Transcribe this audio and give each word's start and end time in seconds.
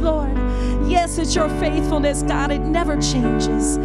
Lord. 0.00 0.36
Yes, 0.88 1.18
it's 1.18 1.34
your 1.34 1.48
faithfulness, 1.60 2.22
God. 2.22 2.50
It 2.50 2.60
never 2.60 3.00
changes. 3.00 3.76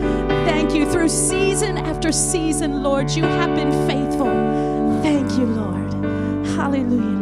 Thank 0.45 0.73
you. 0.73 0.89
Through 0.91 1.09
season 1.09 1.77
after 1.77 2.11
season, 2.11 2.83
Lord, 2.83 3.09
you 3.11 3.23
have 3.23 3.55
been 3.55 3.71
faithful. 3.87 4.31
Thank 5.01 5.31
you, 5.37 5.45
Lord. 5.45 5.93
Hallelujah. 6.55 7.20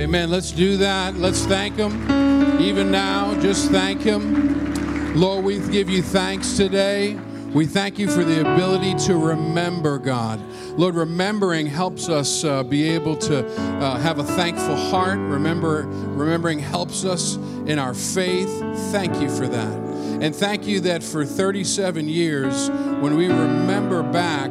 Amen. 0.00 0.30
Let's 0.30 0.50
do 0.50 0.78
that. 0.78 1.16
Let's 1.16 1.44
thank 1.44 1.76
Him. 1.76 1.92
Even 2.58 2.90
now, 2.90 3.38
just 3.38 3.70
thank 3.70 4.00
Him. 4.00 5.14
Lord, 5.14 5.44
we 5.44 5.58
give 5.68 5.90
you 5.90 6.00
thanks 6.00 6.56
today. 6.56 7.18
We 7.52 7.66
thank 7.66 7.98
you 7.98 8.08
for 8.08 8.24
the 8.24 8.40
ability 8.40 8.94
to 9.06 9.16
remember, 9.16 9.98
God. 9.98 10.40
Lord, 10.78 10.94
remembering 10.94 11.66
helps 11.66 12.08
us 12.08 12.44
uh, 12.44 12.62
be 12.62 12.88
able 12.88 13.14
to 13.18 13.46
uh, 13.46 13.98
have 13.98 14.18
a 14.18 14.24
thankful 14.24 14.74
heart. 14.74 15.18
Remember, 15.18 15.82
remembering 15.82 16.60
helps 16.60 17.04
us 17.04 17.36
in 17.66 17.78
our 17.78 17.92
faith. 17.92 18.48
Thank 18.92 19.20
you 19.20 19.28
for 19.28 19.46
that. 19.48 19.78
And 20.22 20.34
thank 20.34 20.66
you 20.66 20.80
that 20.80 21.02
for 21.02 21.26
37 21.26 22.08
years, 22.08 22.70
when 22.70 23.18
we 23.18 23.26
remember 23.26 24.02
back, 24.02 24.50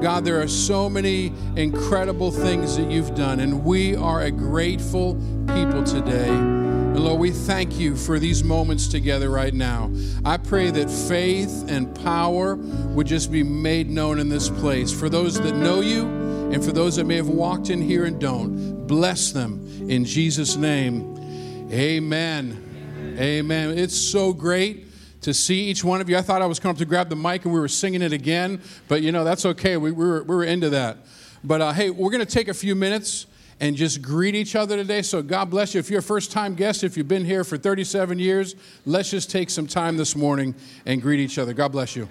God, 0.00 0.24
there 0.24 0.40
are 0.40 0.48
so 0.48 0.88
many 0.88 1.32
incredible 1.56 2.30
things 2.30 2.76
that 2.78 2.90
you've 2.90 3.14
done, 3.14 3.38
and 3.40 3.64
we 3.64 3.94
are 3.94 4.22
a 4.22 4.30
grateful 4.30 5.14
people 5.46 5.84
today. 5.84 6.28
And 6.30 7.04
Lord, 7.04 7.20
we 7.20 7.30
thank 7.30 7.78
you 7.78 7.96
for 7.96 8.18
these 8.18 8.42
moments 8.42 8.88
together 8.88 9.28
right 9.28 9.52
now. 9.52 9.90
I 10.24 10.38
pray 10.38 10.70
that 10.70 10.90
faith 10.90 11.66
and 11.68 11.94
power 12.02 12.54
would 12.56 13.06
just 13.06 13.30
be 13.30 13.42
made 13.42 13.90
known 13.90 14.18
in 14.18 14.30
this 14.30 14.48
place. 14.48 14.90
For 14.90 15.10
those 15.10 15.38
that 15.40 15.54
know 15.54 15.80
you, 15.80 16.06
and 16.50 16.64
for 16.64 16.72
those 16.72 16.96
that 16.96 17.04
may 17.04 17.16
have 17.16 17.28
walked 17.28 17.68
in 17.68 17.82
here 17.82 18.06
and 18.06 18.18
don't, 18.18 18.86
bless 18.86 19.32
them 19.32 19.86
in 19.88 20.04
Jesus' 20.04 20.56
name. 20.56 21.68
Amen. 21.70 23.16
Amen. 23.18 23.78
It's 23.78 23.96
so 23.96 24.32
great 24.32 24.86
to 25.22 25.34
see 25.34 25.64
each 25.64 25.84
one 25.84 26.00
of 26.00 26.08
you. 26.08 26.16
I 26.16 26.22
thought 26.22 26.42
I 26.42 26.46
was 26.46 26.58
coming 26.58 26.74
up 26.74 26.78
to 26.78 26.84
grab 26.84 27.08
the 27.08 27.16
mic 27.16 27.44
and 27.44 27.52
we 27.52 27.60
were 27.60 27.68
singing 27.68 28.02
it 28.02 28.12
again, 28.12 28.60
but 28.88 29.02
you 29.02 29.12
know, 29.12 29.24
that's 29.24 29.44
okay. 29.46 29.76
We, 29.76 29.92
we, 29.92 30.06
were, 30.06 30.22
we 30.22 30.34
were 30.34 30.44
into 30.44 30.70
that. 30.70 30.98
But 31.44 31.60
uh, 31.60 31.72
hey, 31.72 31.90
we're 31.90 32.10
going 32.10 32.24
to 32.24 32.32
take 32.32 32.48
a 32.48 32.54
few 32.54 32.74
minutes 32.74 33.26
and 33.60 33.76
just 33.76 34.00
greet 34.00 34.34
each 34.34 34.56
other 34.56 34.76
today. 34.76 35.02
So 35.02 35.22
God 35.22 35.50
bless 35.50 35.74
you. 35.74 35.80
If 35.80 35.90
you're 35.90 36.00
a 36.00 36.02
first 36.02 36.32
time 36.32 36.54
guest, 36.54 36.82
if 36.82 36.96
you've 36.96 37.08
been 37.08 37.24
here 37.24 37.44
for 37.44 37.58
37 37.58 38.18
years, 38.18 38.56
let's 38.86 39.10
just 39.10 39.30
take 39.30 39.50
some 39.50 39.66
time 39.66 39.96
this 39.96 40.16
morning 40.16 40.54
and 40.86 41.00
greet 41.02 41.20
each 41.20 41.38
other. 41.38 41.52
God 41.52 41.72
bless 41.72 41.94
you. 41.94 42.08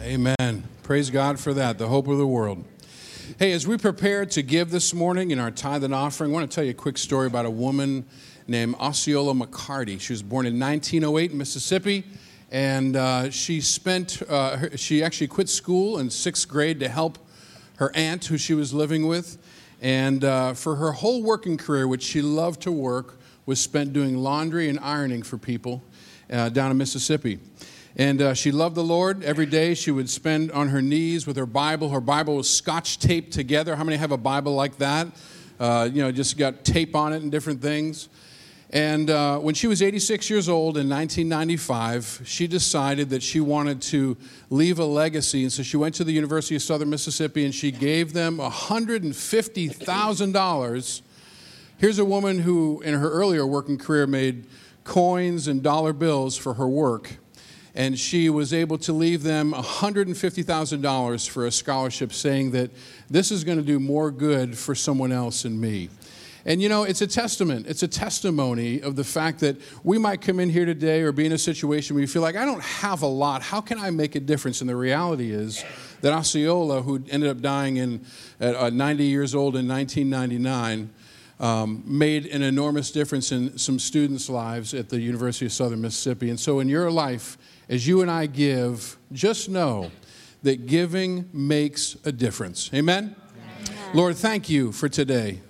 Amen. 0.00 0.64
Praise 0.82 1.10
God 1.10 1.38
for 1.38 1.54
that, 1.54 1.78
the 1.78 1.88
hope 1.88 2.08
of 2.08 2.18
the 2.18 2.26
world. 2.26 2.64
Hey, 3.38 3.52
as 3.52 3.66
we 3.66 3.78
prepare 3.78 4.26
to 4.26 4.42
give 4.42 4.70
this 4.70 4.92
morning 4.92 5.30
in 5.30 5.38
our 5.38 5.50
tithe 5.50 5.82
and 5.82 5.94
offering, 5.94 6.30
I 6.30 6.34
want 6.34 6.50
to 6.50 6.54
tell 6.54 6.64
you 6.64 6.72
a 6.72 6.74
quick 6.74 6.98
story 6.98 7.26
about 7.26 7.46
a 7.46 7.50
woman 7.50 8.04
named 8.46 8.74
Osceola 8.76 9.34
McCarty. 9.34 10.00
She 10.00 10.12
was 10.12 10.22
born 10.22 10.46
in 10.46 10.58
1908 10.58 11.32
in 11.32 11.38
Mississippi, 11.38 12.04
and 12.50 12.96
uh, 12.96 13.30
she 13.30 13.60
spent, 13.60 14.22
uh, 14.28 14.56
her, 14.56 14.76
she 14.76 15.02
actually 15.02 15.28
quit 15.28 15.48
school 15.48 15.98
in 15.98 16.10
sixth 16.10 16.48
grade 16.48 16.80
to 16.80 16.88
help 16.88 17.18
her 17.76 17.90
aunt 17.94 18.24
who 18.26 18.38
she 18.38 18.54
was 18.54 18.72
living 18.72 19.06
with. 19.06 19.38
And 19.80 20.24
uh, 20.24 20.54
for 20.54 20.76
her 20.76 20.92
whole 20.92 21.22
working 21.22 21.56
career, 21.56 21.88
which 21.88 22.02
she 22.02 22.22
loved 22.22 22.62
to 22.62 22.72
work, 22.72 23.18
was 23.46 23.60
spent 23.60 23.92
doing 23.92 24.16
laundry 24.16 24.68
and 24.68 24.78
ironing 24.80 25.22
for 25.22 25.36
people 25.36 25.82
uh, 26.32 26.48
down 26.48 26.70
in 26.70 26.76
Mississippi. 26.78 27.38
And 27.96 28.20
uh, 28.20 28.34
she 28.34 28.50
loved 28.50 28.74
the 28.74 28.82
Lord. 28.82 29.22
Every 29.22 29.46
day 29.46 29.74
she 29.74 29.90
would 29.90 30.10
spend 30.10 30.50
on 30.50 30.68
her 30.68 30.82
knees 30.82 31.26
with 31.26 31.36
her 31.36 31.46
Bible. 31.46 31.90
Her 31.90 32.00
Bible 32.00 32.36
was 32.36 32.50
scotch 32.50 32.98
taped 32.98 33.32
together. 33.32 33.76
How 33.76 33.84
many 33.84 33.96
have 33.96 34.10
a 34.10 34.16
Bible 34.16 34.54
like 34.54 34.78
that? 34.78 35.08
Uh, 35.60 35.88
you 35.92 36.02
know, 36.02 36.10
just 36.10 36.36
got 36.36 36.64
tape 36.64 36.96
on 36.96 37.12
it 37.12 37.22
and 37.22 37.30
different 37.30 37.62
things. 37.62 38.08
And 38.74 39.08
uh, 39.08 39.38
when 39.38 39.54
she 39.54 39.66
was 39.68 39.80
86 39.82 40.28
years 40.28 40.48
old 40.48 40.76
in 40.76 40.88
1995, 40.88 42.22
she 42.24 42.48
decided 42.48 43.10
that 43.10 43.22
she 43.22 43.38
wanted 43.38 43.80
to 43.82 44.16
leave 44.50 44.80
a 44.80 44.84
legacy. 44.84 45.44
And 45.44 45.52
so 45.52 45.62
she 45.62 45.76
went 45.76 45.94
to 45.94 46.02
the 46.02 46.10
University 46.10 46.56
of 46.56 46.62
Southern 46.62 46.90
Mississippi 46.90 47.44
and 47.44 47.54
she 47.54 47.70
gave 47.70 48.12
them 48.12 48.38
$150,000. 48.38 51.02
Here's 51.76 51.98
a 52.00 52.04
woman 52.04 52.40
who, 52.40 52.80
in 52.80 52.94
her 52.94 53.12
earlier 53.12 53.46
working 53.46 53.78
career, 53.78 54.08
made 54.08 54.48
coins 54.82 55.46
and 55.46 55.62
dollar 55.62 55.92
bills 55.92 56.36
for 56.36 56.54
her 56.54 56.66
work. 56.66 57.18
And 57.76 57.96
she 57.96 58.28
was 58.28 58.52
able 58.52 58.78
to 58.78 58.92
leave 58.92 59.22
them 59.22 59.52
$150,000 59.52 61.28
for 61.28 61.46
a 61.46 61.52
scholarship, 61.52 62.12
saying 62.12 62.50
that 62.52 62.70
this 63.08 63.30
is 63.30 63.44
going 63.44 63.58
to 63.58 63.64
do 63.64 63.78
more 63.78 64.10
good 64.10 64.58
for 64.58 64.74
someone 64.74 65.12
else 65.12 65.44
than 65.44 65.60
me. 65.60 65.90
And 66.46 66.60
you 66.60 66.68
know, 66.68 66.82
it's 66.84 67.00
a 67.00 67.06
testament, 67.06 67.66
it's 67.66 67.82
a 67.82 67.88
testimony 67.88 68.82
of 68.82 68.96
the 68.96 69.04
fact 69.04 69.40
that 69.40 69.56
we 69.82 69.96
might 69.96 70.20
come 70.20 70.38
in 70.40 70.50
here 70.50 70.66
today 70.66 71.00
or 71.00 71.10
be 71.10 71.24
in 71.24 71.32
a 71.32 71.38
situation 71.38 71.96
where 71.96 72.02
you 72.02 72.06
feel 72.08 72.20
like, 72.20 72.36
I 72.36 72.44
don't 72.44 72.62
have 72.62 73.02
a 73.02 73.06
lot. 73.06 73.42
How 73.42 73.60
can 73.62 73.78
I 73.78 73.90
make 73.90 74.14
a 74.14 74.20
difference? 74.20 74.60
And 74.60 74.68
the 74.68 74.76
reality 74.76 75.30
is 75.30 75.64
that 76.02 76.12
Osceola, 76.12 76.82
who 76.82 77.02
ended 77.08 77.30
up 77.30 77.40
dying 77.40 77.78
in, 77.78 78.04
at 78.40 78.54
uh, 78.56 78.68
90 78.68 79.04
years 79.04 79.34
old 79.34 79.56
in 79.56 79.66
1999, 79.66 80.90
um, 81.40 81.82
made 81.86 82.26
an 82.26 82.42
enormous 82.42 82.90
difference 82.90 83.32
in 83.32 83.56
some 83.58 83.78
students' 83.78 84.28
lives 84.28 84.74
at 84.74 84.88
the 84.88 85.00
University 85.00 85.46
of 85.46 85.52
Southern 85.52 85.80
Mississippi. 85.80 86.30
And 86.30 86.38
so, 86.38 86.60
in 86.60 86.68
your 86.68 86.90
life, 86.90 87.38
as 87.68 87.86
you 87.86 88.02
and 88.02 88.10
I 88.10 88.26
give, 88.26 88.96
just 89.12 89.48
know 89.48 89.90
that 90.42 90.66
giving 90.66 91.28
makes 91.32 91.96
a 92.04 92.12
difference. 92.12 92.70
Amen? 92.72 93.16
Amen? 93.66 93.94
Lord, 93.94 94.16
thank 94.16 94.48
you 94.48 94.70
for 94.70 94.88
today. 94.88 95.40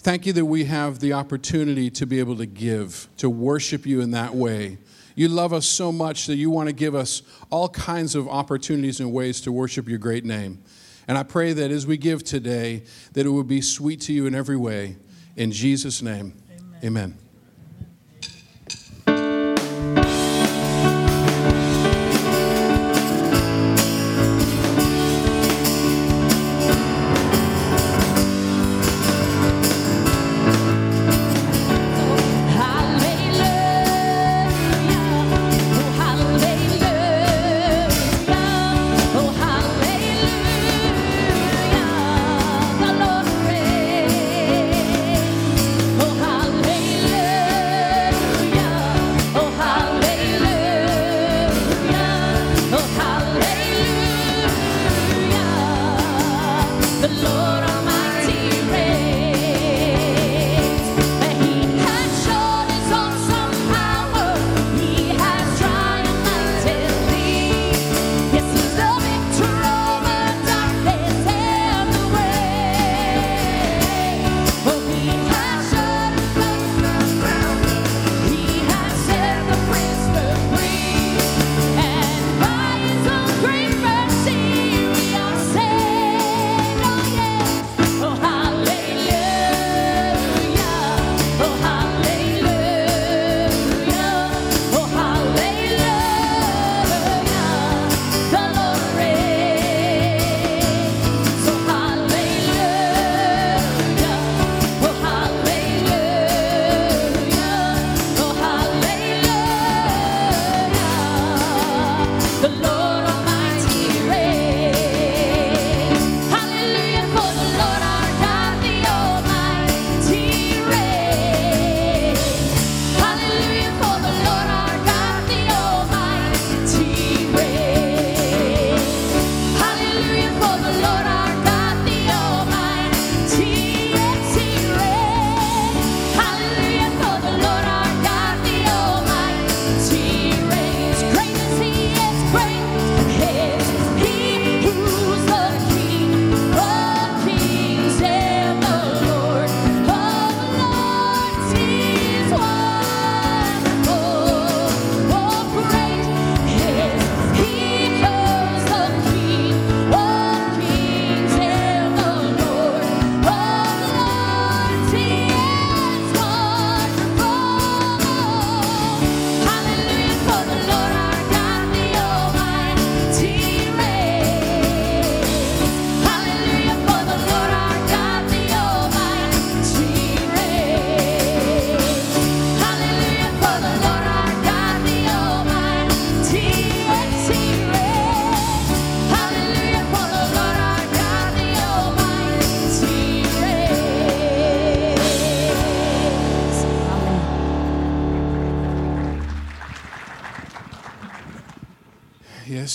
Thank 0.00 0.26
you 0.26 0.32
that 0.34 0.44
we 0.44 0.64
have 0.64 1.00
the 1.00 1.12
opportunity 1.12 1.90
to 1.90 2.06
be 2.06 2.20
able 2.20 2.36
to 2.36 2.46
give, 2.46 3.08
to 3.16 3.28
worship 3.28 3.84
you 3.84 4.00
in 4.00 4.12
that 4.12 4.34
way. 4.34 4.78
You 5.16 5.28
love 5.28 5.52
us 5.52 5.66
so 5.66 5.90
much 5.90 6.26
that 6.26 6.36
you 6.36 6.50
want 6.50 6.68
to 6.68 6.72
give 6.72 6.94
us 6.94 7.22
all 7.50 7.68
kinds 7.68 8.14
of 8.14 8.28
opportunities 8.28 9.00
and 9.00 9.12
ways 9.12 9.40
to 9.40 9.50
worship 9.50 9.88
your 9.88 9.98
great 9.98 10.24
name. 10.24 10.62
And 11.08 11.18
I 11.18 11.24
pray 11.24 11.52
that 11.54 11.72
as 11.72 11.86
we 11.86 11.96
give 11.96 12.22
today, 12.22 12.84
that 13.14 13.26
it 13.26 13.30
would 13.30 13.48
be 13.48 13.60
sweet 13.60 14.00
to 14.02 14.12
you 14.12 14.26
in 14.26 14.34
every 14.34 14.56
way. 14.56 14.96
In 15.34 15.50
Jesus' 15.50 16.02
name, 16.02 16.34
amen. 16.50 16.84
amen. 16.84 17.27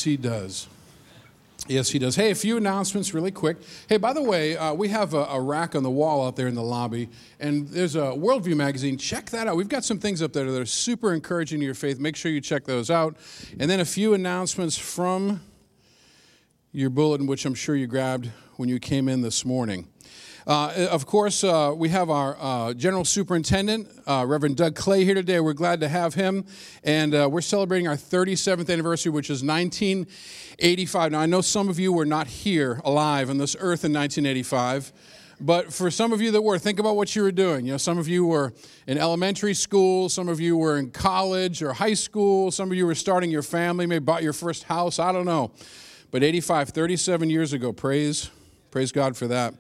He 0.04 0.18
does. 0.18 0.68
Yes, 1.68 1.90
he 1.90 2.00
does. 2.00 2.18
Hey, 2.18 2.32
a 2.32 2.36
few 2.36 2.58
announcements 2.58 3.14
really 3.14 3.32
quick. 3.32 3.58
Hey, 3.88 3.96
by 3.96 4.12
the 4.12 4.22
way, 4.22 4.58
uh, 4.58 4.74
we 4.74 4.90
have 4.90 5.14
a, 5.14 5.24
a, 5.26 5.40
rack 5.40 5.76
on 5.76 5.84
the 5.84 5.90
wall 5.90 6.28
out 6.28 6.36
there 6.36 6.48
in 6.48 6.56
the 6.56 6.64
lobby, 6.64 7.08
and 7.40 7.70
there's 7.70 7.96
a 7.96 8.08
Worldview 8.12 8.58
magazine. 8.58 8.98
Check 8.98 9.30
that 9.30 9.48
out. 9.48 9.56
We've 9.56 9.70
got 9.70 9.86
some 9.86 9.98
things 9.98 10.22
up 10.22 10.34
there 10.34 10.52
that 10.52 10.62
are 10.62 10.66
super 10.66 11.14
encouraging 11.14 11.60
to 11.60 11.66
your 11.66 11.74
faith. 11.74 12.00
Make 12.00 12.18
sure 12.18 12.32
you 12.32 12.42
check 12.42 12.66
those 12.66 12.92
out. 12.92 13.16
And 13.60 13.72
then 13.72 13.80
a 13.80 13.86
few 13.86 14.14
announcements 14.14 14.78
from 14.78 15.42
your 16.74 16.90
bulletin, 16.90 17.28
which 17.28 17.46
I'm 17.46 17.54
sure 17.54 17.76
you 17.76 17.88
grabbed 17.88 18.30
when 18.58 18.68
you 18.68 18.80
came 18.80 19.08
in 19.08 19.22
this 19.22 19.46
morning. 19.46 19.88
Uh, 20.46 20.88
of 20.92 21.06
course, 21.06 21.42
uh, 21.44 21.74
we 21.76 21.88
have 21.88 22.10
our 22.10 22.36
uh, 22.38 22.74
General 22.74 23.06
Superintendent, 23.06 23.88
uh, 24.06 24.26
Reverend 24.28 24.58
Doug 24.58 24.76
Clay, 24.76 25.06
here 25.06 25.14
today. 25.14 25.40
We're 25.40 25.54
glad 25.54 25.80
to 25.80 25.88
have 25.88 26.16
him. 26.16 26.46
And 26.84 27.16
uh, 27.16 27.30
we're 27.32 27.40
celebrating 27.40 27.88
our 27.88 27.96
37th 27.96 28.70
anniversary, 28.70 29.12
which 29.12 29.30
is 29.30 29.42
1985. 29.42 31.14
Now, 31.14 31.20
I 31.20 31.28
know 31.28 31.40
some 31.40 31.70
of 31.70 31.80
you 31.80 31.94
were 31.94 32.06
not 32.06 32.28
here 32.28 32.82
alive 32.84 33.30
on 33.30 33.38
this 33.38 33.56
earth 33.56 33.86
in 33.86 33.94
1985. 33.94 34.92
But 35.40 35.74
for 35.74 35.90
some 35.90 36.12
of 36.12 36.22
you 36.22 36.32
that 36.32 36.42
were, 36.42 36.60
think 36.60 36.78
about 36.78 36.98
what 36.98 37.16
you 37.16 37.24
were 37.24 37.32
doing. 37.32 37.66
You 37.66 37.74
know, 37.74 37.78
some 37.78 37.98
of 37.98 38.10
you 38.10 38.26
were 38.26 38.54
in 38.86 38.98
elementary 38.98 39.54
school, 39.54 40.10
some 40.10 40.28
of 40.28 40.42
you 40.42 40.58
were 40.58 40.78
in 40.78 40.92
college 40.92 41.64
or 41.64 41.74
high 41.74 41.96
school, 41.96 42.52
some 42.52 42.70
of 42.70 42.78
you 42.78 42.86
were 42.86 42.96
starting 42.96 43.32
your 43.32 43.42
family, 43.44 43.86
maybe 43.86 44.04
bought 44.04 44.24
your 44.24 44.34
first 44.34 44.64
house. 44.64 45.00
I 45.00 45.14
don't 45.14 45.26
know. 45.26 45.52
But 46.12 46.22
85, 46.22 46.70
37 46.70 47.30
years 47.30 47.54
ago, 47.54 47.72
praise 47.72 48.30
Praise 48.74 48.92
God 48.92 49.16
for 49.16 49.28
that. 49.28 49.54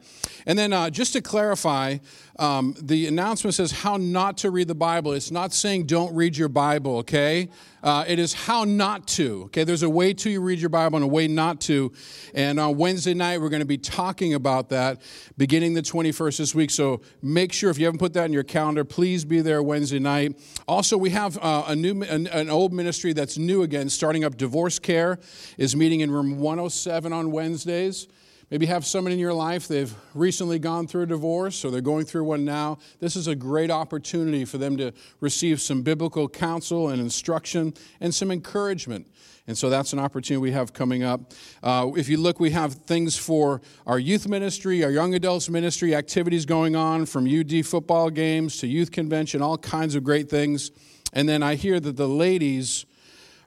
And 0.47 0.57
then 0.57 0.73
uh, 0.73 0.89
just 0.89 1.13
to 1.13 1.21
clarify, 1.21 1.99
um, 2.39 2.73
the 2.81 3.05
announcement 3.05 3.53
says 3.53 3.71
how 3.71 3.97
not 3.97 4.39
to 4.39 4.49
read 4.49 4.67
the 4.67 4.73
Bible. 4.73 5.11
It's 5.11 5.29
not 5.29 5.53
saying 5.53 5.85
don't 5.85 6.15
read 6.15 6.35
your 6.35 6.49
Bible, 6.49 6.97
okay? 6.97 7.49
Uh, 7.83 8.05
it 8.07 8.17
is 8.17 8.33
how 8.33 8.63
not 8.63 9.07
to, 9.09 9.43
okay? 9.43 9.65
There's 9.65 9.83
a 9.83 9.89
way 9.89 10.15
to 10.15 10.31
you 10.31 10.41
read 10.41 10.57
your 10.57 10.71
Bible 10.71 10.95
and 10.95 11.03
a 11.03 11.07
way 11.07 11.27
not 11.27 11.61
to. 11.61 11.91
And 12.33 12.59
on 12.59 12.75
Wednesday 12.75 13.13
night, 13.13 13.39
we're 13.39 13.49
going 13.49 13.59
to 13.59 13.67
be 13.67 13.77
talking 13.77 14.33
about 14.33 14.69
that 14.69 14.99
beginning 15.37 15.75
the 15.75 15.83
21st 15.83 16.37
this 16.39 16.55
week. 16.55 16.71
So 16.71 17.01
make 17.21 17.53
sure 17.53 17.69
if 17.69 17.77
you 17.77 17.85
haven't 17.85 17.99
put 17.99 18.13
that 18.13 18.25
in 18.25 18.33
your 18.33 18.41
calendar, 18.41 18.83
please 18.83 19.25
be 19.25 19.41
there 19.41 19.61
Wednesday 19.61 19.99
night. 19.99 20.39
Also, 20.67 20.97
we 20.97 21.11
have 21.11 21.37
uh, 21.37 21.65
a 21.67 21.75
new, 21.75 22.01
an, 22.01 22.25
an 22.25 22.49
old 22.49 22.73
ministry 22.73 23.13
that's 23.13 23.37
new 23.37 23.61
again, 23.61 23.89
starting 23.89 24.23
up 24.23 24.37
Divorce 24.37 24.79
Care, 24.79 25.19
is 25.59 25.75
meeting 25.75 25.99
in 25.99 26.09
room 26.09 26.39
107 26.39 27.13
on 27.13 27.31
Wednesdays. 27.31 28.07
Maybe 28.53 28.67
have 28.67 28.85
someone 28.85 29.11
in 29.11 29.17
your 29.17 29.33
life, 29.33 29.67
they've 29.67 29.91
recently 30.13 30.59
gone 30.59 30.85
through 30.85 31.01
a 31.01 31.07
divorce 31.07 31.65
or 31.65 31.71
they're 31.71 31.81
going 31.81 32.05
through 32.05 32.25
one 32.25 32.45
now. 32.45 32.77
This 32.99 33.15
is 33.15 33.25
a 33.25 33.33
great 33.33 33.71
opportunity 33.71 34.45
for 34.45 34.59
them 34.59 34.77
to 34.77 34.91
receive 35.21 35.59
some 35.59 35.81
biblical 35.81 36.29
counsel 36.29 36.89
and 36.89 37.01
instruction 37.01 37.73
and 37.99 38.13
some 38.13 38.29
encouragement. 38.29 39.07
And 39.47 39.57
so 39.57 39.71
that's 39.71 39.91
an 39.91 39.97
opportunity 39.97 40.39
we 40.39 40.51
have 40.51 40.71
coming 40.71 41.01
up. 41.01 41.33
Uh, 41.63 41.93
if 41.97 42.07
you 42.07 42.17
look, 42.17 42.39
we 42.39 42.51
have 42.51 42.75
things 42.75 43.17
for 43.17 43.59
our 43.87 43.97
youth 43.97 44.27
ministry, 44.27 44.83
our 44.83 44.91
young 44.91 45.15
adults 45.15 45.49
ministry, 45.49 45.95
activities 45.95 46.45
going 46.45 46.75
on 46.75 47.07
from 47.07 47.25
UD 47.25 47.65
football 47.65 48.11
games 48.11 48.57
to 48.57 48.67
youth 48.67 48.91
convention, 48.91 49.41
all 49.41 49.57
kinds 49.57 49.95
of 49.95 50.03
great 50.03 50.29
things. 50.29 50.69
And 51.11 51.27
then 51.27 51.41
I 51.41 51.55
hear 51.55 51.79
that 51.79 51.97
the 51.97 52.07
ladies 52.07 52.85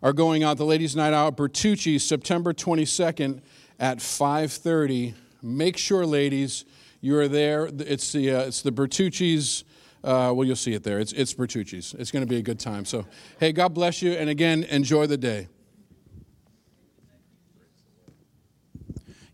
are 0.02 0.12
going 0.12 0.42
out, 0.42 0.56
the 0.56 0.64
ladies' 0.66 0.96
night 0.96 1.12
out, 1.12 1.36
Bertucci, 1.36 2.00
September 2.00 2.52
22nd 2.52 3.40
at 3.78 3.98
5.30. 3.98 5.14
Make 5.42 5.76
sure, 5.76 6.06
ladies, 6.06 6.64
you 7.00 7.16
are 7.18 7.28
there. 7.28 7.68
It's 7.78 8.12
the, 8.12 8.32
uh, 8.32 8.40
it's 8.42 8.62
the 8.62 8.72
Bertucci's. 8.72 9.64
Uh, 10.02 10.32
well, 10.34 10.44
you'll 10.44 10.56
see 10.56 10.74
it 10.74 10.82
there. 10.82 10.98
It's, 10.98 11.12
it's 11.12 11.34
Bertucci's. 11.34 11.94
It's 11.98 12.10
going 12.10 12.24
to 12.24 12.28
be 12.28 12.36
a 12.36 12.42
good 12.42 12.60
time. 12.60 12.84
So, 12.84 13.06
hey, 13.40 13.52
God 13.52 13.74
bless 13.74 14.02
you. 14.02 14.12
And 14.12 14.30
again, 14.30 14.64
enjoy 14.64 15.06
the 15.06 15.16
day. 15.16 15.48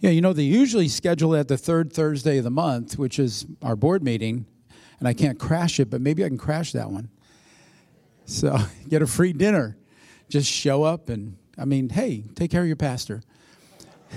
Yeah, 0.02 0.10
you 0.10 0.20
know, 0.20 0.32
they 0.32 0.42
usually 0.42 0.88
schedule 0.88 1.36
at 1.36 1.46
the 1.46 1.56
third 1.56 1.92
Thursday 1.92 2.38
of 2.38 2.44
the 2.44 2.50
month, 2.50 2.98
which 2.98 3.20
is 3.20 3.46
our 3.62 3.76
board 3.76 4.02
meeting, 4.02 4.46
and 4.98 5.06
I 5.06 5.14
can't 5.14 5.38
crash 5.38 5.78
it, 5.78 5.90
but 5.90 6.00
maybe 6.00 6.24
I 6.24 6.28
can 6.28 6.38
crash 6.38 6.72
that 6.72 6.90
one. 6.90 7.08
So 8.24 8.58
get 8.88 9.02
a 9.02 9.06
free 9.06 9.32
dinner. 9.32 9.76
Just 10.28 10.50
show 10.50 10.82
up 10.82 11.08
and, 11.08 11.36
I 11.56 11.66
mean, 11.66 11.88
hey, 11.88 12.24
take 12.34 12.50
care 12.50 12.62
of 12.62 12.66
your 12.66 12.74
pastor. 12.74 13.22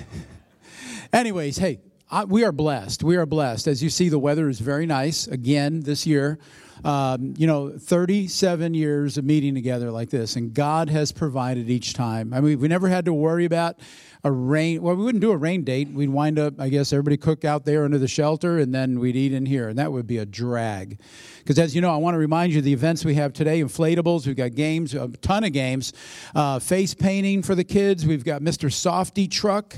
Anyways, 1.13 1.57
hey, 1.57 1.79
I, 2.09 2.25
we 2.25 2.43
are 2.43 2.51
blessed. 2.51 3.03
We 3.03 3.15
are 3.15 3.25
blessed. 3.25 3.67
As 3.67 3.81
you 3.81 3.89
see, 3.89 4.09
the 4.09 4.19
weather 4.19 4.49
is 4.49 4.59
very 4.59 4.85
nice 4.85 5.27
again 5.27 5.81
this 5.81 6.05
year. 6.05 6.39
Um, 6.83 7.33
you 7.37 7.47
know, 7.47 7.71
37 7.77 8.73
years 8.73 9.17
of 9.17 9.25
meeting 9.25 9.55
together 9.55 9.91
like 9.91 10.09
this, 10.09 10.35
and 10.35 10.53
God 10.53 10.89
has 10.89 11.11
provided 11.11 11.69
each 11.69 11.93
time. 11.93 12.33
I 12.33 12.41
mean, 12.41 12.59
we 12.59 12.67
never 12.67 12.89
had 12.89 13.05
to 13.05 13.13
worry 13.13 13.45
about 13.45 13.79
a 14.23 14.31
rain. 14.31 14.81
Well, 14.81 14.95
we 14.95 15.03
wouldn't 15.03 15.21
do 15.21 15.31
a 15.31 15.37
rain 15.37 15.63
date. 15.63 15.89
We'd 15.89 16.09
wind 16.09 16.37
up, 16.37 16.59
I 16.59 16.69
guess, 16.69 16.91
everybody 16.91 17.15
cook 17.15 17.45
out 17.45 17.63
there 17.63 17.85
under 17.85 17.97
the 17.97 18.07
shelter, 18.07 18.59
and 18.59 18.73
then 18.73 18.99
we'd 18.99 19.15
eat 19.15 19.31
in 19.31 19.45
here, 19.45 19.69
and 19.69 19.79
that 19.79 19.91
would 19.91 20.07
be 20.07 20.17
a 20.17 20.25
drag. 20.25 20.99
Because 21.39 21.59
as 21.59 21.75
you 21.75 21.81
know, 21.81 21.93
I 21.93 21.97
want 21.97 22.15
to 22.15 22.19
remind 22.19 22.51
you 22.51 22.61
the 22.61 22.73
events 22.73 23.05
we 23.05 23.15
have 23.15 23.33
today: 23.33 23.61
inflatables. 23.61 24.27
We've 24.27 24.35
got 24.35 24.55
games, 24.55 24.93
a 24.93 25.07
ton 25.07 25.43
of 25.43 25.53
games, 25.53 25.93
uh, 26.33 26.59
face 26.59 26.93
painting 26.93 27.41
for 27.41 27.55
the 27.55 27.63
kids. 27.63 28.05
We've 28.05 28.25
got 28.25 28.41
Mr. 28.41 28.69
Softee 28.69 29.29
truck. 29.29 29.77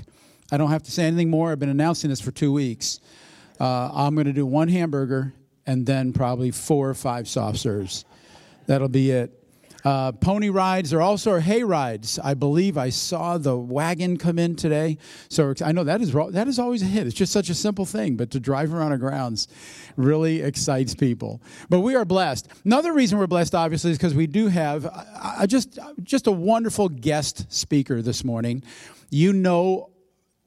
I 0.51 0.57
don't 0.57 0.69
have 0.69 0.83
to 0.83 0.91
say 0.91 1.03
anything 1.03 1.29
more. 1.29 1.51
I've 1.51 1.59
been 1.59 1.69
announcing 1.69 2.09
this 2.09 2.21
for 2.21 2.31
two 2.31 2.53
weeks. 2.53 3.01
Uh, 3.59 3.91
I'm 3.93 4.15
going 4.15 4.27
to 4.27 4.33
do 4.33 4.45
one 4.45 4.69
hamburger 4.69 5.33
and 5.67 5.85
then 5.85 6.13
probably 6.13 6.49
four 6.49 6.89
or 6.89 6.93
five 6.95 7.27
soft 7.27 7.59
serves. 7.59 8.05
That'll 8.65 8.87
be 8.87 9.11
it. 9.11 9.33
Uh, 9.83 10.11
pony 10.11 10.49
rides 10.49 10.93
are 10.93 11.01
also 11.01 11.39
hay 11.39 11.63
rides. 11.63 12.19
I 12.21 12.33
believe 12.33 12.77
I 12.77 12.89
saw 12.89 13.37
the 13.37 13.55
wagon 13.55 14.17
come 14.17 14.39
in 14.39 14.55
today. 14.55 14.97
So 15.29 15.53
I 15.63 15.71
know 15.71 15.83
that 15.83 16.01
is 16.01 16.11
that 16.11 16.47
is 16.47 16.59
always 16.59 16.81
a 16.81 16.85
hit. 16.85 17.07
It's 17.07 17.15
just 17.15 17.31
such 17.31 17.49
a 17.49 17.53
simple 17.53 17.85
thing, 17.85 18.17
but 18.17 18.31
to 18.31 18.39
drive 18.39 18.73
around 18.73 18.91
our 18.91 18.97
grounds 18.97 19.47
really 19.95 20.41
excites 20.41 20.95
people. 20.95 21.41
But 21.69 21.81
we 21.81 21.95
are 21.95 22.05
blessed. 22.05 22.49
Another 22.65 22.91
reason 22.91 23.17
we're 23.17 23.27
blessed, 23.27 23.55
obviously, 23.55 23.91
is 23.91 23.97
because 23.97 24.15
we 24.15 24.27
do 24.27 24.47
have 24.47 24.89
uh, 24.91 25.47
just 25.47 25.79
just 26.03 26.27
a 26.27 26.31
wonderful 26.31 26.89
guest 26.89 27.45
speaker 27.53 28.01
this 28.01 28.23
morning. 28.23 28.63
You 29.09 29.31
know 29.31 29.91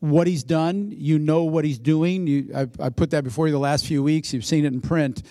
what 0.01 0.27
he's 0.27 0.43
done. 0.43 0.93
You 0.97 1.19
know 1.19 1.45
what 1.45 1.65
he's 1.65 1.79
doing. 1.79 2.27
You, 2.27 2.51
I, 2.55 2.67
I 2.79 2.89
put 2.89 3.11
that 3.11 3.23
before 3.23 3.47
you 3.47 3.53
the 3.53 3.59
last 3.59 3.87
few 3.87 4.03
weeks. 4.03 4.33
You've 4.33 4.45
seen 4.45 4.65
it 4.65 4.73
in 4.73 4.81
print. 4.81 5.23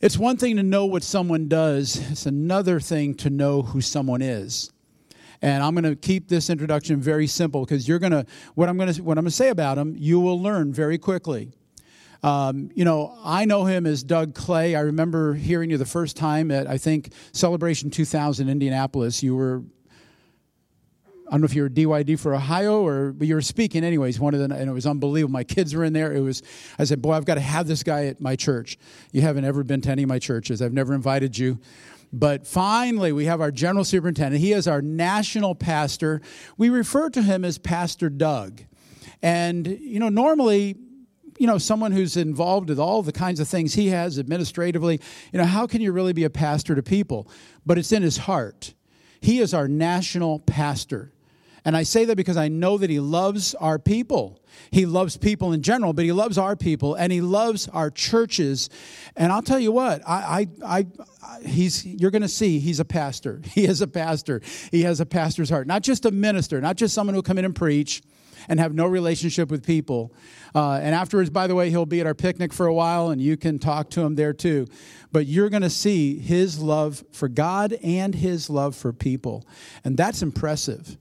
It's 0.00 0.18
one 0.18 0.36
thing 0.36 0.56
to 0.56 0.62
know 0.62 0.86
what 0.86 1.02
someone 1.02 1.48
does, 1.48 1.96
it's 2.10 2.26
another 2.26 2.80
thing 2.80 3.14
to 3.16 3.30
know 3.30 3.62
who 3.62 3.80
someone 3.80 4.22
is. 4.22 4.70
And 5.40 5.62
I'm 5.62 5.74
going 5.74 5.84
to 5.84 5.96
keep 5.96 6.28
this 6.28 6.48
introduction 6.48 7.00
very 7.00 7.26
simple 7.26 7.64
because 7.64 7.86
you're 7.86 7.98
going 7.98 8.12
to 8.12 8.24
what 8.54 8.68
I'm 8.68 8.76
going 8.78 8.92
to 8.92 9.02
what 9.02 9.18
I'm 9.18 9.24
going 9.24 9.30
to 9.30 9.36
say 9.36 9.48
about 9.48 9.76
him, 9.76 9.94
you 9.96 10.20
will 10.20 10.40
learn 10.40 10.72
very 10.72 10.98
quickly. 10.98 11.52
Um, 12.22 12.70
you 12.74 12.84
know, 12.86 13.18
I 13.22 13.44
know 13.44 13.64
him 13.64 13.86
as 13.86 14.02
Doug 14.02 14.34
Clay. 14.34 14.74
I 14.74 14.80
remember 14.80 15.34
hearing 15.34 15.68
you 15.68 15.76
the 15.76 15.84
first 15.84 16.16
time 16.16 16.50
at 16.50 16.66
I 16.66 16.78
think 16.78 17.12
Celebration 17.32 17.90
2000 17.90 18.48
Indianapolis. 18.48 19.22
You 19.22 19.36
were 19.36 19.62
I 21.26 21.30
don't 21.32 21.40
know 21.40 21.46
if 21.46 21.54
you 21.54 21.62
were 21.62 21.70
DYD 21.70 22.18
for 22.18 22.34
Ohio 22.34 22.86
or 22.86 23.12
but 23.12 23.26
you 23.26 23.34
were 23.34 23.42
speaking 23.42 23.82
anyways. 23.82 24.20
One 24.20 24.34
of 24.34 24.40
the 24.40 24.54
and 24.54 24.68
it 24.68 24.72
was 24.72 24.86
unbelievable. 24.86 25.32
My 25.32 25.44
kids 25.44 25.74
were 25.74 25.84
in 25.84 25.92
there. 25.92 26.12
It 26.12 26.20
was 26.20 26.42
I 26.78 26.84
said, 26.84 27.00
boy, 27.00 27.12
I've 27.12 27.24
got 27.24 27.36
to 27.36 27.40
have 27.40 27.66
this 27.66 27.82
guy 27.82 28.06
at 28.06 28.20
my 28.20 28.36
church. 28.36 28.78
You 29.12 29.22
haven't 29.22 29.44
ever 29.44 29.64
been 29.64 29.80
to 29.82 29.90
any 29.90 30.02
of 30.02 30.08
my 30.08 30.18
churches. 30.18 30.60
I've 30.60 30.74
never 30.74 30.94
invited 30.94 31.38
you. 31.38 31.58
But 32.12 32.46
finally, 32.46 33.10
we 33.10 33.24
have 33.24 33.40
our 33.40 33.50
general 33.50 33.84
superintendent. 33.84 34.40
He 34.40 34.52
is 34.52 34.68
our 34.68 34.80
national 34.80 35.56
pastor. 35.56 36.20
We 36.56 36.68
refer 36.68 37.10
to 37.10 37.20
him 37.20 37.44
as 37.44 37.58
Pastor 37.58 38.08
Doug. 38.08 38.62
And, 39.20 39.66
you 39.66 39.98
know, 39.98 40.10
normally, 40.10 40.76
you 41.38 41.48
know, 41.48 41.58
someone 41.58 41.90
who's 41.90 42.16
involved 42.16 42.68
with 42.68 42.78
all 42.78 43.02
the 43.02 43.10
kinds 43.10 43.40
of 43.40 43.48
things 43.48 43.74
he 43.74 43.88
has 43.88 44.18
administratively, 44.20 45.00
you 45.32 45.38
know, 45.40 45.44
how 45.44 45.66
can 45.66 45.80
you 45.80 45.90
really 45.90 46.12
be 46.12 46.22
a 46.22 46.30
pastor 46.30 46.76
to 46.76 46.84
people? 46.84 47.28
But 47.66 47.78
it's 47.78 47.90
in 47.90 48.02
his 48.02 48.18
heart. 48.18 48.74
He 49.20 49.40
is 49.40 49.52
our 49.52 49.66
national 49.66 50.38
pastor. 50.38 51.13
And 51.64 51.76
I 51.76 51.82
say 51.82 52.04
that 52.04 52.16
because 52.16 52.36
I 52.36 52.48
know 52.48 52.76
that 52.78 52.90
He 52.90 53.00
loves 53.00 53.54
our 53.54 53.78
people. 53.78 54.40
He 54.70 54.86
loves 54.86 55.16
people 55.16 55.52
in 55.52 55.62
general, 55.62 55.92
but 55.92 56.04
He 56.04 56.12
loves 56.12 56.36
our 56.36 56.56
people 56.56 56.94
and 56.94 57.12
He 57.12 57.20
loves 57.20 57.68
our 57.68 57.90
churches. 57.90 58.68
And 59.16 59.32
I'll 59.32 59.42
tell 59.42 59.58
you 59.58 59.72
what, 59.72 60.02
I, 60.06 60.48
I, 60.62 60.86
I 61.02 61.46
he's, 61.46 61.86
you're 61.86 62.10
going 62.10 62.22
to 62.22 62.28
see 62.28 62.58
He's 62.58 62.80
a 62.80 62.84
pastor. 62.84 63.40
He 63.54 63.64
is 63.64 63.80
a 63.80 63.86
pastor. 63.86 64.42
He 64.72 64.82
has 64.82 65.00
a 65.00 65.06
pastor's 65.06 65.48
heart, 65.48 65.66
not 65.66 65.82
just 65.82 66.04
a 66.04 66.10
minister, 66.10 66.60
not 66.60 66.76
just 66.76 66.92
someone 66.92 67.14
who'll 67.14 67.22
come 67.22 67.38
in 67.38 67.44
and 67.44 67.54
preach 67.54 68.02
and 68.48 68.60
have 68.60 68.74
no 68.74 68.86
relationship 68.86 69.50
with 69.50 69.64
people. 69.64 70.12
Uh, 70.54 70.74
and 70.82 70.94
afterwards, 70.94 71.30
by 71.30 71.46
the 71.46 71.54
way, 71.54 71.70
he'll 71.70 71.86
be 71.86 72.00
at 72.00 72.06
our 72.06 72.14
picnic 72.14 72.52
for 72.52 72.66
a 72.66 72.74
while, 72.74 73.10
and 73.10 73.20
you 73.20 73.36
can 73.36 73.58
talk 73.58 73.90
to 73.90 74.02
him 74.02 74.16
there 74.16 74.32
too. 74.32 74.66
But 75.12 75.26
you're 75.26 75.48
going 75.48 75.62
to 75.62 75.70
see 75.70 76.18
his 76.18 76.60
love 76.60 77.04
for 77.12 77.28
God 77.28 77.72
and 77.82 78.14
his 78.14 78.50
love 78.50 78.76
for 78.76 78.92
people. 78.92 79.46
And 79.84 79.96
that's 79.96 80.22
impressive. 80.22 80.98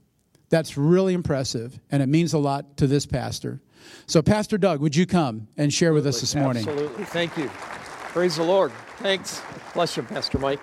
That's 0.54 0.78
really 0.78 1.16
impressive, 1.16 1.80
and 1.90 2.04
it 2.04 2.06
means 2.06 2.32
a 2.32 2.38
lot 2.38 2.78
to 2.78 2.86
this 2.86 3.08
pastor. 3.08 3.60
So, 4.06 4.22
Pastor 4.22 4.60
Doug, 4.60 4.82
would 4.82 4.96
you 4.96 5.08
come 5.08 5.48
and 5.58 5.74
share 5.74 5.94
with 5.94 6.06
us 6.06 6.22
this 6.22 6.36
morning? 6.36 6.70
Absolutely. 6.70 7.06
Thank 7.06 7.36
you. 7.38 7.48
Praise 7.48 8.36
the 8.36 8.44
Lord. 8.44 8.72
Thanks. 9.00 9.42
Bless 9.74 9.98
you, 9.98 10.04
Pastor 10.04 10.38
Mike. 10.38 10.60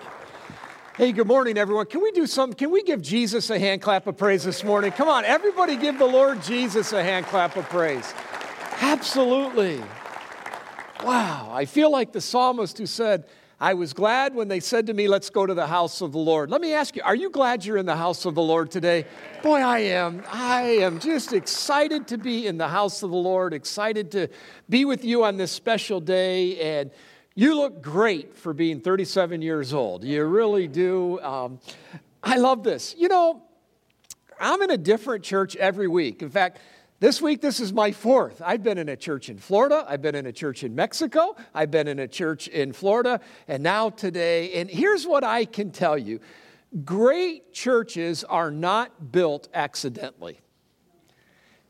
Hey, 0.95 1.11
good 1.11 1.27
morning, 1.27 1.57
everyone. 1.57 1.87
Can 1.87 2.01
we 2.01 2.11
do 2.11 2.25
something? 2.25 2.57
Can 2.57 2.71
we 2.71 2.83
give 2.83 3.01
Jesus 3.01 3.49
a 3.49 3.59
hand 3.59 3.81
clap 3.81 4.07
of 4.07 4.15
praise 4.15 4.45
this 4.45 4.63
morning? 4.63 4.93
Come 4.93 5.09
on, 5.09 5.25
everybody 5.25 5.75
give 5.75 5.99
the 5.99 6.05
Lord 6.05 6.41
Jesus 6.41 6.93
a 6.93 7.03
hand 7.03 7.25
clap 7.25 7.57
of 7.57 7.65
praise. 7.65 8.13
Absolutely. 8.79 9.83
Wow, 11.03 11.49
I 11.51 11.65
feel 11.65 11.91
like 11.91 12.13
the 12.13 12.21
psalmist 12.21 12.77
who 12.77 12.85
said, 12.85 13.25
I 13.61 13.75
was 13.75 13.93
glad 13.93 14.33
when 14.33 14.47
they 14.47 14.59
said 14.59 14.87
to 14.87 14.93
me, 14.95 15.07
Let's 15.07 15.29
go 15.29 15.45
to 15.45 15.53
the 15.53 15.67
house 15.67 16.01
of 16.01 16.13
the 16.13 16.17
Lord. 16.17 16.49
Let 16.49 16.61
me 16.61 16.73
ask 16.73 16.95
you, 16.95 17.03
are 17.03 17.13
you 17.13 17.29
glad 17.29 17.63
you're 17.63 17.77
in 17.77 17.85
the 17.85 17.95
house 17.95 18.25
of 18.25 18.33
the 18.33 18.41
Lord 18.41 18.71
today? 18.71 19.05
Boy, 19.43 19.59
I 19.59 19.79
am. 19.79 20.23
I 20.31 20.61
am 20.81 20.99
just 20.99 21.31
excited 21.31 22.07
to 22.07 22.17
be 22.17 22.47
in 22.47 22.57
the 22.57 22.67
house 22.67 23.03
of 23.03 23.11
the 23.11 23.17
Lord, 23.17 23.53
excited 23.53 24.09
to 24.13 24.29
be 24.67 24.83
with 24.83 25.05
you 25.05 25.23
on 25.23 25.37
this 25.37 25.51
special 25.51 26.01
day. 26.01 26.79
And 26.79 26.89
you 27.35 27.55
look 27.55 27.83
great 27.83 28.35
for 28.35 28.51
being 28.51 28.81
37 28.81 29.43
years 29.43 29.75
old. 29.75 30.03
You 30.03 30.25
really 30.25 30.67
do. 30.67 31.19
Um, 31.21 31.59
I 32.23 32.37
love 32.37 32.63
this. 32.63 32.95
You 32.97 33.09
know, 33.09 33.43
I'm 34.39 34.63
in 34.63 34.71
a 34.71 34.77
different 34.77 35.23
church 35.23 35.55
every 35.55 35.87
week. 35.87 36.23
In 36.23 36.31
fact, 36.31 36.57
this 37.01 37.19
week, 37.19 37.41
this 37.41 37.59
is 37.59 37.73
my 37.73 37.93
fourth. 37.93 38.43
I've 38.45 38.61
been 38.61 38.77
in 38.77 38.87
a 38.87 38.95
church 38.95 39.27
in 39.27 39.39
Florida. 39.39 39.83
I've 39.87 40.03
been 40.03 40.13
in 40.13 40.27
a 40.27 40.31
church 40.31 40.63
in 40.63 40.75
Mexico. 40.75 41.35
I've 41.51 41.71
been 41.71 41.87
in 41.87 41.97
a 41.97 42.07
church 42.07 42.47
in 42.47 42.73
Florida. 42.73 43.21
And 43.47 43.63
now 43.63 43.89
today, 43.89 44.53
and 44.53 44.69
here's 44.69 45.07
what 45.07 45.23
I 45.23 45.45
can 45.45 45.71
tell 45.71 45.97
you 45.97 46.19
great 46.85 47.53
churches 47.53 48.23
are 48.23 48.51
not 48.51 49.11
built 49.11 49.49
accidentally. 49.51 50.39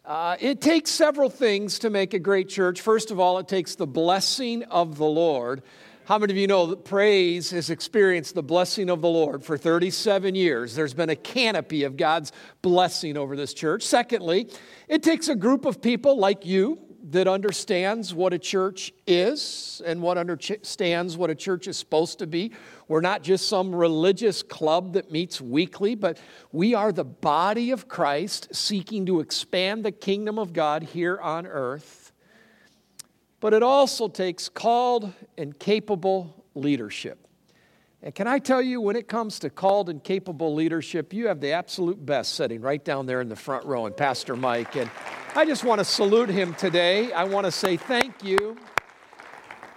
Uh, 0.03 0.35
it 0.41 0.59
takes 0.59 0.91
several 0.91 1.29
things 1.29 1.79
to 1.79 1.89
make 1.89 2.13
a 2.13 2.19
great 2.19 2.49
church. 2.49 2.81
First 2.81 3.09
of 3.09 3.17
all, 3.17 3.39
it 3.39 3.47
takes 3.47 3.75
the 3.75 3.87
blessing 3.87 4.63
of 4.63 4.97
the 4.97 5.05
Lord. 5.05 5.63
How 6.05 6.17
many 6.17 6.33
of 6.33 6.37
you 6.37 6.47
know 6.47 6.65
that 6.65 6.83
Praise 6.83 7.51
has 7.51 7.69
experienced 7.69 8.33
the 8.33 8.41
blessing 8.41 8.89
of 8.89 9.01
the 9.01 9.07
Lord 9.07 9.45
for 9.45 9.55
37 9.55 10.33
years? 10.33 10.73
There's 10.73 10.95
been 10.95 11.11
a 11.11 11.15
canopy 11.15 11.83
of 11.83 11.95
God's 11.95 12.31
blessing 12.63 13.17
over 13.17 13.35
this 13.35 13.53
church. 13.53 13.83
Secondly, 13.83 14.49
it 14.87 15.03
takes 15.03 15.27
a 15.27 15.35
group 15.35 15.63
of 15.63 15.79
people 15.79 16.17
like 16.17 16.43
you 16.43 16.79
that 17.11 17.27
understands 17.27 18.15
what 18.15 18.33
a 18.33 18.39
church 18.39 18.91
is 19.05 19.79
and 19.85 20.01
what 20.01 20.17
understands 20.17 21.17
what 21.17 21.29
a 21.29 21.35
church 21.35 21.67
is 21.67 21.77
supposed 21.77 22.17
to 22.19 22.25
be. 22.25 22.51
We're 22.87 23.01
not 23.01 23.21
just 23.21 23.47
some 23.47 23.73
religious 23.73 24.41
club 24.41 24.93
that 24.93 25.11
meets 25.11 25.39
weekly, 25.39 25.93
but 25.93 26.19
we 26.51 26.73
are 26.73 26.91
the 26.91 27.03
body 27.05 27.69
of 27.69 27.87
Christ 27.87 28.55
seeking 28.55 29.05
to 29.05 29.19
expand 29.19 29.85
the 29.85 29.91
kingdom 29.91 30.39
of 30.39 30.51
God 30.51 30.81
here 30.81 31.19
on 31.19 31.45
earth. 31.45 32.00
But 33.41 33.53
it 33.53 33.63
also 33.63 34.07
takes 34.07 34.47
called 34.47 35.11
and 35.37 35.57
capable 35.59 36.45
leadership. 36.55 37.27
And 38.03 38.15
can 38.15 38.27
I 38.27 38.39
tell 38.39 38.61
you, 38.61 38.79
when 38.81 38.95
it 38.95 39.07
comes 39.07 39.39
to 39.39 39.49
called 39.49 39.89
and 39.89 40.03
capable 40.03 40.55
leadership, 40.55 41.11
you 41.11 41.27
have 41.27 41.39
the 41.39 41.51
absolute 41.51 42.03
best 42.03 42.35
sitting 42.35 42.61
right 42.61 42.83
down 42.83 43.05
there 43.05 43.19
in 43.19 43.29
the 43.29 43.35
front 43.35 43.65
row, 43.65 43.85
and 43.85 43.97
Pastor 43.97 44.35
Mike. 44.35 44.75
And 44.75 44.89
I 45.35 45.45
just 45.45 45.63
want 45.63 45.79
to 45.79 45.85
salute 45.85 46.29
him 46.29 46.53
today. 46.55 47.11
I 47.11 47.25
want 47.25 47.45
to 47.45 47.51
say 47.51 47.77
thank 47.77 48.23
you. 48.23 48.57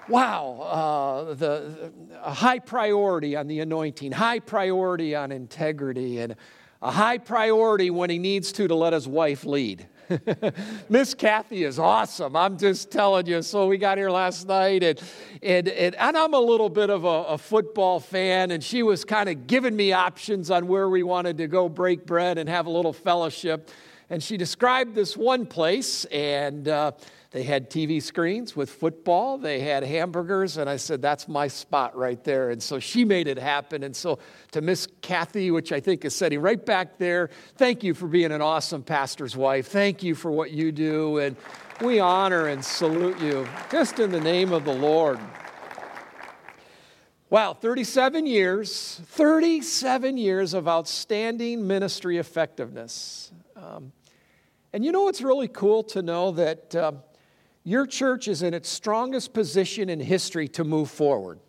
Wow, 0.08 0.60
uh, 0.60 1.34
the, 1.34 1.92
the 2.08 2.18
high 2.18 2.58
priority 2.58 3.36
on 3.36 3.46
the 3.46 3.60
anointing, 3.60 4.12
high 4.12 4.40
priority 4.40 5.14
on 5.14 5.32
integrity, 5.32 6.18
and 6.18 6.36
a 6.82 6.90
high 6.90 7.16
priority 7.16 7.90
when 7.90 8.10
he 8.10 8.18
needs 8.18 8.52
to 8.52 8.68
to 8.68 8.74
let 8.74 8.92
his 8.92 9.08
wife 9.08 9.46
lead. 9.46 9.88
Miss 10.88 11.14
Kathy 11.14 11.64
is 11.64 11.78
awesome. 11.78 12.36
I'm 12.36 12.58
just 12.58 12.90
telling 12.90 13.26
you. 13.26 13.42
So 13.42 13.66
we 13.66 13.78
got 13.78 13.98
here 13.98 14.10
last 14.10 14.46
night, 14.46 14.82
and 14.82 15.00
and 15.42 15.68
and, 15.68 15.94
and 15.94 16.16
I'm 16.16 16.34
a 16.34 16.40
little 16.40 16.68
bit 16.68 16.90
of 16.90 17.04
a, 17.04 17.08
a 17.08 17.38
football 17.38 18.00
fan, 18.00 18.50
and 18.50 18.62
she 18.62 18.82
was 18.82 19.04
kind 19.04 19.28
of 19.28 19.46
giving 19.46 19.74
me 19.74 19.92
options 19.92 20.50
on 20.50 20.66
where 20.66 20.88
we 20.88 21.02
wanted 21.02 21.38
to 21.38 21.46
go 21.46 21.68
break 21.68 22.06
bread 22.06 22.38
and 22.38 22.48
have 22.48 22.66
a 22.66 22.70
little 22.70 22.92
fellowship. 22.92 23.70
And 24.10 24.22
she 24.22 24.36
described 24.36 24.94
this 24.94 25.16
one 25.16 25.46
place, 25.46 26.04
and 26.06 26.68
uh, 26.68 26.92
they 27.34 27.42
had 27.42 27.68
TV 27.68 28.00
screens 28.00 28.54
with 28.54 28.70
football, 28.70 29.38
they 29.38 29.58
had 29.58 29.82
hamburgers, 29.82 30.56
and 30.56 30.70
I 30.70 30.76
said, 30.76 31.02
That's 31.02 31.26
my 31.26 31.48
spot 31.48 31.96
right 31.96 32.22
there. 32.22 32.50
And 32.50 32.62
so 32.62 32.78
she 32.78 33.04
made 33.04 33.26
it 33.26 33.38
happen. 33.38 33.82
And 33.82 33.94
so 33.94 34.20
to 34.52 34.60
Miss 34.60 34.86
Kathy, 35.00 35.50
which 35.50 35.72
I 35.72 35.80
think 35.80 36.04
is 36.04 36.14
sitting 36.14 36.38
right 36.38 36.64
back 36.64 36.96
there, 36.96 37.30
thank 37.56 37.82
you 37.82 37.92
for 37.92 38.06
being 38.06 38.30
an 38.30 38.40
awesome 38.40 38.84
pastor's 38.84 39.36
wife. 39.36 39.66
Thank 39.66 40.04
you 40.04 40.14
for 40.14 40.30
what 40.30 40.52
you 40.52 40.70
do. 40.70 41.18
And 41.18 41.34
we 41.80 41.98
honor 41.98 42.46
and 42.46 42.64
salute 42.64 43.18
you 43.18 43.48
just 43.68 43.98
in 43.98 44.12
the 44.12 44.20
name 44.20 44.52
of 44.52 44.64
the 44.64 44.72
Lord. 44.72 45.18
Wow, 47.30 47.52
37 47.54 48.26
years, 48.26 49.00
37 49.06 50.16
years 50.18 50.54
of 50.54 50.68
outstanding 50.68 51.66
ministry 51.66 52.18
effectiveness. 52.18 53.32
Um, 53.56 53.90
and 54.72 54.84
you 54.84 54.92
know 54.92 55.02
what's 55.02 55.20
really 55.20 55.48
cool 55.48 55.82
to 55.82 56.00
know 56.00 56.30
that. 56.30 56.72
Uh, 56.72 56.92
your 57.64 57.86
church 57.86 58.28
is 58.28 58.42
in 58.42 58.52
its 58.52 58.68
strongest 58.68 59.32
position 59.32 59.88
in 59.88 59.98
history 59.98 60.48
to 60.48 60.64
move 60.64 60.90
forward. 60.90 61.40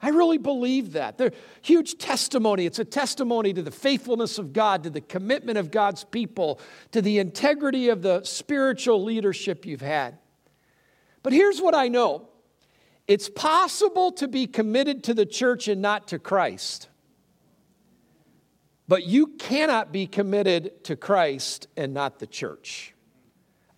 I 0.00 0.08
really 0.10 0.38
believe 0.38 0.92
that. 0.92 1.18
They're 1.18 1.32
huge 1.62 1.98
testimony. 1.98 2.66
It's 2.66 2.78
a 2.78 2.84
testimony 2.84 3.52
to 3.52 3.62
the 3.62 3.70
faithfulness 3.70 4.38
of 4.38 4.52
God, 4.52 4.82
to 4.84 4.90
the 4.90 5.00
commitment 5.00 5.58
of 5.58 5.70
God's 5.70 6.04
people, 6.04 6.60
to 6.92 7.00
the 7.02 7.18
integrity 7.18 7.88
of 7.90 8.02
the 8.02 8.22
spiritual 8.24 9.02
leadership 9.02 9.66
you've 9.66 9.80
had. 9.80 10.18
But 11.22 11.32
here's 11.32 11.60
what 11.60 11.74
I 11.74 11.88
know 11.88 12.28
it's 13.06 13.28
possible 13.28 14.12
to 14.12 14.28
be 14.28 14.46
committed 14.46 15.04
to 15.04 15.14
the 15.14 15.26
church 15.26 15.68
and 15.68 15.80
not 15.80 16.08
to 16.08 16.18
Christ. 16.18 16.88
But 18.88 19.04
you 19.04 19.28
cannot 19.38 19.92
be 19.92 20.06
committed 20.06 20.84
to 20.84 20.96
Christ 20.96 21.66
and 21.76 21.92
not 21.92 22.20
the 22.20 22.26
church. 22.26 22.94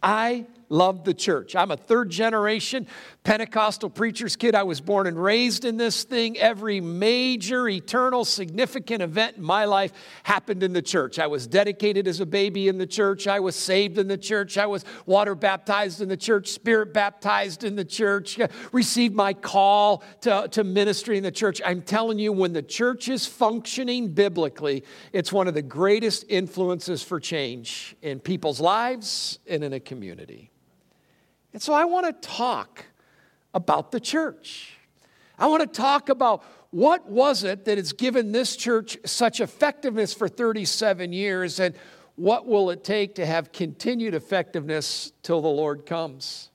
I 0.03 0.47
loved 0.69 1.05
the 1.05 1.15
church. 1.15 1.57
I'm 1.57 1.71
a 1.71 1.77
third 1.77 2.11
generation 2.11 2.87
Pentecostal 3.29 3.91
preacher's 3.91 4.37
kid. 4.37 4.55
I 4.55 4.63
was 4.63 4.81
born 4.81 5.07
and 5.07 5.23
raised 5.23 5.67
in 5.67 5.77
this 5.77 6.05
thing. 6.05 6.39
Every 6.39 6.81
major, 6.81 7.69
eternal, 7.69 8.25
significant 8.25 9.03
event 9.03 9.37
in 9.37 9.43
my 9.43 9.67
life 9.67 9.93
happened 10.23 10.63
in 10.63 10.73
the 10.73 10.81
church. 10.81 11.19
I 11.19 11.27
was 11.27 11.47
dedicated 11.47 12.09
as 12.09 12.21
a 12.21 12.25
baby 12.25 12.69
in 12.69 12.79
the 12.79 12.87
church. 12.87 13.27
I 13.27 13.41
was 13.41 13.55
saved 13.55 13.99
in 13.99 14.09
the 14.09 14.17
church. 14.17 14.57
I 14.57 14.65
was 14.65 14.83
water 15.05 15.35
baptized 15.35 16.01
in 16.01 16.09
the 16.09 16.17
church, 16.17 16.49
spirit 16.49 16.95
baptized 16.95 17.65
in 17.65 17.77
the 17.77 17.85
church, 17.85 18.41
uh, 18.41 18.49
received 18.73 19.15
my 19.15 19.35
call 19.35 20.03
to, 20.23 20.49
to 20.53 20.65
ministry 20.65 21.19
in 21.19 21.23
the 21.23 21.31
church. 21.31 21.61
I'm 21.63 21.83
telling 21.83 22.19
you, 22.19 22.33
when 22.33 22.55
the 22.55 22.63
church 22.63 23.11
is 23.11 23.27
functioning 23.27 24.09
biblically, 24.15 24.85
it's 25.13 25.31
one 25.31 25.49
of 25.49 25.53
the 25.53 25.61
greatest 25.61 26.25
influences 26.31 27.03
for 27.03 27.21
change 27.21 27.95
in 28.01 28.21
people's 28.21 28.59
lives 28.59 29.39
and 29.47 29.63
in 29.63 29.75
a 29.75 29.81
community. 29.81 30.51
And 31.53 31.63
so 31.63 31.73
I 31.73 31.85
want 31.85 32.07
to 32.07 32.29
talk 32.29 32.85
about 33.55 33.93
the 33.93 34.01
church. 34.01 34.77
I 35.39 35.47
want 35.47 35.63
to 35.63 35.67
talk 35.67 36.09
about 36.09 36.45
what 36.71 37.09
was 37.09 37.45
it 37.45 37.65
that 37.65 37.79
has 37.79 37.93
given 37.93 38.33
this 38.33 38.57
church 38.57 38.99
such 39.05 39.41
effectiveness 39.41 40.13
for 40.13 40.29
37 40.29 41.13
years 41.13 41.61
and 41.61 41.75
what 42.17 42.47
will 42.47 42.71
it 42.71 42.83
take 42.83 43.15
to 43.15 43.25
have 43.25 43.53
continued 43.53 44.15
effectiveness 44.15 45.13
till 45.23 45.41
the 45.41 45.49
Lord 45.49 45.87
comes? 45.87 46.51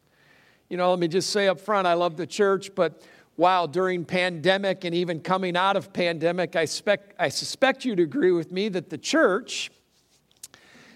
You 0.69 0.77
know, 0.77 0.89
let 0.89 0.99
me 0.99 1.08
just 1.08 1.29
say 1.29 1.47
up 1.47 1.60
front, 1.60 1.88
I 1.88 1.93
love 1.93 2.17
the 2.17 2.27
church, 2.27 2.75
but 2.75 3.01
wow, 3.38 3.65
during 3.65 4.06
pandemic 4.06 4.84
and 4.84 4.93
even 4.93 5.21
coming 5.21 5.56
out 5.56 5.77
of 5.77 5.93
pandemic, 5.93 6.56
I, 6.56 6.65
spec, 6.65 7.15
I 7.17 7.29
suspect 7.29 7.86
you'd 7.86 7.99
agree 7.99 8.32
with 8.32 8.51
me 8.51 8.69
that 8.69 8.89
the 8.89 8.97
church 8.97 9.71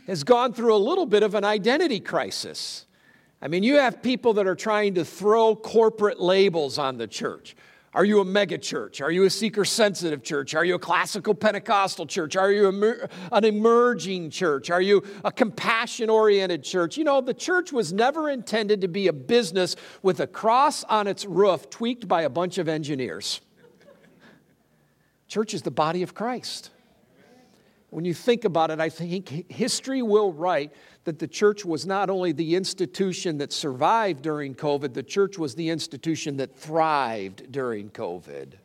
has 0.05 0.23
gone 0.23 0.53
through 0.53 0.75
a 0.75 0.77
little 0.77 1.05
bit 1.05 1.23
of 1.23 1.33
an 1.33 1.45
identity 1.45 1.99
crisis. 1.99 2.86
I 3.41 3.47
mean, 3.47 3.63
you 3.63 3.75
have 3.75 4.01
people 4.01 4.33
that 4.33 4.47
are 4.47 4.55
trying 4.55 4.95
to 4.95 5.05
throw 5.05 5.55
corporate 5.55 6.19
labels 6.19 6.77
on 6.77 6.97
the 6.97 7.07
church. 7.07 7.55
Are 7.93 8.05
you 8.05 8.19
a 8.19 8.25
mega 8.25 8.57
church? 8.57 9.01
Are 9.01 9.09
you 9.09 9.23
a 9.23 9.29
seeker 9.29 9.65
sensitive 9.65 10.21
church? 10.21 10.53
Are 10.53 10.65
you 10.65 10.75
a 10.75 10.79
classical 10.79 11.33
Pentecostal 11.33 12.05
church? 12.05 12.35
Are 12.35 12.51
you 12.51 12.67
an 13.31 13.43
emerging 13.43 14.29
church? 14.29 14.69
Are 14.69 14.81
you 14.81 15.03
a 15.23 15.31
compassion 15.31 16.09
oriented 16.09 16.63
church? 16.63 16.97
You 16.97 17.05
know, 17.05 17.21
the 17.21 17.33
church 17.33 17.71
was 17.71 17.93
never 17.93 18.29
intended 18.29 18.81
to 18.81 18.87
be 18.87 19.07
a 19.07 19.13
business 19.13 19.75
with 20.03 20.19
a 20.19 20.27
cross 20.27 20.83
on 20.83 21.07
its 21.07 21.25
roof 21.25 21.69
tweaked 21.69 22.07
by 22.07 22.23
a 22.23 22.29
bunch 22.29 22.57
of 22.57 22.67
engineers. 22.67 23.41
Church 25.27 25.53
is 25.53 25.61
the 25.61 25.71
body 25.71 26.03
of 26.03 26.13
Christ. 26.13 26.71
When 27.89 28.05
you 28.05 28.13
think 28.13 28.45
about 28.45 28.69
it, 28.69 28.79
I 28.79 28.89
think 28.89 29.51
history 29.51 30.01
will 30.01 30.33
write 30.33 30.73
that 31.07 31.19
the 31.19 31.27
church 31.27 31.63
was 31.63 31.85
not 31.85 32.09
only 32.09 32.33
the 32.33 32.53
institution 32.53 33.37
that 33.37 33.53
survived 33.53 34.21
during 34.21 34.53
COVID, 34.53 34.93
the 34.93 35.01
church 35.01 35.37
was 35.37 35.55
the 35.55 35.69
institution 35.69 36.35
that 36.35 36.53
thrived 36.53 37.49
during 37.49 37.89
COVID. 37.89 38.55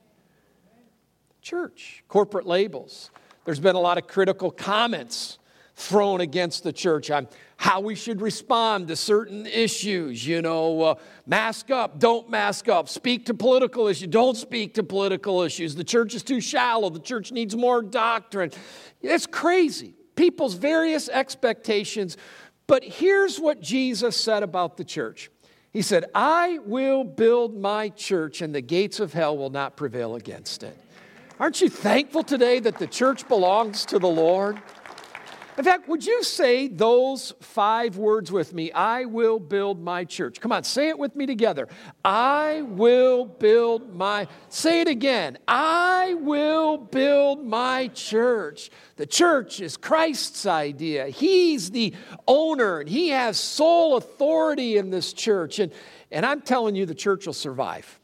Church, 1.40 2.02
corporate 2.09 2.44
labels. 2.44 3.12
There's 3.44 3.61
been 3.61 3.76
a 3.76 3.81
lot 3.81 3.96
of 3.96 4.09
critical 4.09 4.50
comments 4.50 5.38
thrown 5.76 6.20
against 6.20 6.64
the 6.64 6.72
church 6.72 7.12
on 7.12 7.28
how 7.59 7.78
we 7.78 7.94
should 7.94 8.20
respond 8.20 8.88
to 8.88 8.96
certain 8.96 9.46
issues. 9.46 10.26
You 10.26 10.42
know, 10.42 10.83
uh, 10.83 10.94
mask 11.24 11.70
up, 11.70 12.00
don't 12.00 12.28
mask 12.28 12.68
up, 12.68 12.88
speak 12.88 13.26
to 13.26 13.35
political 13.35 13.87
issues, 13.87 14.09
don't 14.09 14.37
speak 14.37 14.74
to 14.74 14.83
political 14.83 15.42
issues. 15.42 15.76
The 15.76 15.85
church 15.85 16.12
is 16.16 16.24
too 16.24 16.40
shallow, 16.40 16.90
the 16.90 16.98
church 16.98 17.31
needs 17.31 17.55
more 17.55 17.83
doctrine. 17.83 18.50
It's 19.00 19.28
crazy. 19.28 19.94
People's 20.14 20.55
various 20.55 21.09
expectations. 21.09 22.16
But 22.66 22.85
here's 22.85 23.38
what 23.40 23.61
Jesus 23.61 24.16
said 24.16 24.42
about 24.42 24.77
the 24.77 24.85
church 24.85 25.31
He 25.72 25.83
said, 25.83 26.05
I 26.14 26.59
will 26.64 27.05
build 27.05 27.57
my 27.57 27.88
church, 27.90 28.42
and 28.42 28.55
the 28.55 28.61
gates 28.61 29.01
of 29.01 29.12
hell 29.12 29.37
will 29.37 29.51
not 29.51 29.77
prevail 29.77 30.14
against 30.14 30.62
it. 30.62 30.77
Aren't 31.40 31.61
you 31.61 31.68
thankful 31.68 32.22
today 32.22 32.61
that 32.61 32.79
the 32.79 32.87
church 32.87 33.27
belongs 33.27 33.85
to 33.87 33.98
the 33.98 34.09
Lord? 34.09 34.61
In 35.59 35.65
fact, 35.65 35.87
would 35.87 36.07
you 36.07 36.23
say 36.23 36.67
those 36.67 37.35
five 37.41 37.99
words 37.99 38.33
with 38.33 38.55
me? 38.55 38.73
I 38.73 39.05
will 39.05 39.38
build 39.38 39.83
my 39.83 40.05
church. 40.05 40.41
Come 40.41 40.51
on, 40.51 40.65
say 40.65 40.88
it 40.88 40.99
with 40.99 41.15
me 41.15 41.27
together. 41.27 41.69
I 42.03 42.62
will 42.62 43.27
build 43.27 43.95
my, 43.95 44.29
say 44.49 44.81
it 44.81 44.88
again. 44.88 45.37
I 45.47 46.15
will 46.15 46.79
build 46.79 47.45
my 47.45 47.88
church. 47.88 48.71
The 48.97 49.05
church 49.05 49.61
is 49.61 49.77
Christ's 49.77 50.47
idea. 50.47 51.09
He's 51.09 51.71
the 51.71 51.95
owner 52.27 52.81
and 52.81 52.88
he 52.88 53.11
has 53.11 53.38
sole 53.38 53.99
authority 53.99 54.79
in 54.79 54.88
this 54.88 55.12
church. 55.12 55.59
And, 55.59 55.71
and 56.11 56.25
I'm 56.25 56.41
telling 56.41 56.77
you, 56.77 56.87
the 56.87 56.95
church 56.95 57.27
will 57.27 57.35
survive. 57.35 58.01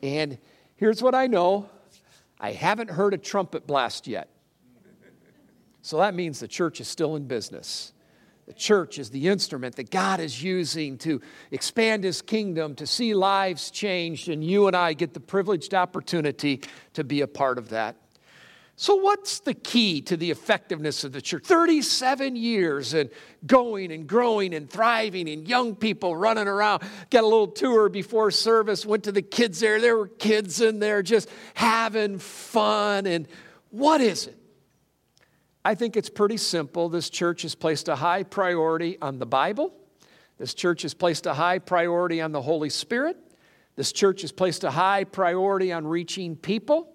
And 0.00 0.38
here's 0.76 1.02
what 1.02 1.16
I 1.16 1.26
know 1.26 1.68
I 2.38 2.52
haven't 2.52 2.90
heard 2.90 3.14
a 3.14 3.18
trumpet 3.18 3.66
blast 3.66 4.06
yet. 4.06 4.28
So 5.88 5.96
that 5.96 6.14
means 6.14 6.38
the 6.38 6.46
church 6.46 6.82
is 6.82 6.86
still 6.86 7.16
in 7.16 7.24
business. 7.24 7.94
The 8.44 8.52
church 8.52 8.98
is 8.98 9.08
the 9.08 9.26
instrument 9.26 9.76
that 9.76 9.90
God 9.90 10.20
is 10.20 10.42
using 10.42 10.98
to 10.98 11.22
expand 11.50 12.04
his 12.04 12.20
kingdom, 12.20 12.74
to 12.74 12.86
see 12.86 13.14
lives 13.14 13.70
changed, 13.70 14.28
and 14.28 14.44
you 14.44 14.66
and 14.66 14.76
I 14.76 14.92
get 14.92 15.14
the 15.14 15.20
privileged 15.20 15.72
opportunity 15.72 16.60
to 16.92 17.04
be 17.04 17.22
a 17.22 17.26
part 17.26 17.56
of 17.56 17.70
that. 17.70 17.96
So, 18.76 18.96
what's 18.96 19.40
the 19.40 19.54
key 19.54 20.02
to 20.02 20.18
the 20.18 20.30
effectiveness 20.30 21.04
of 21.04 21.12
the 21.12 21.22
church? 21.22 21.46
37 21.46 22.36
years 22.36 22.92
and 22.92 23.08
going 23.46 23.90
and 23.90 24.06
growing 24.06 24.52
and 24.52 24.68
thriving, 24.68 25.26
and 25.26 25.48
young 25.48 25.74
people 25.74 26.14
running 26.14 26.48
around. 26.48 26.82
Got 27.08 27.24
a 27.24 27.26
little 27.26 27.48
tour 27.48 27.88
before 27.88 28.30
service, 28.30 28.84
went 28.84 29.04
to 29.04 29.12
the 29.12 29.22
kids 29.22 29.60
there. 29.60 29.80
There 29.80 29.96
were 29.96 30.08
kids 30.08 30.60
in 30.60 30.80
there 30.80 31.02
just 31.02 31.30
having 31.54 32.18
fun. 32.18 33.06
And 33.06 33.26
what 33.70 34.02
is 34.02 34.26
it? 34.26 34.37
I 35.68 35.74
think 35.74 35.98
it's 35.98 36.08
pretty 36.08 36.38
simple. 36.38 36.88
This 36.88 37.10
church 37.10 37.42
has 37.42 37.54
placed 37.54 37.88
a 37.88 37.96
high 37.96 38.22
priority 38.22 38.96
on 39.02 39.18
the 39.18 39.26
Bible. 39.26 39.74
This 40.38 40.54
church 40.54 40.80
has 40.80 40.94
placed 40.94 41.26
a 41.26 41.34
high 41.34 41.58
priority 41.58 42.22
on 42.22 42.32
the 42.32 42.40
Holy 42.40 42.70
Spirit. 42.70 43.18
This 43.76 43.92
church 43.92 44.22
has 44.22 44.32
placed 44.32 44.64
a 44.64 44.70
high 44.70 45.04
priority 45.04 45.70
on 45.70 45.86
reaching 45.86 46.36
people. 46.36 46.90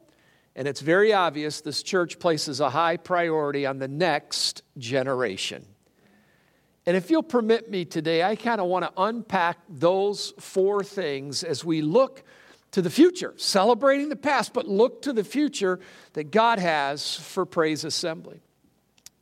And 0.55 0.67
it's 0.67 0.81
very 0.81 1.13
obvious 1.13 1.61
this 1.61 1.83
church 1.83 2.17
places 2.17 2.61
a 2.61 2.71
high 2.71 2.97
priority 2.97 3.67
on 3.67 3.77
the 3.77 3.87
next 3.87 4.63
generation. 4.79 5.67
And 6.87 6.97
if 6.97 7.11
you'll 7.11 7.21
permit 7.21 7.69
me 7.69 7.85
today, 7.85 8.23
I 8.23 8.35
kind 8.35 8.59
of 8.59 8.65
want 8.65 8.85
to 8.85 8.91
unpack 8.99 9.59
those 9.69 10.33
four 10.39 10.83
things 10.83 11.43
as 11.43 11.63
we 11.63 11.83
look 11.83 12.23
to 12.71 12.81
the 12.81 12.89
future, 12.89 13.35
celebrating 13.37 14.09
the 14.09 14.15
past, 14.15 14.51
but 14.51 14.67
look 14.67 15.03
to 15.03 15.13
the 15.13 15.23
future 15.23 15.79
that 16.13 16.31
God 16.31 16.57
has 16.57 17.15
for 17.15 17.45
Praise 17.45 17.83
Assembly. 17.83 18.41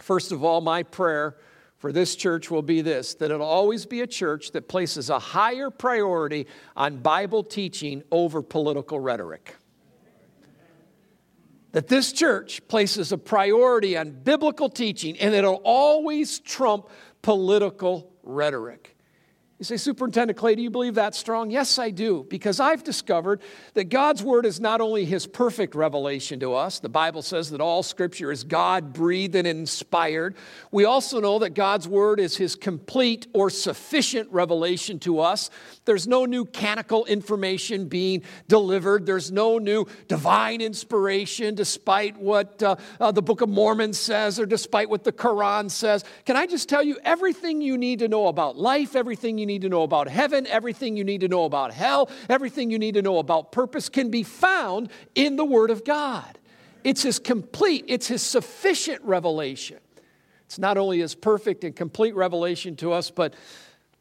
First 0.01 0.31
of 0.31 0.43
all, 0.43 0.61
my 0.61 0.83
prayer 0.83 1.37
for 1.77 1.91
this 1.91 2.15
church 2.15 2.51
will 2.51 2.61
be 2.61 2.81
this 2.81 3.15
that 3.15 3.31
it'll 3.31 3.45
always 3.45 3.85
be 3.85 4.01
a 4.01 4.07
church 4.07 4.51
that 4.51 4.67
places 4.67 5.09
a 5.09 5.19
higher 5.19 5.69
priority 5.69 6.47
on 6.75 6.97
Bible 6.97 7.43
teaching 7.43 8.03
over 8.11 8.41
political 8.41 8.99
rhetoric. 8.99 9.55
That 11.71 11.87
this 11.87 12.11
church 12.11 12.67
places 12.67 13.11
a 13.11 13.17
priority 13.17 13.97
on 13.97 14.11
biblical 14.11 14.69
teaching 14.69 15.17
and 15.17 15.33
it'll 15.33 15.61
always 15.63 16.39
trump 16.39 16.89
political 17.21 18.11
rhetoric. 18.23 18.90
You 19.61 19.65
say, 19.65 19.77
Superintendent 19.77 20.39
Clay, 20.39 20.55
do 20.55 20.63
you 20.63 20.71
believe 20.71 20.95
that 20.95 21.13
strong? 21.13 21.51
Yes, 21.51 21.77
I 21.77 21.91
do, 21.91 22.25
because 22.27 22.59
I've 22.59 22.83
discovered 22.83 23.41
that 23.75 23.89
God's 23.89 24.23
Word 24.23 24.47
is 24.47 24.59
not 24.59 24.81
only 24.81 25.05
His 25.05 25.27
perfect 25.27 25.75
revelation 25.75 26.39
to 26.39 26.55
us, 26.55 26.79
the 26.79 26.89
Bible 26.89 27.21
says 27.21 27.51
that 27.51 27.61
all 27.61 27.83
Scripture 27.83 28.31
is 28.31 28.43
God 28.43 28.91
breathed 28.91 29.35
and 29.35 29.45
inspired. 29.45 30.35
We 30.71 30.85
also 30.85 31.21
know 31.21 31.37
that 31.37 31.51
God's 31.51 31.87
Word 31.87 32.19
is 32.19 32.37
His 32.37 32.55
complete 32.55 33.27
or 33.33 33.51
sufficient 33.51 34.31
revelation 34.31 34.97
to 35.01 35.19
us. 35.19 35.51
There's 35.85 36.07
no 36.07 36.25
new 36.25 36.45
canonical 36.45 37.05
information 37.05 37.87
being 37.87 38.23
delivered, 38.47 39.05
there's 39.05 39.31
no 39.31 39.59
new 39.59 39.85
divine 40.07 40.61
inspiration, 40.61 41.53
despite 41.53 42.17
what 42.17 42.63
uh, 42.63 42.77
uh, 42.99 43.11
the 43.11 43.21
Book 43.21 43.41
of 43.41 43.49
Mormon 43.49 43.93
says 43.93 44.39
or 44.39 44.47
despite 44.47 44.89
what 44.89 45.03
the 45.03 45.11
Quran 45.11 45.69
says. 45.69 46.03
Can 46.25 46.35
I 46.35 46.47
just 46.47 46.67
tell 46.67 46.81
you 46.81 46.97
everything 47.03 47.61
you 47.61 47.77
need 47.77 47.99
to 47.99 48.07
know 48.07 48.25
about 48.25 48.57
life, 48.57 48.95
everything 48.95 49.37
you 49.37 49.50
need 49.51 49.61
to 49.63 49.69
know 49.69 49.83
about 49.83 50.07
heaven, 50.07 50.47
everything 50.47 50.95
you 50.95 51.03
need 51.03 51.21
to 51.21 51.27
know 51.27 51.45
about 51.45 51.73
hell, 51.73 52.09
everything 52.29 52.71
you 52.71 52.79
need 52.79 52.93
to 52.93 53.01
know 53.01 53.17
about 53.17 53.51
purpose 53.51 53.89
can 53.89 54.09
be 54.09 54.23
found 54.23 54.89
in 55.15 55.35
the 55.35 55.45
Word 55.45 55.69
of 55.69 55.83
God. 55.83 56.37
It's 56.83 57.03
His 57.03 57.19
complete, 57.19 57.85
it's 57.87 58.07
His 58.07 58.21
sufficient 58.21 59.03
revelation. 59.03 59.77
It's 60.45 60.57
not 60.57 60.77
only 60.77 60.99
His 60.99 61.15
perfect 61.15 61.63
and 61.63 61.75
complete 61.75 62.15
revelation 62.15 62.75
to 62.77 62.93
us, 62.93 63.11
but 63.11 63.33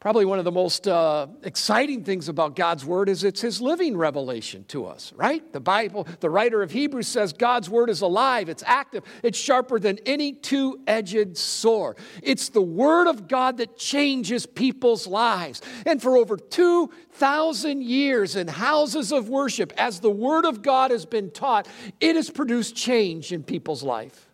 Probably 0.01 0.25
one 0.25 0.39
of 0.39 0.45
the 0.45 0.51
most 0.51 0.87
uh, 0.87 1.27
exciting 1.43 2.03
things 2.03 2.27
about 2.27 2.55
God's 2.55 2.83
Word 2.83 3.07
is 3.07 3.23
it's 3.23 3.39
His 3.39 3.61
living 3.61 3.95
revelation 3.95 4.65
to 4.69 4.87
us, 4.87 5.13
right? 5.15 5.53
The 5.53 5.59
Bible, 5.59 6.07
the 6.21 6.29
writer 6.29 6.63
of 6.63 6.71
Hebrews 6.71 7.07
says 7.07 7.33
God's 7.33 7.69
Word 7.69 7.87
is 7.87 8.01
alive, 8.01 8.49
it's 8.49 8.63
active, 8.65 9.03
it's 9.21 9.37
sharper 9.37 9.79
than 9.79 9.99
any 10.07 10.33
two 10.33 10.79
edged 10.87 11.37
sword. 11.37 11.99
It's 12.23 12.49
the 12.49 12.63
Word 12.63 13.09
of 13.09 13.27
God 13.27 13.57
that 13.57 13.77
changes 13.77 14.47
people's 14.47 15.05
lives. 15.05 15.61
And 15.85 16.01
for 16.01 16.17
over 16.17 16.35
2,000 16.35 17.83
years 17.83 18.35
in 18.35 18.47
houses 18.47 19.11
of 19.11 19.29
worship, 19.29 19.71
as 19.77 19.99
the 19.99 20.09
Word 20.09 20.45
of 20.45 20.63
God 20.63 20.89
has 20.89 21.05
been 21.05 21.29
taught, 21.29 21.67
it 21.99 22.15
has 22.15 22.31
produced 22.31 22.75
change 22.75 23.31
in 23.31 23.43
people's 23.43 23.83
life. 23.83 24.27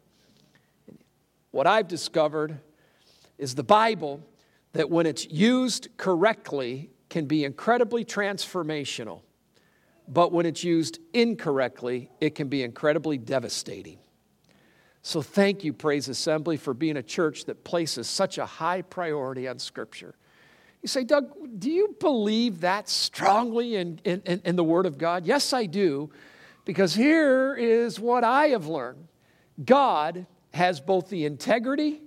What 1.52 1.68
I've 1.68 1.90
discovered 1.90 2.58
is 3.38 3.54
the 3.54 3.64
Bible 3.64 4.22
that 4.74 4.90
when 4.90 5.06
it's 5.06 5.26
used 5.28 5.90
correctly 5.98 6.90
can 7.10 7.26
be 7.26 7.44
incredibly 7.46 8.04
transformational, 8.04 9.22
but 10.08 10.32
when 10.32 10.46
it's 10.46 10.64
used 10.64 11.00
incorrectly, 11.14 12.10
it 12.22 12.36
can 12.36 12.48
be 12.48 12.64
incredibly 12.64 13.18
devastating. 13.18 13.98
So 15.02 15.22
thank 15.22 15.64
you, 15.64 15.74
Praise 15.74 16.10
Assembly, 16.10 16.58
for 16.58 16.74
being 16.74 16.98
a 16.98 17.04
church 17.04 17.46
that 17.46 17.64
places 17.64 18.08
such 18.08 18.38
a 18.38 18.46
high 18.46 18.82
priority 18.82 19.48
on 19.48 19.58
Scripture. 19.60 20.16
You 20.82 20.88
say, 20.88 21.04
Doug, 21.04 21.60
do 21.60 21.72
you 21.72 21.96
believe 22.00 22.62
that 22.62 22.90
strongly 22.90 23.76
in, 23.76 24.00
in, 24.04 24.22
in, 24.44 24.56
the 24.56 24.64
Word 24.64 24.86
of 24.86 24.98
God? 24.98 25.26
Yes, 25.26 25.54
I 25.54 25.66
do, 25.66 26.10
because 26.66 26.94
here 26.94 27.56
is 27.56 28.00
what 28.00 28.24
I 28.24 28.48
have 28.48 28.68
learned 28.68 29.08
God 29.64 30.28
has 30.54 30.80
both 30.80 31.10
the 31.10 31.26
integrity 31.26 32.02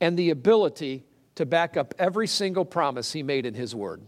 and 0.00 0.18
the 0.18 0.30
ability 0.30 1.04
to 1.40 1.46
back 1.46 1.76
up 1.76 1.94
every 1.98 2.26
single 2.26 2.64
promise 2.64 3.12
he 3.12 3.22
made 3.22 3.44
in 3.44 3.54
his 3.54 3.74
word. 3.74 4.00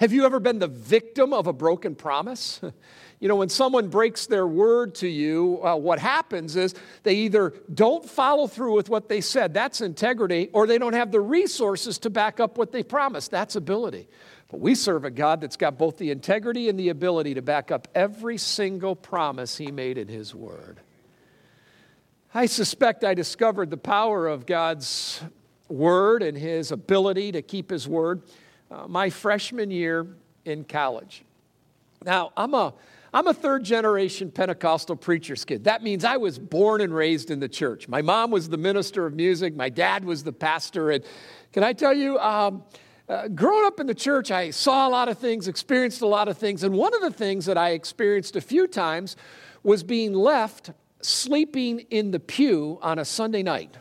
Have 0.00 0.12
you 0.12 0.24
ever 0.24 0.40
been 0.40 0.58
the 0.58 0.68
victim 0.68 1.32
of 1.32 1.46
a 1.46 1.52
broken 1.52 1.94
promise? 1.94 2.60
You 3.20 3.28
know, 3.28 3.36
when 3.36 3.48
someone 3.48 3.88
breaks 3.88 4.26
their 4.26 4.46
word 4.46 4.96
to 4.96 5.08
you, 5.08 5.58
uh, 5.64 5.76
what 5.76 5.98
happens 5.98 6.56
is 6.56 6.74
they 7.04 7.14
either 7.14 7.54
don't 7.72 8.04
follow 8.04 8.46
through 8.46 8.74
with 8.74 8.90
what 8.90 9.08
they 9.08 9.22
said, 9.22 9.54
that's 9.54 9.80
integrity, 9.80 10.50
or 10.52 10.66
they 10.66 10.76
don't 10.76 10.92
have 10.92 11.10
the 11.10 11.22
resources 11.22 11.96
to 12.00 12.10
back 12.10 12.38
up 12.38 12.58
what 12.58 12.70
they 12.70 12.82
promised, 12.82 13.30
that's 13.30 13.56
ability. 13.56 14.08
But 14.50 14.60
we 14.60 14.74
serve 14.74 15.06
a 15.06 15.10
God 15.10 15.40
that's 15.40 15.56
got 15.56 15.78
both 15.78 15.96
the 15.96 16.10
integrity 16.10 16.68
and 16.68 16.78
the 16.78 16.90
ability 16.90 17.34
to 17.34 17.40
back 17.40 17.70
up 17.70 17.88
every 17.94 18.36
single 18.36 18.94
promise 18.94 19.56
he 19.56 19.70
made 19.70 19.96
in 19.96 20.08
his 20.08 20.34
word. 20.34 20.80
I 22.34 22.44
suspect 22.44 23.04
I 23.04 23.14
discovered 23.14 23.70
the 23.70 23.78
power 23.78 24.26
of 24.26 24.44
God's 24.44 25.22
word 25.68 26.22
and 26.22 26.36
his 26.36 26.72
ability 26.72 27.32
to 27.32 27.42
keep 27.42 27.70
his 27.70 27.88
word 27.88 28.22
uh, 28.70 28.86
my 28.86 29.10
freshman 29.10 29.70
year 29.70 30.06
in 30.44 30.64
college. 30.64 31.24
Now, 32.04 32.32
I'm 32.36 32.54
a 32.54 32.74
I'm 33.14 33.28
a 33.28 33.34
third 33.34 33.62
generation 33.62 34.32
Pentecostal 34.32 34.96
preacher's 34.96 35.44
kid. 35.44 35.64
That 35.64 35.84
means 35.84 36.04
I 36.04 36.16
was 36.16 36.36
born 36.36 36.80
and 36.80 36.92
raised 36.92 37.30
in 37.30 37.38
the 37.38 37.48
church. 37.48 37.86
My 37.86 38.02
mom 38.02 38.32
was 38.32 38.48
the 38.48 38.56
minister 38.56 39.06
of 39.06 39.14
music, 39.14 39.54
my 39.54 39.68
dad 39.68 40.04
was 40.04 40.24
the 40.24 40.32
pastor. 40.32 40.90
And 40.90 41.04
can 41.52 41.62
I 41.62 41.74
tell 41.74 41.94
you, 41.94 42.18
um, 42.18 42.64
uh, 43.08 43.28
growing 43.28 43.66
up 43.66 43.78
in 43.78 43.86
the 43.86 43.94
church, 43.94 44.32
I 44.32 44.50
saw 44.50 44.88
a 44.88 44.90
lot 44.90 45.08
of 45.08 45.18
things, 45.18 45.46
experienced 45.46 46.02
a 46.02 46.08
lot 46.08 46.26
of 46.26 46.36
things. 46.36 46.64
And 46.64 46.74
one 46.74 46.92
of 46.92 47.02
the 47.02 47.12
things 47.12 47.46
that 47.46 47.56
I 47.56 47.70
experienced 47.70 48.34
a 48.34 48.40
few 48.40 48.66
times 48.66 49.14
was 49.62 49.84
being 49.84 50.12
left 50.12 50.72
sleeping 51.00 51.80
in 51.90 52.10
the 52.10 52.18
pew 52.18 52.80
on 52.82 52.98
a 52.98 53.04
Sunday 53.04 53.44
night. 53.44 53.76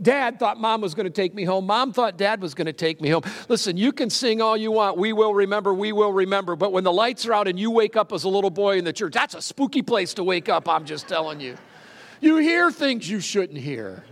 Dad 0.00 0.38
thought 0.38 0.58
mom 0.58 0.80
was 0.80 0.94
going 0.94 1.04
to 1.04 1.12
take 1.12 1.34
me 1.34 1.44
home. 1.44 1.66
Mom 1.66 1.92
thought 1.92 2.16
dad 2.16 2.42
was 2.42 2.54
going 2.54 2.66
to 2.66 2.72
take 2.72 3.00
me 3.00 3.10
home. 3.10 3.22
Listen, 3.48 3.76
you 3.76 3.92
can 3.92 4.10
sing 4.10 4.42
all 4.42 4.56
you 4.56 4.72
want. 4.72 4.98
We 4.98 5.12
will 5.12 5.32
remember, 5.32 5.72
we 5.72 5.92
will 5.92 6.12
remember. 6.12 6.56
But 6.56 6.72
when 6.72 6.84
the 6.84 6.92
lights 6.92 7.26
are 7.26 7.32
out 7.32 7.48
and 7.48 7.58
you 7.58 7.70
wake 7.70 7.96
up 7.96 8.12
as 8.12 8.24
a 8.24 8.28
little 8.28 8.50
boy 8.50 8.78
in 8.78 8.84
the 8.84 8.92
church, 8.92 9.12
that's 9.12 9.34
a 9.34 9.42
spooky 9.42 9.82
place 9.82 10.14
to 10.14 10.24
wake 10.24 10.48
up, 10.48 10.68
I'm 10.68 10.84
just 10.84 11.08
telling 11.08 11.40
you. 11.40 11.56
You 12.20 12.38
hear 12.38 12.70
things 12.70 13.08
you 13.08 13.20
shouldn't 13.20 13.58
hear. 13.58 14.02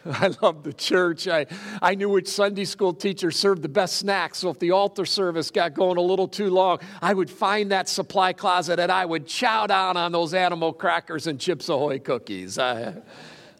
I 0.06 0.30
love 0.40 0.62
the 0.62 0.72
church. 0.72 1.28
I, 1.28 1.46
I 1.82 1.94
knew 1.94 2.08
which 2.08 2.28
Sunday 2.28 2.64
school 2.64 2.94
teacher 2.94 3.30
served 3.30 3.62
the 3.62 3.68
best 3.68 3.96
snacks. 3.96 4.38
So 4.38 4.50
if 4.50 4.58
the 4.58 4.70
altar 4.70 5.04
service 5.04 5.50
got 5.50 5.74
going 5.74 5.98
a 5.98 6.02
little 6.02 6.28
too 6.28 6.50
long, 6.50 6.78
I 7.02 7.14
would 7.14 7.30
find 7.30 7.72
that 7.72 7.88
supply 7.88 8.32
closet 8.32 8.78
and 8.78 8.90
I 8.90 9.04
would 9.04 9.26
chow 9.26 9.66
down 9.66 9.96
on 9.96 10.12
those 10.12 10.34
animal 10.34 10.72
crackers 10.72 11.26
and 11.26 11.38
Chips 11.38 11.68
Ahoy 11.68 11.98
cookies. 11.98 12.58
I 12.58 12.94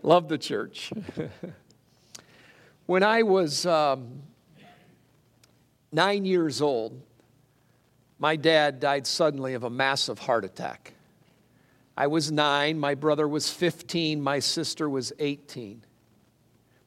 love 0.02 0.28
the 0.28 0.38
church. 0.38 0.92
when 2.86 3.02
I 3.02 3.22
was 3.22 3.66
um, 3.66 4.22
nine 5.92 6.24
years 6.24 6.60
old, 6.60 7.00
my 8.18 8.36
dad 8.36 8.80
died 8.80 9.06
suddenly 9.06 9.54
of 9.54 9.64
a 9.64 9.70
massive 9.70 10.18
heart 10.18 10.44
attack. 10.44 10.94
I 11.96 12.06
was 12.06 12.30
nine, 12.30 12.78
my 12.78 12.94
brother 12.94 13.26
was 13.26 13.50
15, 13.50 14.20
my 14.20 14.38
sister 14.38 14.88
was 14.88 15.12
18. 15.18 15.84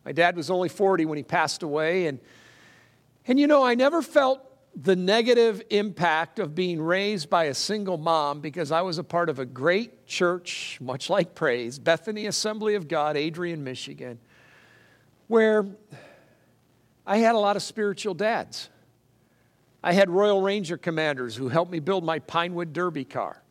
My 0.05 0.12
dad 0.12 0.36
was 0.36 0.49
only 0.49 0.70
40 0.70 1.05
when 1.05 1.18
he 1.18 1.24
passed 1.24 1.64
away. 1.64 2.07
And, 2.07 2.20
and 3.28 3.39
you 3.39 3.47
know, 3.47 3.64
I 3.64 3.76
never 3.76 4.01
felt 4.01 4.41
the 4.76 4.95
negative 4.95 5.61
impact 5.69 6.39
of 6.39 6.55
being 6.55 6.82
raised 6.82 7.30
by 7.30 7.45
a 7.45 7.53
single 7.53 7.97
mom 7.97 8.39
because 8.39 8.72
I 8.72 8.82
was 8.82 8.97
a 8.97 9.03
part 9.03 9.30
of 9.30 9.39
a 9.39 9.45
great 9.45 10.05
church, 10.05 10.78
much 10.82 11.09
like 11.09 11.36
Praise, 11.36 11.78
Bethany 11.78 12.26
Assembly 12.26 12.76
of 12.76 12.88
God, 12.88 13.17
Adrian, 13.17 13.63
Michigan, 13.63 14.19
where 15.28 15.65
I 17.05 17.17
had 17.17 17.36
a 17.36 17.38
lot 17.38 17.55
of 17.55 17.63
spiritual 17.63 18.13
dads. 18.13 18.69
I 19.84 19.93
had 19.93 20.09
Royal 20.09 20.41
Ranger 20.41 20.78
commanders 20.78 21.36
who 21.36 21.49
helped 21.49 21.72
me 21.72 21.80
build 21.80 22.03
my 22.03 22.19
Pinewood 22.19 22.72
Derby 22.72 23.03
car. 23.03 23.41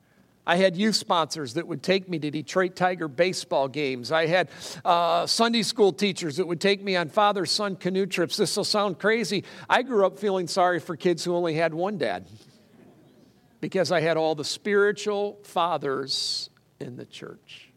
I 0.46 0.56
had 0.56 0.76
youth 0.76 0.96
sponsors 0.96 1.54
that 1.54 1.66
would 1.66 1.82
take 1.82 2.08
me 2.08 2.18
to 2.18 2.30
Detroit 2.30 2.74
Tiger 2.74 3.08
baseball 3.08 3.68
games. 3.68 4.10
I 4.10 4.26
had 4.26 4.48
uh, 4.84 5.26
Sunday 5.26 5.62
school 5.62 5.92
teachers 5.92 6.36
that 6.38 6.46
would 6.46 6.60
take 6.60 6.82
me 6.82 6.96
on 6.96 7.08
father 7.08 7.46
son 7.46 7.76
canoe 7.76 8.06
trips. 8.06 8.36
This 8.36 8.56
will 8.56 8.64
sound 8.64 8.98
crazy. 8.98 9.44
I 9.68 9.82
grew 9.82 10.06
up 10.06 10.18
feeling 10.18 10.48
sorry 10.48 10.80
for 10.80 10.96
kids 10.96 11.24
who 11.24 11.34
only 11.34 11.54
had 11.54 11.74
one 11.74 11.98
dad 11.98 12.26
because 13.60 13.92
I 13.92 14.00
had 14.00 14.16
all 14.16 14.34
the 14.34 14.44
spiritual 14.44 15.38
fathers 15.44 16.48
in 16.80 16.96
the 16.96 17.04
church. 17.04 17.68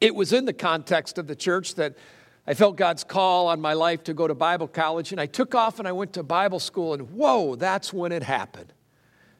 It 0.00 0.14
was 0.14 0.32
in 0.32 0.44
the 0.44 0.52
context 0.52 1.18
of 1.18 1.26
the 1.26 1.36
church 1.36 1.74
that 1.74 1.96
I 2.46 2.54
felt 2.54 2.76
God's 2.76 3.04
call 3.04 3.48
on 3.48 3.60
my 3.60 3.72
life 3.72 4.04
to 4.04 4.14
go 4.14 4.28
to 4.28 4.34
Bible 4.34 4.68
college, 4.68 5.12
and 5.12 5.20
I 5.20 5.26
took 5.26 5.54
off 5.54 5.78
and 5.78 5.88
I 5.88 5.92
went 5.92 6.12
to 6.12 6.22
Bible 6.22 6.60
school, 6.60 6.92
and 6.92 7.10
whoa, 7.10 7.56
that's 7.56 7.92
when 7.92 8.12
it 8.12 8.22
happened. 8.22 8.72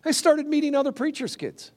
I 0.04 0.10
started 0.10 0.46
meeting 0.46 0.74
other 0.74 0.92
preachers' 0.92 1.36
kids. 1.36 1.72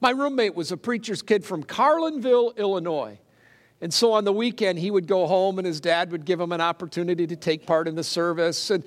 My 0.00 0.10
roommate 0.10 0.54
was 0.54 0.72
a 0.72 0.76
preacher's 0.76 1.22
kid 1.22 1.44
from 1.44 1.62
Carlinville, 1.62 2.56
Illinois. 2.56 3.18
And 3.80 3.92
so 3.92 4.12
on 4.12 4.24
the 4.24 4.32
weekend, 4.32 4.78
he 4.78 4.90
would 4.90 5.06
go 5.06 5.26
home 5.26 5.58
and 5.58 5.66
his 5.66 5.80
dad 5.80 6.10
would 6.12 6.24
give 6.24 6.40
him 6.40 6.52
an 6.52 6.60
opportunity 6.60 7.26
to 7.26 7.36
take 7.36 7.66
part 7.66 7.86
in 7.86 7.94
the 7.94 8.04
service 8.04 8.70
and 8.70 8.84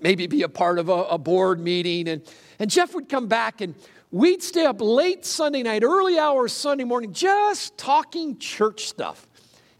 maybe 0.00 0.26
be 0.26 0.42
a 0.42 0.48
part 0.48 0.78
of 0.78 0.88
a, 0.88 1.04
a 1.04 1.18
board 1.18 1.60
meeting. 1.60 2.08
And, 2.08 2.22
and 2.58 2.70
Jeff 2.70 2.94
would 2.94 3.08
come 3.08 3.26
back 3.26 3.60
and 3.60 3.74
we'd 4.10 4.42
stay 4.42 4.66
up 4.66 4.80
late 4.80 5.24
Sunday 5.24 5.62
night, 5.62 5.82
early 5.82 6.18
hours 6.18 6.52
Sunday 6.52 6.84
morning, 6.84 7.12
just 7.12 7.76
talking 7.78 8.38
church 8.38 8.86
stuff. 8.86 9.26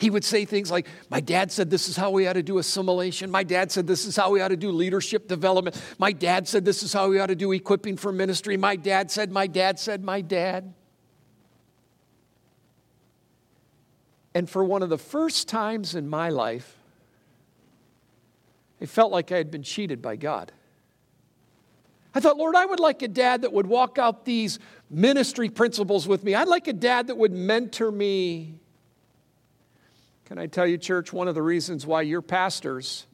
He 0.01 0.09
would 0.09 0.25
say 0.25 0.47
things 0.47 0.71
like, 0.71 0.87
My 1.11 1.21
dad 1.21 1.53
said 1.53 1.69
this 1.69 1.87
is 1.87 1.95
how 1.95 2.11
we 2.11 2.27
ought 2.27 2.33
to 2.33 2.43
do 2.43 2.57
assimilation. 2.57 3.31
My 3.31 3.43
dad 3.43 3.71
said 3.71 3.87
this 3.87 4.07
is 4.07 4.17
how 4.17 4.31
we 4.31 4.41
ought 4.41 4.49
to 4.49 4.57
do 4.57 4.71
leadership 4.73 5.29
development. 5.29 5.81
My 5.99 6.11
dad 6.11 6.49
said 6.49 6.65
this 6.65 6.83
is 6.83 6.91
how 6.91 7.11
we 7.11 7.21
ought 7.21 7.27
to 7.27 7.37
do 7.37 7.53
equipping 7.53 7.99
for 7.99 8.11
ministry. 8.11 8.57
My 8.57 8.77
dad 8.77 9.11
said, 9.11 9.31
My 9.31 9.47
dad 9.47 9.79
said, 9.79 10.03
My 10.03 10.23
dad. 10.23 10.73
And 14.35 14.49
for 14.49 14.65
one 14.65 14.83
of 14.83 14.89
the 14.89 14.97
first 14.97 15.49
times 15.49 15.95
in 15.95 16.09
my 16.09 16.31
life, 16.31 16.79
it 18.79 18.89
felt 18.89 19.13
like 19.13 19.31
I 19.33 19.37
had 19.37 19.51
been 19.51 19.63
cheated 19.63 20.01
by 20.01 20.17
God. 20.17 20.51
I 22.15 22.21
thought, 22.21 22.39
Lord, 22.39 22.57
I 22.57 22.65
would 22.65 22.81
like 22.81 23.03
a 23.03 23.09
dad 23.09 23.43
that 23.43 23.53
would 23.53 23.67
walk 23.67 23.99
out 23.99 24.25
these 24.25 24.59
ministry 24.89 25.51
principles 25.51 26.09
with 26.09 26.25
me. 26.25 26.35
I'd 26.35 26.49
like 26.49 26.69
a 26.69 26.73
dad 26.73 27.09
that 27.09 27.19
would 27.19 27.33
mentor 27.33 27.93
me 27.93 28.60
can 30.31 30.39
I 30.39 30.47
tell 30.47 30.65
you, 30.65 30.79
church, 30.79 31.13
one 31.13 31.27
of 31.27 31.35
the 31.35 31.43
reasons 31.43 31.85
why 31.85 32.03
your 32.03 32.23
pastors 32.23 33.05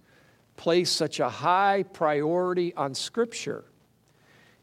place 0.57 0.91
such 0.91 1.19
a 1.19 1.31
high 1.31 1.83
priority 1.95 2.75
on 2.75 2.95
Scripture 2.95 3.65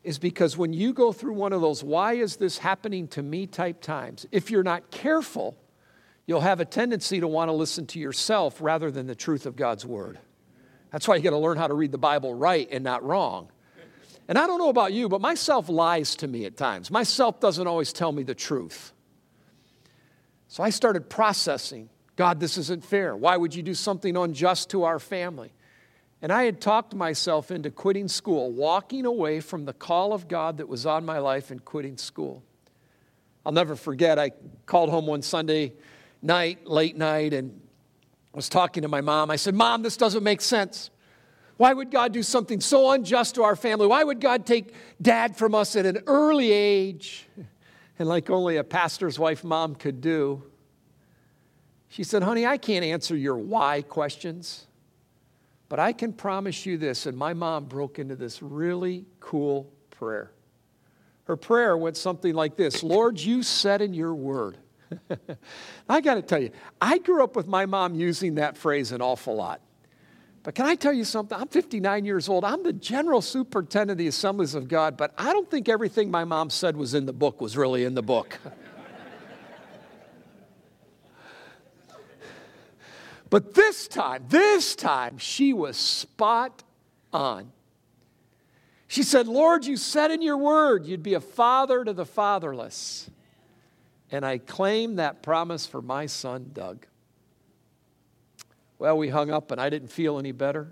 is 0.04 0.20
because 0.20 0.56
when 0.56 0.72
you 0.72 0.94
go 0.94 1.12
through 1.12 1.34
one 1.34 1.52
of 1.52 1.62
those, 1.62 1.84
why 1.84 2.14
is 2.14 2.36
this 2.36 2.60
happening 2.60 3.08
to 3.08 3.24
me 3.24 3.48
type 3.48 3.82
times, 3.82 4.28
if 4.32 4.52
you're 4.52 4.62
not 4.62 4.92
careful, 4.92 5.58
you'll 6.28 6.42
have 6.42 6.60
a 6.60 6.66
tendency 6.66 7.20
to 7.22 7.28
want 7.28 7.50
to 7.50 7.54
listen 7.54 7.88
to 7.88 8.00
yourself 8.00 8.62
rather 8.62 8.92
than 8.92 9.08
the 9.08 9.16
truth 9.16 9.48
of 9.48 9.56
God's 9.56 9.84
Word. 9.84 10.20
That's 10.92 11.08
why 11.08 11.16
you 11.16 11.24
got 11.24 11.32
to 11.32 11.40
learn 11.40 11.58
how 11.58 11.66
to 11.66 11.74
read 11.74 11.92
the 11.92 11.98
Bible 11.98 12.36
right 12.36 12.68
and 12.70 12.84
not 12.84 13.04
wrong. 13.04 13.50
And 14.28 14.38
I 14.38 14.46
don't 14.46 14.60
know 14.60 14.70
about 14.70 14.94
you, 14.94 15.10
but 15.10 15.22
myself 15.22 15.70
lies 15.70 16.16
to 16.18 16.28
me 16.28 16.46
at 16.46 16.56
times. 16.56 16.92
Myself 16.92 17.40
doesn't 17.40 17.66
always 17.66 17.94
tell 17.94 18.12
me 18.12 18.22
the 18.22 18.36
truth. 18.36 18.94
So 20.50 20.62
I 20.62 20.70
started 20.70 21.10
processing 21.10 21.90
God, 22.16 22.40
this 22.40 22.58
isn't 22.58 22.86
fair. 22.86 23.16
Why 23.16 23.38
would 23.38 23.56
you 23.56 23.64
do 23.64 23.74
something 23.74 24.16
unjust 24.16 24.70
to 24.72 24.84
our 24.84 25.00
family? 25.00 25.52
And 26.22 26.32
I 26.32 26.44
had 26.44 26.62
talked 26.62 26.96
myself 26.96 27.52
into 27.52 27.70
quitting 27.70 28.08
school, 28.08 28.52
walking 28.52 29.06
away 29.06 29.40
from 29.40 29.66
the 29.66 29.74
call 29.74 30.14
of 30.14 30.28
God 30.28 30.58
that 30.58 30.70
was 30.70 30.86
on 30.86 31.06
my 31.06 31.20
life 31.20 31.52
and 31.52 31.64
quitting 31.66 31.98
school. 31.98 32.44
I'll 33.46 33.52
never 33.52 33.76
forget, 33.76 34.18
I 34.18 34.32
called 34.66 34.90
home 34.90 35.06
one 35.06 35.22
Sunday 35.22 35.74
night, 36.22 36.66
late 36.66 36.96
night, 36.96 37.34
and 37.34 37.60
was 38.34 38.48
talking 38.48 38.84
to 38.84 38.88
my 38.88 39.02
mom. 39.02 39.30
I 39.30 39.36
said, 39.36 39.54
Mom, 39.54 39.82
this 39.82 39.98
doesn't 39.98 40.24
make 40.24 40.42
sense. 40.42 40.90
Why 41.58 41.74
would 41.74 41.92
God 41.92 42.14
do 42.14 42.24
something 42.24 42.62
so 42.62 42.92
unjust 42.92 43.36
to 43.36 43.44
our 43.44 43.56
family? 43.56 43.86
Why 43.86 44.04
would 44.04 44.20
God 44.20 44.46
take 44.46 44.74
dad 45.02 45.36
from 45.36 45.54
us 45.54 45.76
at 45.76 45.86
an 45.86 46.04
early 46.08 46.52
age? 46.52 47.28
And 48.00 48.08
like 48.08 48.30
only 48.30 48.58
a 48.58 48.64
pastor's 48.64 49.20
wife 49.20 49.44
mom 49.44 49.76
could 49.76 50.02
do, 50.02 50.44
she 51.94 52.04
said, 52.04 52.24
Honey, 52.24 52.44
I 52.44 52.58
can't 52.58 52.84
answer 52.84 53.16
your 53.16 53.38
why 53.38 53.84
questions, 53.84 54.66
but 55.70 55.80
I 55.80 55.94
can 55.94 56.12
promise 56.12 56.66
you 56.66 56.76
this. 56.76 57.06
And 57.06 57.16
my 57.16 57.36
mom 57.36 57.66
broke 57.66 58.00
into 58.00 58.16
this 58.16 58.42
really 58.42 59.06
cool 59.20 59.72
prayer. 59.92 60.32
Her 61.26 61.38
prayer 61.38 61.78
went 61.78 61.96
something 61.96 62.34
like 62.34 62.56
this 62.56 62.82
Lord, 62.82 63.20
you 63.20 63.44
said 63.44 63.84
in 63.84 63.94
your 63.94 64.16
word. 64.16 64.58
I 65.88 66.02
got 66.02 66.16
to 66.16 66.24
tell 66.24 66.42
you, 66.42 66.50
I 66.82 66.98
grew 66.98 67.24
up 67.24 67.36
with 67.36 67.46
my 67.46 67.68
mom 67.68 67.94
using 67.94 68.36
that 68.36 68.58
phrase 68.58 68.92
an 68.92 69.04
awful 69.04 69.36
lot. 69.36 69.62
But 70.42 70.56
can 70.56 70.66
I 70.66 70.74
tell 70.74 70.94
you 70.94 71.06
something? 71.06 71.40
I'm 71.40 71.48
59 71.48 72.06
years 72.06 72.28
old. 72.28 72.44
I'm 72.44 72.64
the 72.64 72.74
general 72.74 73.22
superintendent 73.22 73.92
of 73.92 73.98
the 74.00 74.08
Assemblies 74.08 74.56
of 74.56 74.68
God, 74.68 74.98
but 74.98 75.14
I 75.16 75.32
don't 75.32 75.50
think 75.50 75.70
everything 75.70 76.10
my 76.10 76.24
mom 76.24 76.50
said 76.50 76.76
was 76.76 76.96
in 76.96 77.06
the 77.06 77.14
book 77.14 77.40
was 77.40 77.56
really 77.56 77.86
in 77.86 77.94
the 77.94 78.02
book. 78.02 78.40
But 83.34 83.56
this 83.56 83.88
time, 83.88 84.26
this 84.30 84.76
time, 84.76 85.18
she 85.18 85.54
was 85.54 85.76
spot 85.76 86.62
on. 87.12 87.52
She 88.88 89.02
said, 89.02 89.28
Lord, 89.28 89.66
you 89.66 89.76
said 89.76 90.12
in 90.12 90.22
your 90.22 90.38
word 90.38 90.86
you'd 90.86 91.02
be 91.02 91.16
a 91.16 91.20
father 91.20 91.84
to 91.84 91.94
the 91.94 92.06
fatherless. 92.06 93.10
And 94.12 94.24
I 94.24 94.38
claim 94.38 94.98
that 94.98 95.24
promise 95.24 95.66
for 95.66 95.82
my 95.82 96.06
son, 96.06 96.52
Doug. 96.54 96.86
Well, 98.78 99.00
we 99.00 99.10
hung 99.10 99.32
up 99.32 99.50
and 99.50 99.60
I 99.60 99.68
didn't 99.72 99.90
feel 99.90 100.20
any 100.20 100.32
better. 100.32 100.68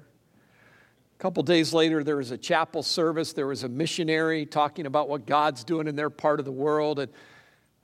A 1.17 1.19
couple 1.19 1.41
days 1.41 1.73
later, 1.73 2.03
there 2.03 2.17
was 2.17 2.29
a 2.29 2.37
chapel 2.37 2.83
service. 2.83 3.33
There 3.33 3.47
was 3.47 3.63
a 3.63 3.69
missionary 3.69 4.45
talking 4.45 4.85
about 4.85 5.09
what 5.09 5.25
God's 5.25 5.63
doing 5.63 5.87
in 5.87 5.95
their 5.95 6.11
part 6.11 6.37
of 6.37 6.45
the 6.45 6.51
world. 6.51 6.99
And 6.99 7.11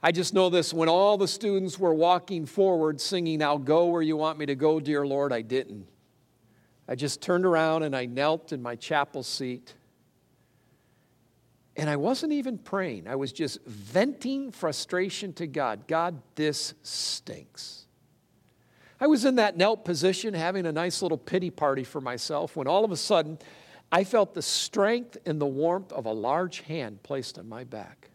I 0.02 0.12
just 0.12 0.34
know 0.34 0.50
this 0.50 0.74
when 0.74 0.90
all 0.90 1.18
the 1.18 1.28
students 1.28 1.80
were 1.80 1.94
walking 1.94 2.46
forward 2.46 3.02
singing, 3.02 3.42
I'll 3.42 3.58
go 3.58 3.88
where 3.88 4.02
you 4.02 4.16
want 4.16 4.38
me 4.38 4.46
to 4.46 4.56
go, 4.56 4.80
dear 4.80 5.06
Lord, 5.06 5.34
I 5.34 5.42
didn't. 5.42 5.88
I 6.88 6.96
just 6.96 7.22
turned 7.22 7.46
around 7.46 7.84
and 7.84 7.96
I 7.96 8.06
knelt 8.06 8.54
in 8.54 8.62
my 8.62 8.76
chapel 8.76 9.24
seat. 9.24 9.74
And 11.76 11.90
I 11.90 11.96
wasn't 11.96 12.34
even 12.34 12.58
praying, 12.58 13.08
I 13.08 13.16
was 13.16 13.32
just 13.32 13.64
venting 13.66 14.52
frustration 14.52 15.34
to 15.34 15.48
God. 15.48 15.88
God, 15.88 16.22
this 16.36 16.74
stinks. 16.84 17.86
I 19.00 19.06
was 19.06 19.26
in 19.26 19.36
that 19.36 19.58
knelt 19.58 19.86
position 19.86 20.34
having 20.34 20.66
a 20.66 20.72
nice 20.72 21.04
little 21.04 21.20
pity 21.20 21.52
party 21.52 21.84
for 21.84 22.02
myself 22.02 22.56
when 22.56 22.68
all 22.68 22.84
of 22.84 22.92
a 22.92 22.98
sudden 22.98 23.38
I 23.92 24.04
felt 24.04 24.34
the 24.34 24.42
strength 24.42 25.18
and 25.26 25.40
the 25.40 25.46
warmth 25.46 25.92
of 25.92 26.06
a 26.06 26.12
large 26.12 26.62
hand 26.62 27.04
placed 27.04 27.38
on 27.38 27.48
my 27.48 27.64
back. 27.64 28.10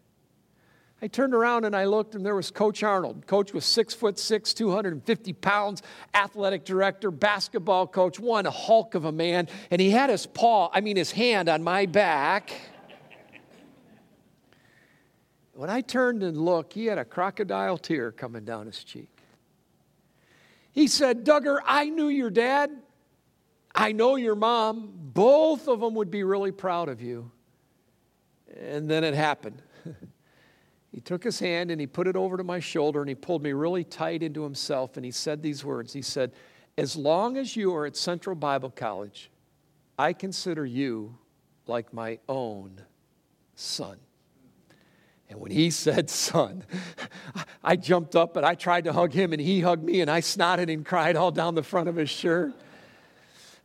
I 1.03 1.07
turned 1.07 1.33
around 1.33 1.65
and 1.65 1.75
I 1.75 1.83
looked, 1.83 2.15
and 2.15 2.25
there 2.25 2.33
was 2.33 2.49
Coach 2.49 2.81
Arnold. 2.81 3.27
Coach 3.27 3.51
was 3.51 3.65
six 3.65 3.93
foot 3.93 4.17
six, 4.17 4.53
250 4.53 5.33
pounds, 5.33 5.81
athletic 6.13 6.63
director, 6.63 7.11
basketball 7.11 7.87
coach, 7.87 8.21
one 8.21 8.45
hulk 8.45 8.95
of 8.95 9.03
a 9.03 9.11
man. 9.11 9.49
And 9.69 9.81
he 9.81 9.89
had 9.89 10.09
his 10.09 10.25
paw, 10.25 10.69
I 10.71 10.79
mean, 10.79 10.95
his 10.95 11.11
hand 11.11 11.49
on 11.49 11.61
my 11.61 11.87
back. 11.87 12.53
When 15.51 15.69
I 15.69 15.81
turned 15.81 16.23
and 16.23 16.37
looked, 16.37 16.71
he 16.71 16.85
had 16.85 16.97
a 16.97 17.03
crocodile 17.03 17.77
tear 17.77 18.13
coming 18.13 18.45
down 18.45 18.67
his 18.67 18.81
cheek. 18.81 19.09
He 20.71 20.87
said, 20.87 21.25
Duggar, 21.25 21.59
I 21.65 21.89
knew 21.89 22.07
your 22.07 22.29
dad. 22.29 22.71
I 23.75 23.91
know 23.91 24.15
your 24.15 24.35
mom. 24.35 24.93
Both 24.95 25.67
of 25.67 25.81
them 25.81 25.95
would 25.95 26.09
be 26.09 26.23
really 26.23 26.53
proud 26.53 26.87
of 26.87 27.01
you. 27.01 27.29
And 28.57 28.89
then 28.89 29.03
it 29.03 29.15
happened. 29.15 29.61
He 30.93 31.01
took 31.01 31.23
his 31.23 31.39
hand 31.39 31.71
and 31.71 31.81
he 31.81 31.87
put 31.87 32.07
it 32.07 32.15
over 32.15 32.37
to 32.37 32.43
my 32.43 32.59
shoulder 32.59 33.01
and 33.01 33.09
he 33.09 33.15
pulled 33.15 33.41
me 33.41 33.51
really 33.51 33.83
tight 33.83 34.21
into 34.21 34.43
himself 34.43 34.95
and 34.95 35.03
he 35.03 35.11
said 35.11 35.41
these 35.41 35.65
words. 35.65 35.91
He 35.91 36.03
said, 36.03 36.33
As 36.77 36.95
long 36.95 37.35
as 37.35 37.55
you 37.55 37.73
are 37.75 37.87
at 37.87 37.97
Central 37.97 38.35
Bible 38.35 38.69
College, 38.69 39.31
I 39.97 40.13
consider 40.13 40.65
you 40.65 41.17
like 41.65 41.93
my 41.93 42.19
own 42.29 42.79
son. 43.55 43.97
And 45.29 45.39
when 45.39 45.49
he 45.49 45.71
said 45.71 46.11
son, 46.11 46.63
I 47.63 47.75
jumped 47.75 48.15
up 48.15 48.37
and 48.37 48.45
I 48.45 48.53
tried 48.53 48.83
to 48.83 48.93
hug 48.93 49.13
him 49.13 49.33
and 49.33 49.41
he 49.41 49.61
hugged 49.61 49.83
me 49.83 50.01
and 50.01 50.11
I 50.11 50.21
snotted 50.21 50.71
and 50.71 50.85
cried 50.85 51.15
all 51.15 51.31
down 51.31 51.55
the 51.55 51.63
front 51.63 51.89
of 51.89 51.95
his 51.95 52.11
shirt. 52.11 52.53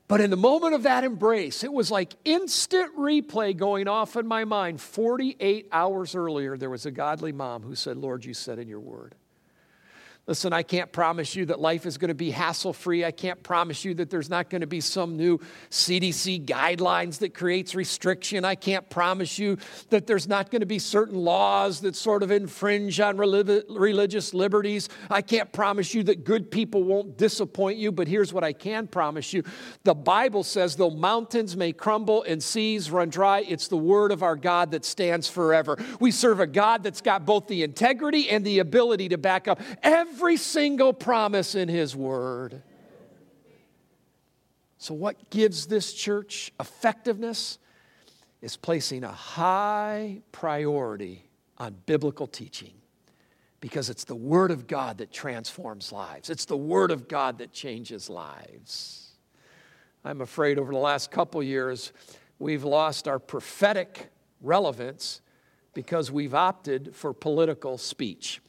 But 0.09 0.23
in 0.23 0.31
the 0.31 0.37
moment 0.37 0.75
of 0.75 0.85
that 0.85 1.05
embrace, 1.05 1.63
it 1.63 1.73
was 1.73 1.91
like 1.91 2.15
instant 2.25 2.97
replay 2.97 3.55
going 3.55 3.89
off 3.89 4.17
in 4.17 4.27
my 4.27 4.47
mind. 4.47 4.81
48 4.81 5.69
hours 5.71 6.15
earlier, 6.15 6.57
there 6.57 6.71
was 6.71 6.87
a 6.87 6.91
godly 6.91 7.31
mom 7.31 7.63
who 7.63 7.75
said, 7.75 7.99
Lord, 7.99 8.25
you 8.25 8.33
said 8.33 8.59
in 8.59 8.69
your 8.69 8.81
word. 8.81 9.15
Listen, 10.29 10.53
I 10.53 10.63
can't 10.63 10.93
promise 10.93 11.35
you 11.35 11.47
that 11.47 11.59
life 11.59 11.87
is 11.87 11.97
going 11.97 12.11
to 12.11 12.15
be 12.15 12.31
hassle 12.31 12.75
free. 12.75 13.03
I 13.03 13.11
can't 13.11 13.43
promise 13.43 13.83
you 13.83 13.95
that 13.95 14.11
there's 14.11 14.29
not 14.29 14.51
going 14.51 14.61
to 14.61 14.67
be 14.67 14.83
some 14.83 15.17
new 15.17 15.39
CDC 15.71 16.45
guidelines 16.45 17.21
that 17.21 17.33
creates 17.33 17.75
restriction. 17.75 18.45
I 18.45 18.55
can't 18.55 18.91
promise 18.91 19.39
you 19.39 19.57
that 19.89 20.07
there's 20.07 20.29
not 20.29 20.51
going 20.51 20.61
to 20.61 20.67
be 20.67 20.79
certain 20.79 21.17
laws 21.17 21.81
that 21.81 21.97
sort 21.97 22.23
of 22.23 22.31
infringe 22.31 23.01
on 23.01 23.17
religious 23.17 24.35
liberties. 24.35 24.91
I 25.09 25.23
can't 25.23 25.51
promise 25.51 25.95
you 25.95 26.03
that 26.03 26.25
good 26.25 26.51
people 26.51 26.83
won't 26.83 27.17
disappoint 27.17 27.79
you, 27.79 27.91
but 27.91 28.07
here's 28.07 28.31
what 28.31 28.45
I 28.45 28.53
can 28.53 28.87
promise 28.87 29.33
you. 29.33 29.45
The 29.85 29.95
Bible 29.95 30.45
says 30.45 30.77
though 30.77 30.91
mountains 30.91 31.57
may 31.57 31.73
crumble 31.73 32.23
and 32.25 32.43
seas 32.43 32.91
run 32.91 33.09
dry, 33.09 33.41
it's 33.49 33.69
the 33.69 33.79
word 33.79 34.13
of 34.13 34.23
our 34.23 34.37
God 34.37 34.73
that 34.73 34.85
stands 34.85 35.27
forever. 35.27 35.79
We 36.01 36.11
serve 36.11 36.41
a 36.41 36.47
God 36.47 36.83
that's 36.83 37.01
got 37.01 37.25
both 37.25 37.47
the 37.47 37.63
integrity 37.63 38.29
and 38.29 38.45
the 38.45 38.59
ability 38.59 39.09
to 39.09 39.17
back 39.17 39.49
up 39.49 39.63
every 39.83 40.18
every 40.19 40.37
single 40.37 40.93
promise 40.93 41.55
in 41.55 41.69
His 41.69 41.95
Word. 41.95 42.61
So, 44.77 44.93
what 44.93 45.31
gives 45.31 45.67
this 45.67 45.93
church 45.93 46.53
effectiveness 46.59 47.61
is 48.43 48.57
placing 48.57 49.05
a 49.05 49.13
high 49.13 50.23
priority 50.33 51.31
on 51.57 51.77
biblical 51.87 52.27
teaching 52.27 52.73
because 53.61 53.91
it's 53.91 54.03
the 54.03 54.17
Word 54.17 54.51
of 54.51 54.67
God 54.67 54.99
that 54.99 55.13
transforms 55.13 55.93
lives, 55.93 56.31
it's 56.31 56.47
the 56.47 56.57
Word 56.57 56.91
of 56.91 57.07
God 57.07 57.39
that 57.39 57.53
changes 57.53 58.11
lives. 58.11 59.13
I'm 60.05 60.21
afraid 60.21 60.59
over 60.59 60.73
the 60.73 60.79
last 60.79 61.13
couple 61.13 61.41
years, 61.45 61.93
we've 62.41 62.65
lost 62.65 63.07
our 63.07 63.21
prophetic 63.21 64.11
relevance 64.41 65.21
because 65.75 66.11
we've 66.11 66.35
opted 66.35 66.97
for 66.97 67.13
political 67.13 67.79
speech. 67.79 68.41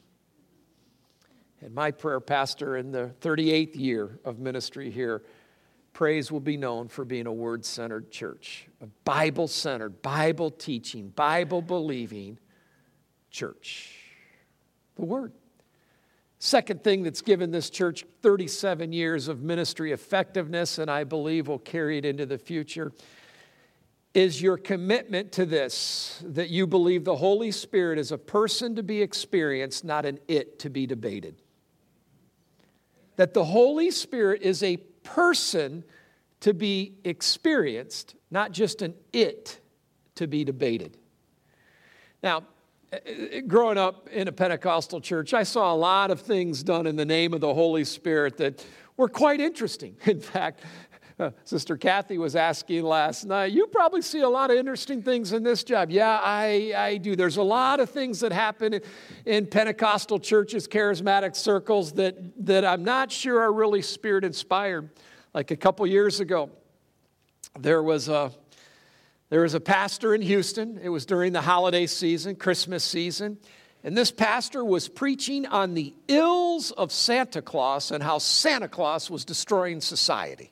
And 1.62 1.74
my 1.74 1.92
prayer, 1.92 2.20
Pastor, 2.20 2.78
in 2.78 2.92
the 2.92 3.12
38th 3.22 3.76
year 3.76 4.20
of 4.24 4.40
ministry 4.40 4.90
here, 4.90 5.24
praise 5.92 6.32
will 6.32 6.40
be 6.40 6.56
known 6.56 6.88
for 6.88 7.04
being 7.04 7.28
a 7.28 7.34
word 7.34 7.66
centered 7.66 8.12
church, 8.12 8.68
a 8.82 8.88
Bible 9.04 9.48
centered, 9.48 10.02
Bible 10.02 10.52
teaching, 10.52 11.10
Bible 11.10 11.62
believing 11.62 12.40
church. 13.30 13.96
The 14.96 15.06
Word. 15.06 15.34
Second 16.42 16.86
thing 16.86 17.04
that's 17.04 17.22
given 17.22 17.52
this 17.52 17.70
church 17.70 18.06
37 18.22 18.94
years 18.94 19.28
of 19.28 19.42
ministry 19.42 19.92
effectiveness, 19.92 20.78
and 20.78 20.90
I 20.90 21.04
believe 21.04 21.50
will 21.50 21.60
carry 21.60 21.98
it 21.98 22.06
into 22.06 22.26
the 22.26 22.38
future, 22.38 22.94
is 24.14 24.42
your 24.42 24.58
commitment 24.58 25.34
to 25.34 25.46
this 25.46 26.24
that 26.26 26.50
you 26.50 26.66
believe 26.66 27.04
the 27.04 27.18
Holy 27.18 27.52
Spirit 27.52 28.00
is 28.00 28.14
a 28.14 28.18
person 28.18 28.76
to 28.76 28.84
be 28.84 29.02
experienced, 29.02 29.84
not 29.84 30.06
an 30.06 30.20
it 30.30 30.60
to 30.60 30.70
be 30.70 30.88
debated 30.88 31.36
that 33.20 33.34
the 33.34 33.44
Holy 33.44 33.92
Spirit 33.92 34.44
is 34.44 34.64
a 34.64 34.78
person 35.04 35.84
to 36.40 36.54
be 36.54 36.94
experienced, 37.04 38.16
not 38.32 38.54
just 38.54 38.82
an 38.82 38.94
it 39.12 39.60
to 40.16 40.26
be 40.26 40.46
debated. 40.46 40.98
Now, 42.24 42.46
uh, 42.94 42.96
uh, 42.96 43.40
growing 43.46 43.78
up 43.78 44.08
in 44.08 44.30
a 44.30 44.32
Pentecostal 44.32 45.02
church, 45.02 45.34
I 45.34 45.44
saw 45.44 45.74
a 45.74 45.76
lot 45.76 46.12
of 46.12 46.22
things 46.22 46.64
done 46.64 46.88
in 46.88 46.96
the 46.96 47.04
name 47.04 47.34
of 47.34 47.42
the 47.42 47.54
Holy 47.54 47.84
Spirit 47.84 48.38
that 48.38 48.66
were 48.96 49.10
quite 49.10 49.42
interesting. 49.42 49.98
In 50.06 50.22
fact, 50.22 50.62
Sister 51.44 51.78
Kathy 51.78 52.18
was 52.18 52.36
asking 52.36 52.84
last 52.84 53.26
night, 53.26 53.52
you 53.52 53.68
probably 53.68 54.02
see 54.02 54.22
a 54.22 54.30
lot 54.30 54.52
of 54.52 54.58
interesting 54.58 55.02
things 55.02 55.34
in 55.34 55.44
this 55.44 55.64
job. 55.64 55.90
Yeah, 55.90 56.20
I, 56.22 56.74
I 56.76 56.98
do. 56.98 57.16
There's 57.16 57.38
a 57.38 57.44
lot 57.44 57.80
of 57.80 57.90
things 57.90 58.20
that 58.22 58.32
happen 58.32 58.76
in, 58.76 58.82
in 59.26 59.48
Pentecostal 59.48 60.20
churches, 60.20 60.68
charismatic 60.68 61.36
circles 61.36 61.94
that, 61.94 62.16
that 62.46 62.66
I'm 62.66 62.84
not 62.84 63.12
sure 63.12 63.42
are 63.42 63.54
really 63.54 63.82
spirit 63.82 64.24
inspired. 64.24 64.90
Like 65.34 65.52
a 65.52 65.58
couple 65.58 65.86
years 65.86 66.20
ago, 66.20 66.50
there 67.60 67.84
was 67.84 68.10
a 68.10 68.32
there 69.30 69.42
was 69.42 69.54
a 69.54 69.60
pastor 69.60 70.16
in 70.16 70.24
Houston. 70.24 70.80
It 70.82 70.90
was 70.90 71.06
during 71.06 71.34
the 71.34 71.42
holiday 71.42 71.86
season, 71.86 72.36
Christmas 72.36 72.84
season. 72.84 73.38
And 73.84 73.96
this 73.96 74.10
pastor 74.10 74.66
was 74.66 74.90
preaching 74.90 75.46
on 75.46 75.76
the 75.76 75.94
ills 76.08 76.72
of 76.72 76.92
Santa 76.92 77.44
Claus 77.44 77.92
and 77.92 78.02
how 78.02 78.18
Santa 78.18 78.68
Claus 78.68 79.08
was 79.12 79.24
destroying 79.26 79.82
society. 79.82 80.52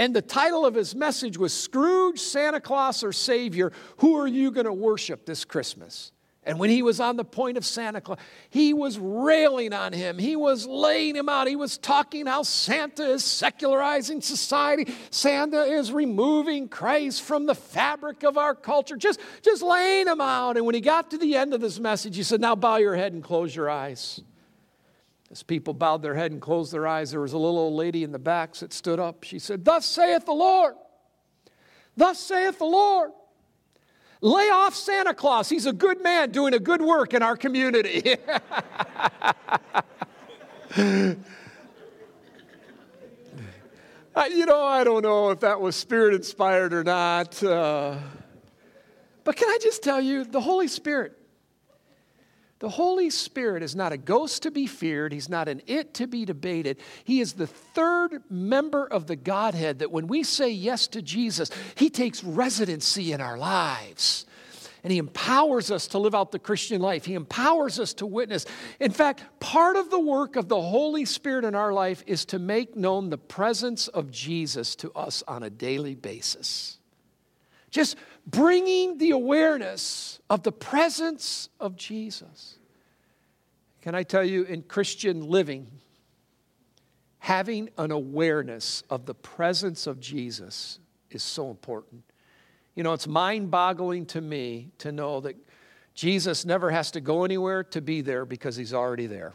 And 0.00 0.16
the 0.16 0.22
title 0.22 0.64
of 0.64 0.74
his 0.74 0.94
message 0.94 1.36
was 1.36 1.52
Scrooge, 1.52 2.18
Santa 2.18 2.58
Claus, 2.58 3.04
or 3.04 3.12
Savior, 3.12 3.70
who 3.98 4.16
are 4.16 4.26
you 4.26 4.50
going 4.50 4.64
to 4.64 4.72
worship 4.72 5.26
this 5.26 5.44
Christmas? 5.44 6.10
And 6.42 6.58
when 6.58 6.70
he 6.70 6.80
was 6.80 7.00
on 7.00 7.18
the 7.18 7.24
point 7.24 7.58
of 7.58 7.66
Santa 7.66 8.00
Claus, 8.00 8.16
he 8.48 8.72
was 8.72 8.98
railing 8.98 9.74
on 9.74 9.92
him. 9.92 10.16
He 10.16 10.36
was 10.36 10.66
laying 10.66 11.16
him 11.16 11.28
out. 11.28 11.48
He 11.48 11.54
was 11.54 11.76
talking 11.76 12.24
how 12.24 12.44
Santa 12.44 13.12
is 13.12 13.22
secularizing 13.22 14.22
society. 14.22 14.90
Santa 15.10 15.64
is 15.64 15.92
removing 15.92 16.70
Christ 16.70 17.20
from 17.20 17.44
the 17.44 17.54
fabric 17.54 18.22
of 18.22 18.38
our 18.38 18.54
culture. 18.54 18.96
Just, 18.96 19.20
just 19.42 19.60
laying 19.60 20.06
him 20.06 20.22
out. 20.22 20.56
And 20.56 20.64
when 20.64 20.74
he 20.74 20.80
got 20.80 21.10
to 21.10 21.18
the 21.18 21.36
end 21.36 21.52
of 21.52 21.60
this 21.60 21.78
message, 21.78 22.16
he 22.16 22.22
said, 22.22 22.40
Now 22.40 22.56
bow 22.56 22.76
your 22.76 22.96
head 22.96 23.12
and 23.12 23.22
close 23.22 23.54
your 23.54 23.68
eyes. 23.68 24.22
As 25.30 25.44
people 25.44 25.74
bowed 25.74 26.02
their 26.02 26.14
head 26.14 26.32
and 26.32 26.40
closed 26.40 26.72
their 26.72 26.88
eyes, 26.88 27.12
there 27.12 27.20
was 27.20 27.32
a 27.32 27.38
little 27.38 27.58
old 27.58 27.74
lady 27.74 28.02
in 28.02 28.10
the 28.10 28.18
back 28.18 28.54
that 28.56 28.72
stood 28.72 28.98
up. 28.98 29.22
She 29.22 29.38
said, 29.38 29.64
Thus 29.64 29.86
saith 29.86 30.26
the 30.26 30.32
Lord, 30.32 30.74
thus 31.96 32.18
saith 32.18 32.58
the 32.58 32.64
Lord. 32.64 33.12
Lay 34.22 34.50
off 34.50 34.74
Santa 34.74 35.14
Claus. 35.14 35.48
He's 35.48 35.64
a 35.64 35.72
good 35.72 36.02
man 36.02 36.30
doing 36.30 36.52
a 36.52 36.58
good 36.58 36.82
work 36.82 37.14
in 37.14 37.22
our 37.22 37.36
community. 37.36 38.02
you 40.76 41.16
know, 44.46 44.62
I 44.62 44.84
don't 44.84 45.02
know 45.02 45.30
if 45.30 45.40
that 45.40 45.60
was 45.60 45.74
spirit 45.74 46.14
inspired 46.14 46.74
or 46.74 46.84
not. 46.84 47.42
Uh, 47.42 47.96
but 49.24 49.36
can 49.36 49.48
I 49.48 49.58
just 49.62 49.82
tell 49.82 50.00
you, 50.00 50.24
the 50.24 50.40
Holy 50.40 50.68
Spirit 50.68 51.16
the 52.60 52.68
Holy 52.68 53.08
Spirit 53.08 53.62
is 53.62 53.74
not 53.74 53.92
a 53.92 53.96
ghost 53.96 54.42
to 54.42 54.50
be 54.50 54.66
feared. 54.66 55.12
He's 55.12 55.30
not 55.30 55.48
an 55.48 55.62
it 55.66 55.94
to 55.94 56.06
be 56.06 56.26
debated. 56.26 56.76
He 57.04 57.20
is 57.20 57.32
the 57.32 57.46
third 57.46 58.22
member 58.28 58.86
of 58.86 59.06
the 59.06 59.16
Godhead 59.16 59.78
that 59.78 59.90
when 59.90 60.06
we 60.06 60.22
say 60.22 60.50
yes 60.50 60.86
to 60.88 61.00
Jesus, 61.00 61.50
He 61.74 61.88
takes 61.88 62.22
residency 62.22 63.12
in 63.12 63.20
our 63.22 63.38
lives. 63.38 64.26
And 64.84 64.92
He 64.92 64.98
empowers 64.98 65.70
us 65.70 65.86
to 65.88 65.98
live 65.98 66.14
out 66.14 66.32
the 66.32 66.38
Christian 66.38 66.82
life. 66.82 67.06
He 67.06 67.14
empowers 67.14 67.80
us 67.80 67.94
to 67.94 68.06
witness. 68.06 68.44
In 68.78 68.90
fact, 68.90 69.22
part 69.40 69.76
of 69.76 69.90
the 69.90 70.00
work 70.00 70.36
of 70.36 70.48
the 70.48 70.60
Holy 70.60 71.06
Spirit 71.06 71.46
in 71.46 71.54
our 71.54 71.72
life 71.72 72.04
is 72.06 72.26
to 72.26 72.38
make 72.38 72.76
known 72.76 73.08
the 73.08 73.18
presence 73.18 73.88
of 73.88 74.10
Jesus 74.10 74.76
to 74.76 74.92
us 74.92 75.22
on 75.26 75.42
a 75.42 75.50
daily 75.50 75.94
basis. 75.94 76.78
Just 77.70 77.96
bringing 78.26 78.98
the 78.98 79.10
awareness 79.10 80.20
of 80.28 80.42
the 80.42 80.52
presence 80.52 81.48
of 81.58 81.76
Jesus. 81.76 82.58
Can 83.82 83.94
I 83.94 84.02
tell 84.02 84.24
you, 84.24 84.44
in 84.44 84.62
Christian 84.62 85.28
living, 85.28 85.66
having 87.18 87.68
an 87.78 87.90
awareness 87.90 88.82
of 88.90 89.06
the 89.06 89.14
presence 89.14 89.86
of 89.86 90.00
Jesus 90.00 90.78
is 91.10 91.22
so 91.22 91.50
important. 91.50 92.02
You 92.74 92.82
know, 92.82 92.92
it's 92.92 93.06
mind 93.06 93.50
boggling 93.50 94.06
to 94.06 94.20
me 94.20 94.70
to 94.78 94.92
know 94.92 95.20
that 95.20 95.36
Jesus 95.94 96.44
never 96.44 96.70
has 96.70 96.90
to 96.92 97.00
go 97.00 97.24
anywhere 97.24 97.62
to 97.64 97.80
be 97.80 98.00
there 98.00 98.24
because 98.24 98.56
he's 98.56 98.72
already 98.72 99.06
there. 99.06 99.34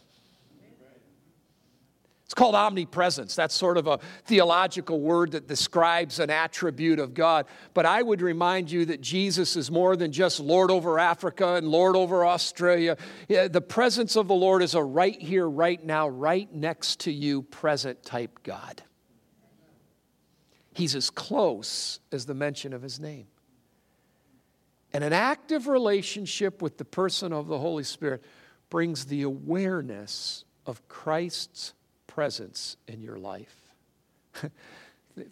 It's 2.25 2.33
called 2.33 2.55
omnipresence. 2.55 3.35
That's 3.35 3.53
sort 3.53 3.77
of 3.77 3.85
a 3.85 3.99
theological 4.25 4.99
word 4.99 5.33
that 5.33 5.47
describes 5.47 6.19
an 6.19 6.31
attribute 6.31 6.97
of 6.97 7.13
God. 7.13 7.45
But 7.75 7.85
I 7.85 8.01
would 8.01 8.19
remind 8.19 8.71
you 8.71 8.83
that 8.85 8.99
Jesus 8.99 9.55
is 9.55 9.69
more 9.69 9.95
than 9.95 10.11
just 10.11 10.39
Lord 10.39 10.71
over 10.71 10.97
Africa 10.97 11.53
and 11.53 11.67
Lord 11.67 11.95
over 11.95 12.25
Australia. 12.25 12.97
The 13.27 13.61
presence 13.61 14.15
of 14.15 14.27
the 14.27 14.33
Lord 14.33 14.63
is 14.63 14.73
a 14.73 14.83
right 14.83 15.21
here, 15.21 15.47
right 15.47 15.83
now, 15.83 16.09
right 16.09 16.51
next 16.51 17.01
to 17.01 17.11
you, 17.11 17.43
present 17.43 18.01
type 18.01 18.39
God. 18.41 18.81
He's 20.73 20.95
as 20.95 21.11
close 21.11 21.99
as 22.11 22.25
the 22.25 22.33
mention 22.33 22.73
of 22.73 22.81
his 22.81 22.99
name. 22.99 23.27
And 24.93 25.03
an 25.03 25.13
active 25.13 25.67
relationship 25.67 26.63
with 26.63 26.79
the 26.79 26.85
person 26.85 27.31
of 27.33 27.45
the 27.45 27.59
Holy 27.59 27.83
Spirit 27.83 28.23
brings 28.71 29.05
the 29.05 29.21
awareness 29.21 30.43
of 30.65 30.87
Christ's 30.87 31.73
presence 32.15 32.77
in 32.87 33.01
your 33.01 33.17
life. 33.17 33.53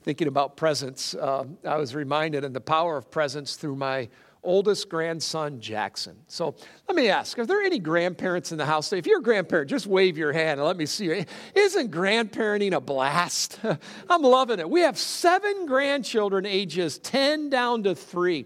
Thinking 0.03 0.27
about 0.27 0.57
presence, 0.57 1.15
uh, 1.15 1.45
I 1.65 1.77
was 1.77 1.95
reminded 1.95 2.43
of 2.43 2.51
the 2.51 2.59
power 2.59 2.97
of 2.97 3.09
presence 3.09 3.55
through 3.55 3.77
my 3.77 4.09
oldest 4.43 4.89
grandson, 4.89 5.61
Jackson. 5.61 6.17
So 6.27 6.55
let 6.89 6.97
me 6.97 7.07
ask 7.07 7.39
are 7.39 7.45
there 7.45 7.61
any 7.61 7.79
grandparents 7.79 8.51
in 8.51 8.57
the 8.57 8.65
house? 8.65 8.91
If 8.91 9.07
you're 9.07 9.19
a 9.19 9.23
grandparent, 9.23 9.69
just 9.69 9.87
wave 9.87 10.17
your 10.17 10.33
hand 10.33 10.59
and 10.59 10.67
let 10.67 10.75
me 10.75 10.85
see 10.85 11.05
you. 11.05 11.23
Isn't 11.55 11.89
grandparenting 11.89 12.73
a 12.73 12.81
blast? 12.81 13.61
I'm 14.09 14.21
loving 14.21 14.59
it. 14.59 14.69
We 14.69 14.81
have 14.81 14.97
seven 14.97 15.65
grandchildren, 15.65 16.45
ages 16.45 16.99
10 16.99 17.49
down 17.49 17.83
to 17.83 17.95
three. 17.95 18.45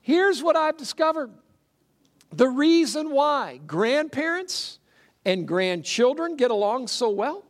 Here's 0.00 0.42
what 0.42 0.56
I've 0.56 0.78
discovered 0.78 1.30
the 2.32 2.48
reason 2.48 3.10
why 3.10 3.60
grandparents 3.66 4.78
and 5.26 5.46
grandchildren 5.46 6.36
get 6.36 6.50
along 6.50 6.88
so 6.88 7.10
well 7.10 7.43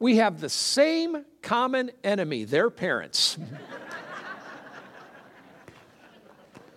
we 0.00 0.16
have 0.16 0.40
the 0.40 0.48
same 0.48 1.24
common 1.42 1.90
enemy, 2.02 2.44
their 2.44 2.70
parents. 2.70 3.38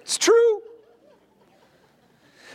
it's 0.02 0.18
true. 0.18 0.62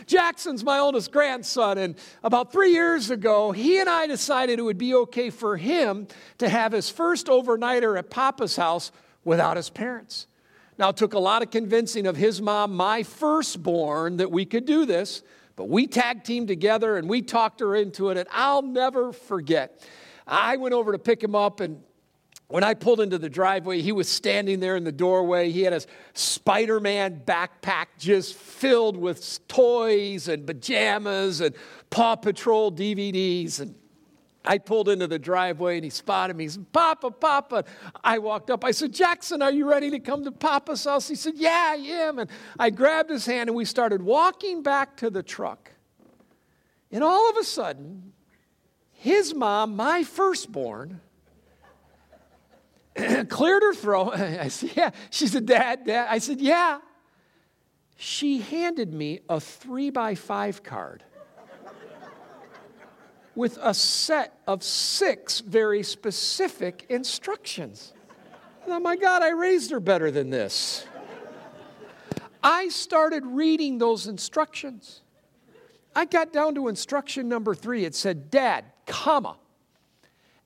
Jackson's 0.05 0.63
my 0.63 0.79
oldest 0.79 1.11
grandson, 1.11 1.77
and 1.77 1.95
about 2.23 2.51
three 2.51 2.71
years 2.71 3.09
ago, 3.09 3.51
he 3.51 3.79
and 3.79 3.89
I 3.89 4.07
decided 4.07 4.57
it 4.57 4.61
would 4.61 4.77
be 4.77 4.95
okay 4.95 5.29
for 5.29 5.57
him 5.57 6.07
to 6.37 6.47
have 6.47 6.71
his 6.71 6.89
first 6.89 7.27
overnighter 7.27 7.97
at 7.97 8.09
Papa's 8.09 8.55
house 8.55 8.91
without 9.23 9.57
his 9.57 9.69
parents. 9.69 10.25
Now, 10.77 10.89
it 10.89 10.97
took 10.97 11.13
a 11.13 11.19
lot 11.19 11.43
of 11.43 11.51
convincing 11.51 12.07
of 12.07 12.15
his 12.15 12.41
mom, 12.41 12.75
my 12.75 13.03
firstborn, 13.03 14.17
that 14.17 14.31
we 14.31 14.45
could 14.45 14.65
do 14.65 14.85
this, 14.85 15.21
but 15.55 15.67
we 15.67 15.87
tag 15.87 16.23
teamed 16.23 16.47
together 16.47 16.95
and 16.97 17.09
we 17.09 17.21
talked 17.21 17.59
her 17.59 17.75
into 17.75 18.09
it, 18.09 18.17
and 18.17 18.27
I'll 18.31 18.61
never 18.61 19.11
forget. 19.11 19.85
I 20.29 20.57
went 20.57 20.73
over 20.73 20.91
to 20.91 20.99
pick 20.99 21.23
him 21.23 21.35
up, 21.35 21.59
and 21.59 21.81
when 22.49 22.63
I 22.63 22.73
pulled 22.73 22.99
into 22.99 23.17
the 23.17 23.29
driveway, 23.29 23.81
he 23.81 23.91
was 23.91 24.09
standing 24.09 24.59
there 24.59 24.75
in 24.75 24.83
the 24.83 24.91
doorway. 24.91 25.51
He 25.51 25.61
had 25.61 25.73
a 25.73 25.81
Spider 26.13 26.79
Man 26.79 27.21
backpack 27.25 27.87
just 27.99 28.35
filled 28.35 28.97
with 28.97 29.47
toys 29.47 30.27
and 30.27 30.47
pajamas 30.47 31.41
and 31.41 31.53
Paw 31.91 32.15
Patrol 32.15 32.71
DVDs. 32.71 33.59
And 33.59 33.75
I 34.43 34.57
pulled 34.57 34.89
into 34.89 35.05
the 35.05 35.19
driveway 35.19 35.75
and 35.75 35.83
he 35.83 35.91
spotted 35.91 36.35
me. 36.35 36.45
He 36.45 36.49
said, 36.49 36.71
Papa, 36.73 37.11
Papa. 37.11 37.65
I 38.03 38.17
walked 38.17 38.49
up. 38.49 38.65
I 38.65 38.71
said, 38.71 38.93
Jackson, 38.93 39.43
are 39.43 39.51
you 39.51 39.69
ready 39.69 39.91
to 39.91 39.99
come 39.99 40.23
to 40.23 40.31
Papa's 40.31 40.85
house? 40.85 41.07
He 41.07 41.15
said, 41.15 41.33
Yeah, 41.35 41.73
I 41.73 41.75
am. 41.75 42.17
And 42.17 42.31
I 42.57 42.71
grabbed 42.71 43.11
his 43.11 43.27
hand 43.27 43.49
and 43.49 43.55
we 43.55 43.65
started 43.65 44.01
walking 44.01 44.63
back 44.63 44.97
to 44.97 45.11
the 45.11 45.21
truck. 45.21 45.71
And 46.91 47.03
all 47.03 47.29
of 47.29 47.37
a 47.37 47.43
sudden, 47.43 48.13
his 48.99 49.33
mom, 49.33 49.77
my 49.77 50.03
firstborn, 50.03 50.99
cleared 53.29 53.63
her 53.63 53.73
throat. 53.73 54.13
I 54.15 54.49
said, 54.49 54.71
Yeah. 54.75 54.91
She 55.09 55.27
said, 55.27 55.45
Dad, 55.45 55.85
Dad. 55.85 56.07
I 56.09 56.17
said, 56.17 56.41
Yeah. 56.41 56.79
She 57.95 58.39
handed 58.39 58.93
me 58.93 59.21
a 59.29 59.39
three 59.39 59.89
by 59.89 60.15
five 60.15 60.63
card 60.63 61.03
with 63.35 63.57
a 63.61 63.73
set 63.73 64.37
of 64.47 64.63
six 64.63 65.39
very 65.39 65.81
specific 65.81 66.85
instructions. 66.89 67.93
oh 68.67 68.79
my 68.81 68.97
God, 68.97 69.21
I 69.21 69.29
raised 69.29 69.71
her 69.71 69.79
better 69.79 70.11
than 70.11 70.29
this. 70.29 70.85
I 72.43 72.67
started 72.67 73.25
reading 73.25 73.77
those 73.77 74.07
instructions. 74.07 75.01
I 75.95 76.03
got 76.03 76.33
down 76.33 76.55
to 76.55 76.67
instruction 76.67 77.29
number 77.29 77.55
three. 77.55 77.85
It 77.85 77.95
said, 77.95 78.29
Dad, 78.29 78.65
comma. 78.89 79.37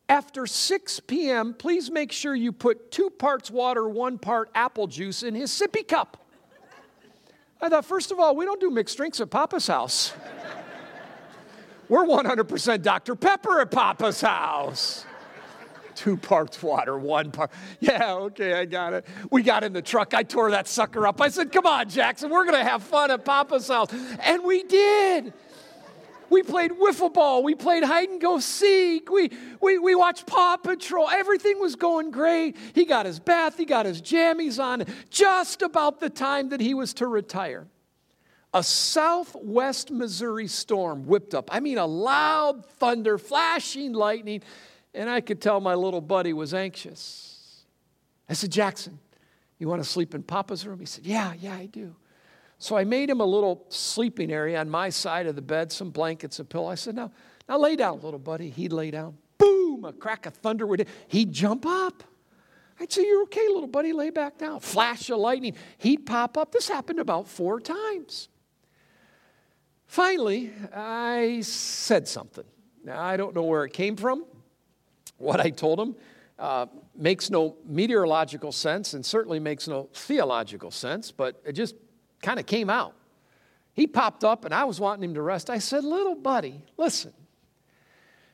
After 0.07 0.45
6 0.45 0.99
p.m., 1.01 1.55
please 1.55 1.89
make 1.89 2.11
sure 2.11 2.35
you 2.35 2.51
put 2.51 2.91
two 2.91 3.09
parts 3.09 3.49
water, 3.49 3.87
one 3.87 4.19
part 4.19 4.51
apple 4.53 4.85
juice 4.85 5.23
in 5.23 5.33
his 5.33 5.49
sippy 5.49 5.87
cup. 5.87 6.17
I 7.61 7.69
thought, 7.69 7.85
first 7.85 8.11
of 8.11 8.19
all, 8.19 8.35
we 8.35 8.45
don't 8.45 8.59
do 8.59 8.69
mixed 8.69 8.97
drinks 8.97 9.21
at 9.21 9.31
Papa's 9.31 9.67
house. 9.67 10.13
We're 11.87 12.05
100% 12.05 12.81
Dr. 12.81 13.15
Pepper 13.15 13.61
at 13.61 13.71
Papa's 13.71 14.19
house. 14.21 15.05
Two 15.95 16.17
parts 16.17 16.61
water, 16.61 16.97
one 16.97 17.31
part. 17.31 17.51
Yeah, 17.79 18.15
okay, 18.15 18.53
I 18.53 18.65
got 18.65 18.93
it. 18.93 19.05
We 19.31 19.43
got 19.43 19.63
in 19.63 19.73
the 19.73 19.81
truck. 19.81 20.13
I 20.13 20.23
tore 20.23 20.51
that 20.51 20.67
sucker 20.67 21.05
up. 21.07 21.21
I 21.21 21.29
said, 21.29 21.51
Come 21.51 21.65
on, 21.65 21.87
Jackson, 21.89 22.29
we're 22.29 22.45
going 22.45 22.57
to 22.57 22.69
have 22.69 22.83
fun 22.83 23.11
at 23.11 23.23
Papa's 23.23 23.67
house. 23.67 23.93
And 24.19 24.43
we 24.43 24.63
did. 24.63 25.33
We 26.29 26.43
played 26.43 26.71
wiffle 26.71 27.13
ball. 27.13 27.43
We 27.43 27.55
played 27.55 27.83
hide 27.83 28.09
and 28.09 28.19
go 28.19 28.39
seek. 28.39 29.09
We, 29.11 29.31
we, 29.61 29.77
we 29.77 29.95
watched 29.95 30.25
Paw 30.25 30.57
Patrol. 30.57 31.09
Everything 31.09 31.59
was 31.59 31.75
going 31.75 32.11
great. 32.11 32.57
He 32.73 32.85
got 32.85 33.05
his 33.05 33.19
bath, 33.19 33.57
he 33.57 33.65
got 33.65 33.85
his 33.85 34.01
jammies 34.01 34.63
on 34.63 34.85
just 35.09 35.61
about 35.61 35.99
the 35.99 36.09
time 36.09 36.49
that 36.49 36.61
he 36.61 36.73
was 36.73 36.93
to 36.95 37.07
retire. 37.07 37.67
A 38.53 38.61
southwest 38.61 39.89
Missouri 39.89 40.47
storm 40.47 41.07
whipped 41.07 41.33
up. 41.33 41.49
I 41.51 41.59
mean, 41.59 41.79
a 41.79 41.87
loud 41.87 42.65
thunder, 42.65 43.17
flashing 43.17 43.93
lightning, 43.93 44.43
and 44.93 45.09
I 45.09 45.21
could 45.21 45.41
tell 45.41 45.59
my 45.59 45.73
little 45.73 46.01
buddy 46.01 46.33
was 46.33 46.53
anxious. 46.53 47.65
I 48.29 48.33
said, 48.33 48.51
Jackson, 48.51 48.99
you 49.57 49.67
want 49.67 49.83
to 49.83 49.89
sleep 49.89 50.13
in 50.13 50.21
Papa's 50.21 50.67
room? 50.67 50.79
He 50.79 50.85
said, 50.85 51.05
Yeah, 51.05 51.33
yeah, 51.39 51.55
I 51.55 51.65
do. 51.65 51.95
So 52.63 52.77
I 52.77 52.85
made 52.85 53.09
him 53.09 53.19
a 53.19 53.25
little 53.25 53.65
sleeping 53.67 54.31
area 54.31 54.57
on 54.57 54.69
my 54.69 54.87
side 54.87 55.27
of 55.27 55.35
the 55.35 55.41
bed, 55.41 55.69
some 55.69 55.89
blankets, 55.89 56.39
a 56.39 56.45
pillow. 56.45 56.69
I 56.69 56.75
said, 56.75 56.95
Now, 56.95 57.11
now 57.49 57.57
lay 57.57 57.75
down, 57.75 57.99
little 57.99 58.17
buddy. 58.17 58.49
He'd 58.49 58.71
lay 58.71 58.89
down. 58.89 59.17
Boom, 59.37 59.83
a 59.83 59.91
crack 59.91 60.25
of 60.25 60.33
thunder 60.35 60.65
would 60.65 60.79
hit. 60.79 60.87
He'd 61.09 61.33
jump 61.33 61.65
up. 61.65 62.05
I'd 62.79 62.89
say, 62.89 63.05
You're 63.05 63.23
okay, 63.23 63.45
little 63.49 63.67
buddy, 63.67 63.91
lay 63.91 64.11
back 64.11 64.37
down. 64.37 64.61
Flash 64.61 65.09
of 65.09 65.19
lightning. 65.19 65.57
He'd 65.77 66.05
pop 66.05 66.37
up. 66.37 66.53
This 66.53 66.69
happened 66.69 66.99
about 66.99 67.27
four 67.27 67.59
times. 67.59 68.29
Finally, 69.85 70.53
I 70.73 71.41
said 71.41 72.07
something. 72.07 72.45
Now, 72.85 73.03
I 73.03 73.17
don't 73.17 73.35
know 73.35 73.43
where 73.43 73.65
it 73.65 73.73
came 73.73 73.97
from. 73.97 74.23
What 75.17 75.41
I 75.41 75.49
told 75.49 75.81
him 75.81 75.97
uh, 76.39 76.67
makes 76.95 77.29
no 77.29 77.57
meteorological 77.65 78.53
sense 78.53 78.93
and 78.93 79.05
certainly 79.05 79.41
makes 79.41 79.67
no 79.67 79.89
theological 79.93 80.71
sense, 80.71 81.11
but 81.11 81.41
it 81.45 81.51
just 81.53 81.75
kind 82.23 82.39
of 82.39 82.47
came 82.47 82.71
out. 82.71 82.95
He 83.73 83.85
popped 83.85 84.23
up 84.23 84.45
and 84.45 84.53
I 84.53 84.63
was 84.63 84.79
wanting 84.79 85.03
him 85.03 85.13
to 85.15 85.21
rest. 85.21 85.49
I 85.49 85.59
said, 85.59 85.83
Little 85.83 86.15
buddy, 86.15 86.63
listen, 86.77 87.13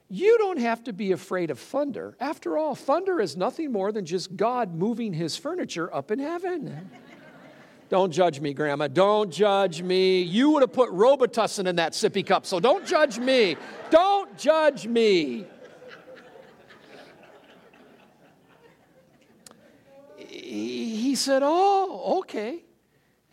you 0.09 0.37
don't 0.37 0.59
have 0.59 0.83
to 0.85 0.93
be 0.93 1.11
afraid 1.11 1.49
of 1.49 1.59
thunder. 1.59 2.15
After 2.19 2.57
all, 2.57 2.75
thunder 2.75 3.19
is 3.19 3.35
nothing 3.35 3.71
more 3.71 3.91
than 3.91 4.05
just 4.05 4.35
God 4.35 4.73
moving 4.73 5.13
his 5.13 5.35
furniture 5.35 5.93
up 5.93 6.11
in 6.11 6.19
heaven. 6.19 6.89
don't 7.89 8.11
judge 8.11 8.39
me, 8.39 8.53
Grandma. 8.53 8.87
Don't 8.87 9.31
judge 9.31 9.81
me. 9.81 10.21
You 10.21 10.51
would 10.51 10.61
have 10.61 10.73
put 10.73 10.91
Robitussin 10.91 11.67
in 11.67 11.77
that 11.77 11.93
sippy 11.93 12.25
cup, 12.25 12.45
so 12.45 12.59
don't 12.59 12.85
judge 12.85 13.19
me. 13.19 13.55
Don't 13.91 14.37
judge 14.37 14.87
me. 14.87 15.45
He 20.17 21.15
said, 21.15 21.43
Oh, 21.45 22.19
okay. 22.19 22.63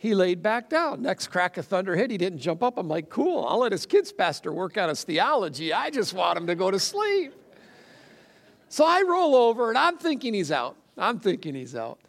He 0.07 0.15
laid 0.15 0.41
back 0.41 0.69
down. 0.69 1.01
Next 1.01 1.27
crack 1.27 1.57
of 1.57 1.65
thunder 1.65 1.93
hit. 1.93 2.09
He 2.09 2.17
didn't 2.17 2.39
jump 2.39 2.63
up. 2.63 2.77
I'm 2.77 2.87
like, 2.87 3.09
cool. 3.09 3.45
I'll 3.45 3.59
let 3.59 3.73
his 3.73 3.85
kids 3.85 4.13
pastor 4.13 4.53
work 4.53 4.77
on 4.77 4.87
his 4.87 5.03
theology. 5.03 5.73
I 5.73 5.89
just 5.89 6.13
want 6.13 6.37
him 6.37 6.47
to 6.47 6.55
go 6.55 6.71
to 6.71 6.79
sleep. 6.79 7.33
So 8.69 8.85
I 8.85 9.03
roll 9.05 9.35
over 9.35 9.67
and 9.67 9.77
I'm 9.77 9.97
thinking 9.97 10.33
he's 10.33 10.49
out. 10.49 10.77
I'm 10.97 11.19
thinking 11.19 11.55
he's 11.55 11.75
out. 11.75 11.99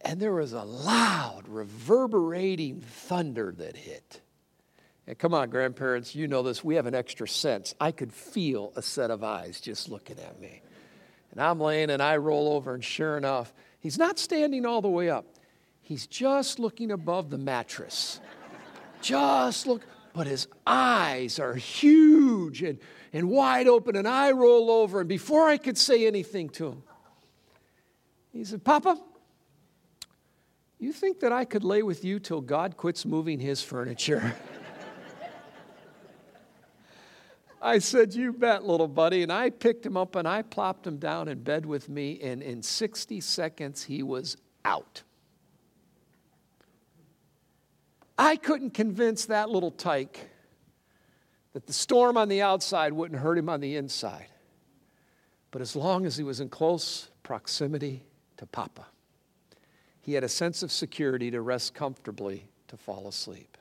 And 0.00 0.18
there 0.18 0.32
was 0.32 0.52
a 0.52 0.64
loud, 0.64 1.44
reverberating 1.46 2.80
thunder 2.80 3.54
that 3.58 3.76
hit. 3.76 4.20
And 5.06 5.16
come 5.16 5.32
on, 5.32 5.48
grandparents, 5.48 6.16
you 6.16 6.26
know 6.26 6.42
this. 6.42 6.64
We 6.64 6.74
have 6.74 6.86
an 6.86 6.94
extra 6.96 7.28
sense. 7.28 7.72
I 7.80 7.92
could 7.92 8.12
feel 8.12 8.72
a 8.74 8.82
set 8.82 9.12
of 9.12 9.22
eyes 9.22 9.60
just 9.60 9.88
looking 9.88 10.18
at 10.18 10.40
me. 10.40 10.60
And 11.30 11.40
I'm 11.40 11.60
laying 11.60 11.90
and 11.90 12.02
I 12.02 12.16
roll 12.16 12.52
over, 12.54 12.74
and 12.74 12.84
sure 12.84 13.16
enough, 13.16 13.54
he's 13.78 13.96
not 13.96 14.18
standing 14.18 14.66
all 14.66 14.82
the 14.82 14.88
way 14.88 15.08
up. 15.08 15.24
He's 15.90 16.06
just 16.06 16.60
looking 16.60 16.92
above 16.92 17.30
the 17.30 17.36
mattress. 17.36 18.20
Just 19.02 19.66
look. 19.66 19.82
But 20.12 20.28
his 20.28 20.46
eyes 20.64 21.40
are 21.40 21.54
huge 21.54 22.62
and, 22.62 22.78
and 23.12 23.28
wide 23.28 23.66
open, 23.66 23.96
and 23.96 24.06
I 24.06 24.30
roll 24.30 24.70
over. 24.70 25.00
And 25.00 25.08
before 25.08 25.48
I 25.48 25.56
could 25.56 25.76
say 25.76 26.06
anything 26.06 26.48
to 26.50 26.68
him, 26.68 26.82
he 28.32 28.44
said, 28.44 28.62
Papa, 28.62 29.00
you 30.78 30.92
think 30.92 31.18
that 31.20 31.32
I 31.32 31.44
could 31.44 31.64
lay 31.64 31.82
with 31.82 32.04
you 32.04 32.20
till 32.20 32.40
God 32.40 32.76
quits 32.76 33.04
moving 33.04 33.40
his 33.40 33.60
furniture? 33.60 34.36
I 37.60 37.80
said, 37.80 38.14
You 38.14 38.32
bet, 38.32 38.62
little 38.62 38.86
buddy. 38.86 39.24
And 39.24 39.32
I 39.32 39.50
picked 39.50 39.84
him 39.84 39.96
up 39.96 40.14
and 40.14 40.28
I 40.28 40.42
plopped 40.42 40.86
him 40.86 40.98
down 40.98 41.26
in 41.26 41.42
bed 41.42 41.66
with 41.66 41.88
me, 41.88 42.20
and 42.22 42.44
in 42.44 42.62
60 42.62 43.20
seconds, 43.20 43.82
he 43.82 44.04
was 44.04 44.36
out. 44.64 45.02
I 48.20 48.36
couldn't 48.36 48.74
convince 48.74 49.24
that 49.26 49.48
little 49.48 49.70
tyke 49.70 50.28
that 51.54 51.66
the 51.66 51.72
storm 51.72 52.18
on 52.18 52.28
the 52.28 52.42
outside 52.42 52.92
wouldn't 52.92 53.18
hurt 53.18 53.38
him 53.38 53.48
on 53.48 53.60
the 53.60 53.76
inside. 53.76 54.26
But 55.50 55.62
as 55.62 55.74
long 55.74 56.04
as 56.04 56.18
he 56.18 56.22
was 56.22 56.38
in 56.38 56.50
close 56.50 57.08
proximity 57.22 58.04
to 58.36 58.44
Papa, 58.44 58.84
he 60.02 60.12
had 60.12 60.22
a 60.22 60.28
sense 60.28 60.62
of 60.62 60.70
security 60.70 61.30
to 61.30 61.40
rest 61.40 61.72
comfortably 61.72 62.46
to 62.68 62.76
fall 62.76 63.08
asleep. 63.08 63.56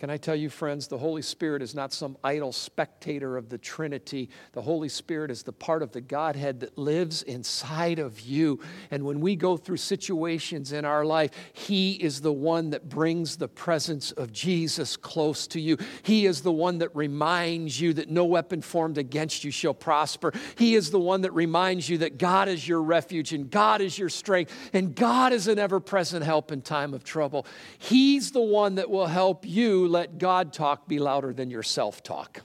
Can 0.00 0.08
I 0.08 0.16
tell 0.16 0.34
you, 0.34 0.48
friends, 0.48 0.88
the 0.88 0.96
Holy 0.96 1.20
Spirit 1.20 1.60
is 1.60 1.74
not 1.74 1.92
some 1.92 2.16
idle 2.24 2.52
spectator 2.52 3.36
of 3.36 3.50
the 3.50 3.58
Trinity. 3.58 4.30
The 4.52 4.62
Holy 4.62 4.88
Spirit 4.88 5.30
is 5.30 5.42
the 5.42 5.52
part 5.52 5.82
of 5.82 5.92
the 5.92 6.00
Godhead 6.00 6.60
that 6.60 6.78
lives 6.78 7.22
inside 7.22 7.98
of 7.98 8.18
you. 8.18 8.60
And 8.90 9.04
when 9.04 9.20
we 9.20 9.36
go 9.36 9.58
through 9.58 9.76
situations 9.76 10.72
in 10.72 10.86
our 10.86 11.04
life, 11.04 11.32
He 11.52 11.92
is 11.92 12.22
the 12.22 12.32
one 12.32 12.70
that 12.70 12.88
brings 12.88 13.36
the 13.36 13.46
presence 13.46 14.10
of 14.12 14.32
Jesus 14.32 14.96
close 14.96 15.46
to 15.48 15.60
you. 15.60 15.76
He 16.02 16.24
is 16.24 16.40
the 16.40 16.50
one 16.50 16.78
that 16.78 16.96
reminds 16.96 17.78
you 17.78 17.92
that 17.92 18.08
no 18.08 18.24
weapon 18.24 18.62
formed 18.62 18.96
against 18.96 19.44
you 19.44 19.50
shall 19.50 19.74
prosper. 19.74 20.32
He 20.56 20.76
is 20.76 20.90
the 20.90 20.98
one 20.98 21.20
that 21.20 21.34
reminds 21.34 21.90
you 21.90 21.98
that 21.98 22.16
God 22.16 22.48
is 22.48 22.66
your 22.66 22.80
refuge 22.80 23.34
and 23.34 23.50
God 23.50 23.82
is 23.82 23.98
your 23.98 24.08
strength 24.08 24.50
and 24.72 24.94
God 24.94 25.34
is 25.34 25.46
an 25.46 25.58
ever 25.58 25.78
present 25.78 26.24
help 26.24 26.52
in 26.52 26.62
time 26.62 26.94
of 26.94 27.04
trouble. 27.04 27.44
He's 27.76 28.30
the 28.30 28.40
one 28.40 28.76
that 28.76 28.88
will 28.88 29.06
help 29.06 29.44
you 29.46 29.89
let 29.90 30.18
God 30.18 30.52
talk 30.52 30.88
be 30.88 30.98
louder 30.98 31.32
than 31.32 31.50
your 31.50 31.62
self 31.62 32.02
talk. 32.02 32.42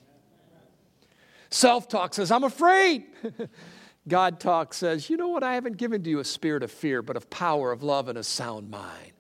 Self 1.50 1.88
talk 1.88 2.14
says, 2.14 2.32
I'm 2.32 2.44
afraid. 2.44 3.06
God 4.08 4.40
talk 4.40 4.74
says, 4.74 5.10
You 5.10 5.18
know 5.18 5.30
what? 5.30 5.44
I 5.44 5.54
haven't 5.56 5.78
given 5.78 6.04
to 6.04 6.10
you 6.10 6.20
a 6.20 6.26
spirit 6.26 6.64
of 6.64 6.72
fear, 6.72 7.02
but 7.02 7.16
of 7.16 7.30
power, 7.30 7.72
of 7.72 7.84
love, 7.84 8.08
and 8.08 8.18
a 8.18 8.24
sound 8.24 8.70
mind. 8.70 9.14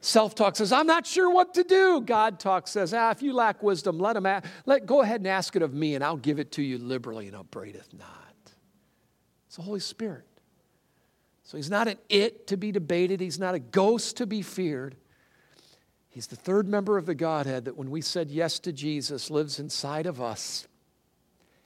Self 0.00 0.34
talk 0.34 0.56
says, 0.56 0.72
I'm 0.72 0.86
not 0.86 1.06
sure 1.06 1.30
what 1.30 1.54
to 1.54 1.64
do. 1.64 2.00
God 2.00 2.38
talk 2.38 2.68
says, 2.68 2.92
Ah, 2.92 3.10
if 3.10 3.22
you 3.22 3.32
lack 3.32 3.62
wisdom, 3.62 3.98
let 3.98 4.16
him 4.16 4.26
ask, 4.26 4.46
let 4.66 4.86
go 4.86 5.02
ahead 5.02 5.20
and 5.20 5.28
ask 5.28 5.56
it 5.56 5.62
of 5.62 5.72
me, 5.72 5.94
and 5.94 6.04
I'll 6.04 6.16
give 6.16 6.38
it 6.38 6.52
to 6.52 6.62
you 6.62 6.78
liberally 6.78 7.26
and 7.26 7.36
upbraideth 7.36 7.88
not. 7.92 8.08
It's 9.46 9.56
the 9.56 9.62
Holy 9.62 9.80
Spirit. 9.80 10.24
So 11.42 11.56
he's 11.56 11.70
not 11.70 11.88
an 11.88 11.98
it 12.08 12.46
to 12.48 12.56
be 12.56 12.72
debated, 12.72 13.20
he's 13.20 13.38
not 13.38 13.54
a 13.54 13.58
ghost 13.58 14.16
to 14.18 14.26
be 14.26 14.42
feared. 14.42 14.96
He's 16.14 16.28
the 16.28 16.36
third 16.36 16.68
member 16.68 16.96
of 16.96 17.06
the 17.06 17.14
Godhead 17.16 17.64
that 17.64 17.76
when 17.76 17.90
we 17.90 18.00
said 18.00 18.30
yes 18.30 18.60
to 18.60 18.72
Jesus 18.72 19.30
lives 19.30 19.58
inside 19.58 20.06
of 20.06 20.20
us. 20.20 20.68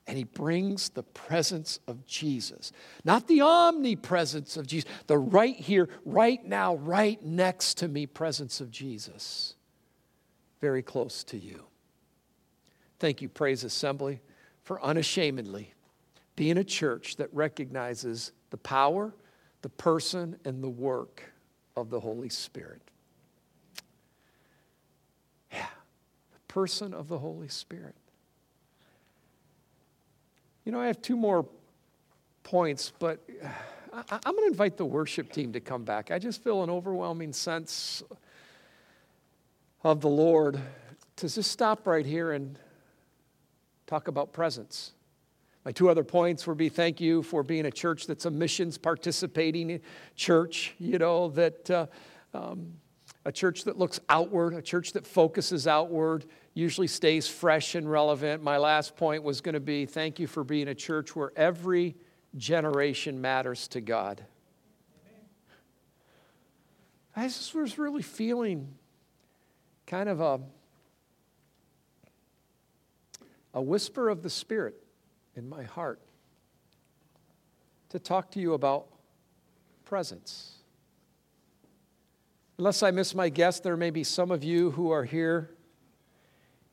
And 0.07 0.17
he 0.17 0.25
brings 0.25 0.89
the 0.89 1.03
presence 1.03 1.81
of 1.87 2.07
Jesus, 2.07 2.73
not 3.05 3.29
the 3.29 3.43
omnipresence 3.43 4.57
of 4.57 4.67
Jesus, 4.67 4.89
the 5.07 5.19
right 5.19 5.55
here, 5.55 5.91
right 6.07 6.43
now, 6.43 6.77
right 6.77 7.23
next 7.23 7.77
to 7.79 7.89
me 7.89 8.07
presence 8.07 8.63
of 8.63 8.71
Jesus, 8.71 9.55
very 10.63 10.83
close 10.83 11.25
to 11.25 11.37
you. 11.37 11.67
Thank 13.01 13.21
you, 13.21 13.29
Praise 13.29 13.65
Assembly, 13.65 14.23
for 14.63 14.83
unashamedly 14.83 15.75
being 16.37 16.57
a 16.57 16.65
church 16.65 17.17
that 17.17 17.29
recognizes 17.35 18.33
the 18.49 18.57
power, 18.57 19.13
the 19.61 19.69
person, 19.69 20.39
and 20.47 20.65
the 20.65 20.71
work 20.71 21.35
of 21.77 21.91
the 21.91 22.01
Holy 22.01 22.31
Spirit. 22.31 22.88
Person 26.49 26.95
of 26.95 27.09
the 27.09 27.19
Holy 27.19 27.49
Spirit. 27.49 27.95
You 30.65 30.73
know, 30.73 30.81
I 30.81 30.87
have 30.87 31.01
two 31.01 31.17
more 31.17 31.47
points, 32.43 32.93
but 32.99 33.27
I, 33.93 34.19
am 34.25 34.35
going 34.35 34.45
to 34.45 34.47
invite 34.49 34.77
the 34.77 34.85
worship 34.85 35.33
team 35.33 35.53
to 35.53 35.61
come 35.61 35.85
back. 35.85 36.11
I 36.11 36.19
just 36.19 36.43
feel 36.43 36.63
an 36.63 36.71
overwhelming 36.71 37.33
sense 37.33 38.03
of 39.83 40.01
the 40.01 40.09
Lord 40.09 40.61
to 41.17 41.29
just 41.29 41.51
stop 41.51 41.87
right 41.87 42.05
here 42.05 42.33
and 42.33 42.59
talk 43.87 44.09
about 44.09 44.33
presence. 44.33 44.93
My 45.65 45.73
two 45.73 45.91
other 45.91 46.05
points 46.05 46.47
would 46.47 46.57
be 46.57 46.69
thank 46.69 47.01
you 47.01 47.23
for 47.23 47.43
being 47.43 47.67
a 47.67 47.71
church 47.71 48.07
that's 48.07 48.25
a 48.25 48.31
missions 48.31 48.79
participating 48.79 49.81
church, 50.15 50.75
you 50.79 50.99
know, 50.99 51.29
that 51.31 51.71
uh, 51.71 51.87
um, 52.33 52.73
a 53.29 53.33
church 53.33 53.65
that 53.65 53.79
looks 53.79 54.01
outward, 54.09 54.55
a 54.55 54.63
church 54.63 54.93
that 54.93 55.07
focuses 55.07 55.67
outward, 55.67 56.25
usually 56.55 56.87
stays 56.87 57.29
fresh 57.29 57.75
and 57.75 57.89
relevant. 57.89 58.43
My 58.43 58.57
last 58.57 58.97
point 58.97 59.23
was 59.23 59.43
going 59.43 59.53
to 59.53 59.61
be 59.61 59.85
thank 59.85 60.19
you 60.19 60.27
for 60.27 60.43
being 60.43 60.69
a 60.69 60.75
church 60.75 61.15
where 61.15 61.31
every 61.37 61.95
generation 62.39 63.21
matters 63.21 63.69
to 63.69 63.83
God. 63.83 64.25
I 67.15 67.25
just 67.25 67.55
was 67.55 67.77
really 67.77 68.01
feeling 68.01 68.67
kind 69.87 70.09
of 70.09 70.23
a, 70.23 70.41
a 73.53 73.61
whisper 73.61 74.09
of 74.09 74.23
the 74.23 74.31
Spirit 74.31 74.83
in 75.37 75.47
my 75.51 75.65
heart 75.65 76.01
to 77.91 77.99
talk 77.99 78.31
to 78.31 78.41
you 78.41 78.55
about 78.55 78.87
presence. 79.85 80.58
Unless 82.59 82.83
I 82.83 82.91
miss 82.91 83.15
my 83.15 83.29
guess, 83.29 83.61
there 83.61 83.77
may 83.77 83.91
be 83.91 84.03
some 84.03 84.33
of 84.33 84.43
you 84.43 84.73
who 84.73 84.91
are 84.91 85.05
here 85.05 85.51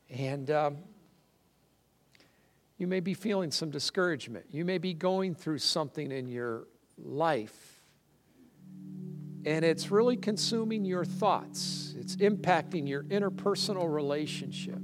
and 0.09 0.49
um, 0.49 0.77
you 2.77 2.87
may 2.87 2.99
be 2.99 3.13
feeling 3.13 3.51
some 3.51 3.69
discouragement. 3.69 4.47
You 4.49 4.65
may 4.65 4.79
be 4.79 4.93
going 4.93 5.35
through 5.35 5.59
something 5.59 6.11
in 6.11 6.27
your 6.27 6.67
life, 6.97 7.81
and 9.45 9.63
it's 9.63 9.91
really 9.91 10.17
consuming 10.17 10.85
your 10.85 11.05
thoughts, 11.05 11.93
it's 11.97 12.15
impacting 12.17 12.87
your 12.87 13.03
interpersonal 13.03 13.91
relationship. 13.93 14.81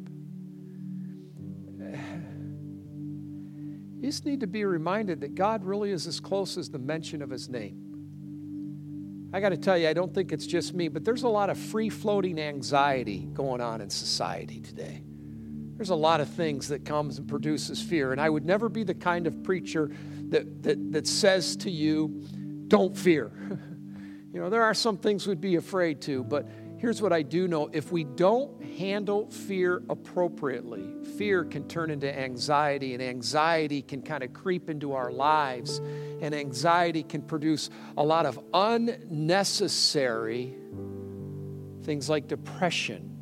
You 4.00 4.08
just 4.08 4.26
need 4.26 4.40
to 4.40 4.48
be 4.48 4.66
reminded 4.66 5.22
that 5.22 5.36
God 5.36 5.64
really 5.64 5.92
is 5.92 6.08
as 6.08 6.20
close 6.20 6.58
as 6.58 6.70
the 6.70 6.80
mention 6.80 7.22
of 7.22 7.30
his 7.30 7.50
name. 7.50 7.91
I 9.34 9.40
got 9.40 9.50
to 9.50 9.58
tell 9.58 9.78
you, 9.78 9.88
I 9.88 9.94
don't 9.94 10.14
think 10.14 10.32
it's 10.32 10.46
just 10.46 10.74
me, 10.74 10.90
but 10.90 11.06
there's 11.06 11.24
a 11.24 11.30
lot 11.30 11.50
of 11.50 11.58
free 11.58 11.90
floating 11.90 12.40
anxiety 12.40 13.20
going 13.20 13.62
on 13.62 13.80
in 13.80 13.90
society 13.90 14.60
today. 14.60 15.04
There's 15.78 15.90
a 15.90 15.96
lot 15.96 16.20
of 16.20 16.30
things 16.30 16.68
that 16.68 16.86
comes 16.86 17.18
and 17.18 17.28
produces 17.28 17.82
fear. 17.82 18.12
And 18.12 18.20
I 18.20 18.30
would 18.30 18.46
never 18.46 18.68
be 18.68 18.84
the 18.84 18.94
kind 18.94 19.26
of 19.28 19.42
preacher 19.44 19.90
that, 20.30 20.64
that, 20.64 20.92
that 20.92 21.08
says 21.08 21.56
to 21.58 21.72
you, 21.72 22.24
don't 22.68 22.96
fear. 22.96 23.32
you 24.34 24.40
know, 24.40 24.50
there 24.50 24.64
are 24.64 24.74
some 24.74 24.98
things 24.98 25.26
we'd 25.26 25.42
be 25.42 25.56
afraid 25.56 26.02
to, 26.02 26.24
but 26.24 26.48
here's 26.82 27.00
what 27.00 27.14
I 27.14 27.22
do 27.22 27.48
know. 27.48 27.70
If 27.72 27.92
we 27.92 28.04
don't 28.04 28.60
handle 28.64 29.30
fear 29.30 29.84
appropriately, 29.88 30.84
fear 31.16 31.46
can 31.46 31.68
turn 31.68 31.92
into 31.92 32.12
anxiety, 32.12 32.96
and 32.96 33.04
anxiety 33.04 33.84
can 33.84 34.02
kind 34.02 34.24
of 34.24 34.34
creep 34.34 34.68
into 34.68 34.94
our 34.94 35.12
lives 35.12 35.78
and 36.22 36.34
anxiety 36.34 37.04
can 37.04 37.22
produce 37.22 37.70
a 37.98 38.04
lot 38.04 38.26
of 38.26 38.40
unnecessary 38.52 40.56
things 41.84 42.10
like 42.10 42.28
depression 42.28 43.16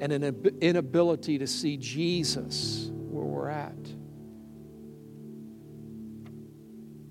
and 0.00 0.10
an 0.10 0.24
inability 0.62 1.38
to 1.38 1.46
see 1.46 1.76
Jesus 1.76 2.90
where 2.90 3.24
we're 3.24 3.50
at. 3.50 3.76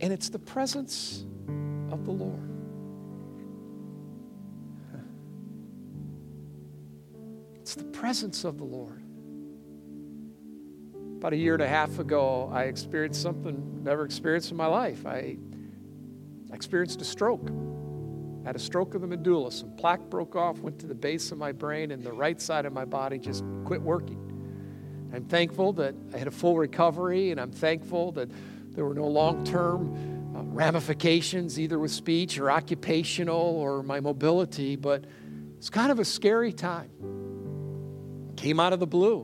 And 0.02 0.12
it's 0.12 0.30
the 0.30 0.40
presence 0.40 1.24
of 1.92 2.06
the 2.06 2.12
Lord. 2.12 2.53
It's 7.74 7.82
the 7.82 7.90
presence 7.90 8.44
of 8.44 8.60
the 8.60 8.64
Lord. 8.64 9.02
About 11.18 11.34
a 11.34 11.36
year 11.36 11.56
and 11.56 11.64
a 11.64 11.68
half 11.68 11.98
ago, 11.98 12.48
I 12.54 12.66
experienced 12.66 13.20
something 13.20 13.84
never 13.84 14.06
experienced 14.06 14.52
in 14.52 14.58
my 14.58 14.68
life. 14.68 15.08
I 15.08 15.38
experienced 16.54 17.02
a 17.02 17.04
stroke. 17.04 17.50
I 18.44 18.46
had 18.46 18.56
a 18.56 18.60
stroke 18.60 18.94
of 18.94 19.02
the 19.02 19.08
medulla. 19.08 19.52
Some 19.52 19.76
plaque 19.76 20.08
broke 20.12 20.36
off, 20.36 20.60
went 20.60 20.78
to 20.82 20.86
the 20.86 20.94
base 20.94 21.32
of 21.32 21.40
my 21.40 21.52
brain, 21.52 21.90
and 21.90 22.04
the 22.04 22.14
right 22.14 22.40
side 22.40 22.68
of 22.68 22.74
my 22.74 22.86
body 22.86 23.18
just 23.18 23.44
quit 23.66 23.82
working. 23.82 24.20
I'm 25.12 25.26
thankful 25.26 25.74
that 25.74 25.96
I 26.14 26.20
had 26.20 26.28
a 26.28 26.32
full 26.32 26.56
recovery, 26.56 27.32
and 27.32 27.42
I'm 27.42 27.52
thankful 27.52 28.12
that 28.12 28.30
there 28.76 28.86
were 28.86 28.94
no 28.94 29.08
long 29.08 29.44
term 29.46 30.36
uh, 30.38 30.44
ramifications, 30.44 31.60
either 31.60 31.80
with 31.80 31.90
speech 31.90 32.38
or 32.38 32.52
occupational 32.52 33.36
or 33.36 33.82
my 33.82 34.00
mobility, 34.00 34.76
but 34.76 35.06
it's 35.58 35.72
kind 35.72 35.92
of 35.92 35.98
a 35.98 36.06
scary 36.06 36.54
time. 36.54 36.92
Came 38.44 38.60
out 38.60 38.74
of 38.74 38.82
the 38.82 38.88
blue. 38.88 39.22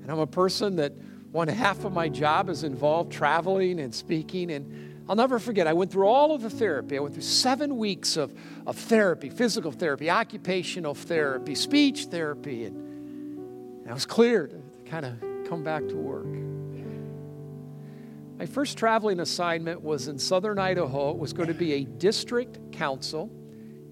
And 0.00 0.10
I'm 0.10 0.18
a 0.18 0.26
person 0.26 0.76
that 0.76 0.94
one 1.30 1.46
half 1.46 1.84
of 1.84 1.92
my 1.92 2.08
job 2.08 2.48
is 2.48 2.64
involved 2.64 3.12
traveling 3.12 3.80
and 3.80 3.94
speaking. 3.94 4.50
And 4.50 5.04
I'll 5.10 5.14
never 5.14 5.38
forget, 5.38 5.66
I 5.66 5.74
went 5.74 5.92
through 5.92 6.06
all 6.06 6.34
of 6.34 6.40
the 6.40 6.48
therapy. 6.48 6.96
I 6.96 7.00
went 7.00 7.12
through 7.12 7.22
seven 7.22 7.76
weeks 7.76 8.16
of, 8.16 8.34
of 8.66 8.78
therapy 8.78 9.28
physical 9.28 9.70
therapy, 9.70 10.08
occupational 10.08 10.94
therapy, 10.94 11.54
speech 11.54 12.06
therapy. 12.06 12.64
And, 12.64 12.76
and 13.82 13.90
I 13.90 13.92
was 13.92 14.06
cleared 14.06 14.52
to 14.52 14.90
kind 14.90 15.04
of 15.04 15.12
come 15.46 15.62
back 15.62 15.86
to 15.88 15.94
work. 15.94 16.24
My 18.38 18.46
first 18.46 18.78
traveling 18.78 19.20
assignment 19.20 19.82
was 19.82 20.08
in 20.08 20.18
southern 20.18 20.58
Idaho. 20.58 21.10
It 21.10 21.18
was 21.18 21.34
going 21.34 21.48
to 21.48 21.54
be 21.54 21.74
a 21.74 21.84
district 21.84 22.72
council. 22.72 23.30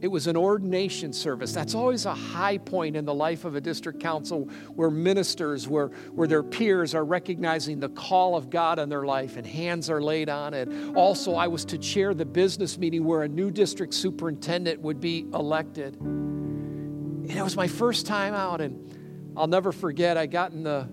It 0.00 0.08
was 0.08 0.26
an 0.26 0.36
ordination 0.36 1.12
service. 1.12 1.52
That's 1.52 1.74
always 1.74 2.06
a 2.06 2.14
high 2.14 2.56
point 2.56 2.96
in 2.96 3.04
the 3.04 3.12
life 3.12 3.44
of 3.44 3.54
a 3.54 3.60
district 3.60 4.00
council 4.00 4.48
where 4.74 4.90
ministers, 4.90 5.68
where, 5.68 5.88
where 6.14 6.26
their 6.26 6.42
peers 6.42 6.94
are 6.94 7.04
recognizing 7.04 7.80
the 7.80 7.90
call 7.90 8.34
of 8.34 8.48
God 8.48 8.78
on 8.78 8.88
their 8.88 9.04
life 9.04 9.36
and 9.36 9.46
hands 9.46 9.90
are 9.90 10.00
laid 10.00 10.30
on 10.30 10.54
it. 10.54 10.68
Also, 10.96 11.34
I 11.34 11.48
was 11.48 11.66
to 11.66 11.78
chair 11.78 12.14
the 12.14 12.24
business 12.24 12.78
meeting 12.78 13.04
where 13.04 13.24
a 13.24 13.28
new 13.28 13.50
district 13.50 13.92
superintendent 13.92 14.80
would 14.80 15.00
be 15.00 15.26
elected. 15.34 15.96
And 16.00 17.30
it 17.30 17.42
was 17.42 17.56
my 17.56 17.68
first 17.68 18.06
time 18.06 18.32
out, 18.32 18.62
and 18.62 19.32
I'll 19.36 19.46
never 19.46 19.70
forget, 19.70 20.16
I 20.16 20.24
got 20.26 20.52
in 20.52 20.62
the 20.62 20.88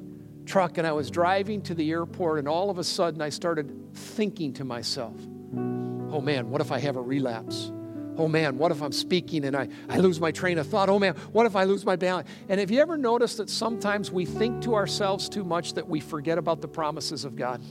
truck 0.45 0.77
and 0.77 0.85
I 0.85 0.91
was 0.91 1.09
driving 1.09 1.61
to 1.63 1.73
the 1.73 1.89
airport, 1.91 2.39
and 2.39 2.47
all 2.47 2.69
of 2.69 2.77
a 2.77 2.83
sudden 2.83 3.21
I 3.21 3.29
started 3.29 3.93
thinking 3.93 4.53
to 4.53 4.65
myself, 4.65 5.15
oh 5.55 6.19
man, 6.21 6.49
what 6.49 6.59
if 6.59 6.73
I 6.73 6.79
have 6.79 6.97
a 6.97 7.01
relapse? 7.01 7.71
Oh 8.17 8.27
man, 8.27 8.57
what 8.57 8.71
if 8.71 8.81
I'm 8.81 8.91
speaking 8.91 9.45
and 9.45 9.55
I, 9.55 9.69
I 9.89 9.97
lose 9.97 10.19
my 10.19 10.31
train 10.31 10.57
of 10.57 10.67
thought? 10.67 10.89
Oh 10.89 10.99
man, 10.99 11.15
what 11.31 11.45
if 11.45 11.55
I 11.55 11.63
lose 11.63 11.85
my 11.85 11.95
balance? 11.95 12.27
And 12.49 12.59
have 12.59 12.71
you 12.71 12.81
ever 12.81 12.97
noticed 12.97 13.37
that 13.37 13.49
sometimes 13.49 14.11
we 14.11 14.25
think 14.25 14.61
to 14.63 14.75
ourselves 14.75 15.29
too 15.29 15.43
much 15.43 15.73
that 15.73 15.87
we 15.87 15.99
forget 15.99 16.37
about 16.37 16.61
the 16.61 16.67
promises 16.67 17.25
of 17.25 17.35
God? 17.35 17.61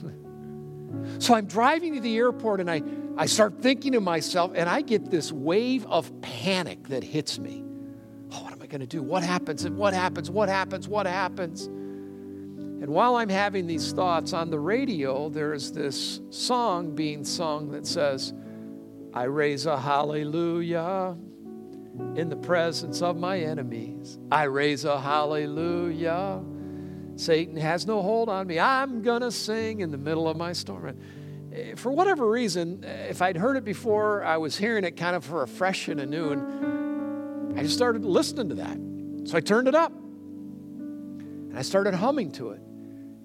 so 1.19 1.33
I'm 1.33 1.45
driving 1.45 1.95
to 1.95 1.99
the 1.99 2.17
airport 2.17 2.59
and 2.59 2.69
I, 2.69 2.81
I 3.17 3.25
start 3.25 3.61
thinking 3.61 3.93
to 3.93 3.99
myself, 3.99 4.51
and 4.53 4.69
I 4.69 4.81
get 4.81 5.09
this 5.09 5.31
wave 5.31 5.85
of 5.87 6.21
panic 6.21 6.87
that 6.89 7.03
hits 7.03 7.39
me. 7.39 7.63
Oh, 8.31 8.43
what 8.43 8.53
am 8.53 8.61
I 8.61 8.67
going 8.67 8.81
to 8.81 8.87
do? 8.87 9.01
What 9.01 9.23
happens? 9.23 9.65
And 9.65 9.75
what 9.75 9.93
happens? 9.93 10.29
What 10.29 10.49
happens? 10.49 10.87
What 10.87 11.07
happens? 11.07 11.65
And 11.65 12.89
while 12.89 13.15
I'm 13.15 13.29
having 13.29 13.65
these 13.65 13.91
thoughts 13.91 14.33
on 14.33 14.51
the 14.51 14.59
radio, 14.59 15.29
there's 15.29 15.71
this 15.71 16.21
song 16.29 16.93
being 16.93 17.25
sung 17.25 17.71
that 17.71 17.87
says, 17.87 18.33
I 19.17 19.23
raise 19.23 19.65
a 19.65 19.79
hallelujah 19.79 21.17
in 22.15 22.29
the 22.29 22.35
presence 22.35 23.01
of 23.01 23.17
my 23.17 23.39
enemies. 23.39 24.19
I 24.31 24.43
raise 24.43 24.85
a 24.85 25.01
hallelujah. 25.01 26.43
Satan 27.15 27.57
has 27.57 27.87
no 27.87 28.03
hold 28.03 28.29
on 28.29 28.45
me. 28.45 28.59
I'm 28.59 29.01
going 29.01 29.21
to 29.21 29.31
sing 29.31 29.79
in 29.79 29.89
the 29.89 29.97
middle 29.97 30.27
of 30.27 30.37
my 30.37 30.53
storm. 30.53 30.99
Eh, 31.51 31.73
for 31.73 31.91
whatever 31.91 32.29
reason, 32.29 32.83
eh, 32.85 33.07
if 33.09 33.23
I'd 33.23 33.37
heard 33.37 33.57
it 33.57 33.65
before, 33.65 34.23
I 34.23 34.37
was 34.37 34.55
hearing 34.55 34.83
it 34.83 34.95
kind 34.95 35.15
of 35.15 35.25
for 35.25 35.41
a 35.41 35.47
fresh 35.47 35.87
and 35.87 35.99
a 35.99 36.05
new, 36.05 36.29
and 36.33 37.57
I 37.59 37.63
just 37.63 37.75
started 37.75 38.05
listening 38.05 38.49
to 38.49 38.55
that. 38.55 38.77
So 39.27 39.35
I 39.35 39.41
turned 39.41 39.67
it 39.67 39.73
up 39.73 39.93
and 39.93 41.57
I 41.57 41.63
started 41.63 41.95
humming 41.95 42.33
to 42.33 42.51
it. 42.51 42.61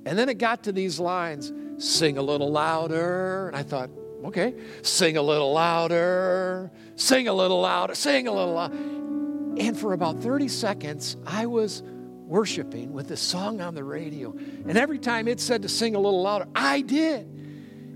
And 0.07 0.19
then 0.19 0.31
it 0.31 0.39
got 0.39 0.63
to 0.63 0.73
these 0.73 0.99
lines 0.99 1.53
sing 1.77 2.17
a 2.17 2.23
little 2.23 2.51
louder. 2.51 3.49
And 3.49 3.57
I 3.57 3.63
thought, 3.63 3.91
Okay. 4.25 4.55
Sing 4.83 5.17
a 5.17 5.23
little 5.23 5.53
louder, 5.53 6.71
sing 6.97 7.29
a 7.29 7.33
little 7.33 7.61
louder, 7.61 7.95
sing 7.95 8.29
a 8.29 8.33
little 8.33 8.55
louder. 8.55 8.75
And 8.75 9.79
for 9.79 9.93
about 9.93 10.23
30 10.23 10.49
seconds, 10.49 11.17
I 11.27 11.47
was 11.47 11.83
worshiping 11.85 12.93
with 12.93 13.09
this 13.09 13.21
song 13.21 13.61
on 13.61 13.75
the 13.75 13.85
radio. 13.85 14.31
And 14.67 14.79
every 14.79 14.99
time 14.99 15.29
it 15.29 15.41
said 15.41 15.63
to 15.63 15.69
sing 15.69 15.95
a 15.95 15.99
little 15.99 16.23
louder, 16.23 16.47
I 16.55 16.81
did. 16.81 17.27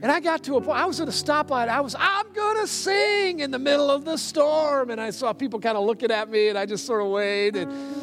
And 0.03 0.13
I 0.13 0.21
got 0.21 0.43
to 0.45 0.57
a 0.57 0.61
point, 0.61 0.79
I 0.79 0.85
was 0.85 1.01
at 1.01 1.09
a 1.09 1.11
stoplight. 1.11 1.69
I 1.69 1.81
was, 1.81 1.97
I'm 1.99 2.31
going 2.35 2.59
to 2.59 2.67
sing 2.67 3.41
in 3.41 3.51
the 3.51 3.59
middle 3.59 3.91
of 3.91 4.05
the 4.05 4.19
storm. 4.19 4.91
And 4.91 5.01
I 5.01 5.11
saw 5.11 5.33
people 5.33 5.59
kind 5.59 5.79
of 5.79 5.85
looking 5.85 6.11
at 6.11 6.29
me, 6.29 6.49
and 6.49 6.59
I 6.59 6.67
just 6.67 6.85
sort 6.85 7.01
of 7.01 7.09
waited. 7.09 7.69
And 7.69 7.96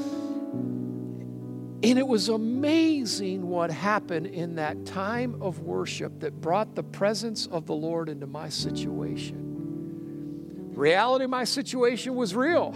it 1.83 2.07
was 2.07 2.29
amazing 2.29 3.49
what 3.49 3.69
happened 3.69 4.27
in 4.27 4.55
that 4.55 4.85
time 4.85 5.41
of 5.41 5.59
worship 5.59 6.21
that 6.21 6.39
brought 6.39 6.75
the 6.75 6.83
presence 6.83 7.45
of 7.47 7.65
the 7.65 7.73
Lord 7.73 8.07
into 8.07 8.25
my 8.25 8.47
situation. 8.47 10.71
Reality 10.73 11.25
my 11.25 11.43
situation 11.43 12.15
was 12.15 12.33
real. 12.33 12.73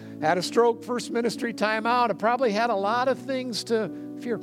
had 0.20 0.36
a 0.36 0.42
stroke, 0.42 0.84
first 0.84 1.10
ministry 1.10 1.54
time 1.54 1.86
out. 1.86 2.10
I 2.10 2.14
probably 2.14 2.52
had 2.52 2.68
a 2.68 2.76
lot 2.76 3.08
of 3.08 3.18
things 3.18 3.64
to 3.64 3.90
fear. 4.20 4.38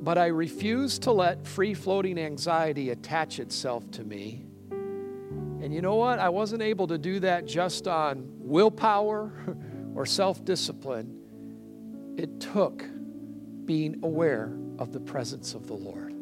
But 0.00 0.18
I 0.18 0.26
refused 0.26 1.02
to 1.02 1.12
let 1.12 1.46
free 1.46 1.74
floating 1.74 2.18
anxiety 2.18 2.90
attach 2.90 3.38
itself 3.38 3.88
to 3.92 4.02
me. 4.02 4.44
And 4.72 5.72
you 5.72 5.82
know 5.82 5.94
what? 5.94 6.18
I 6.18 6.30
wasn't 6.30 6.62
able 6.62 6.88
to 6.88 6.98
do 6.98 7.20
that 7.20 7.46
just 7.46 7.86
on 7.86 8.28
willpower 8.38 9.32
or 9.94 10.04
self 10.04 10.44
discipline 10.44 11.17
it 12.18 12.40
took 12.40 12.84
being 13.64 14.00
aware 14.02 14.56
of 14.78 14.92
the 14.92 15.00
presence 15.00 15.54
of 15.54 15.66
the 15.66 15.74
Lord. 15.74 16.14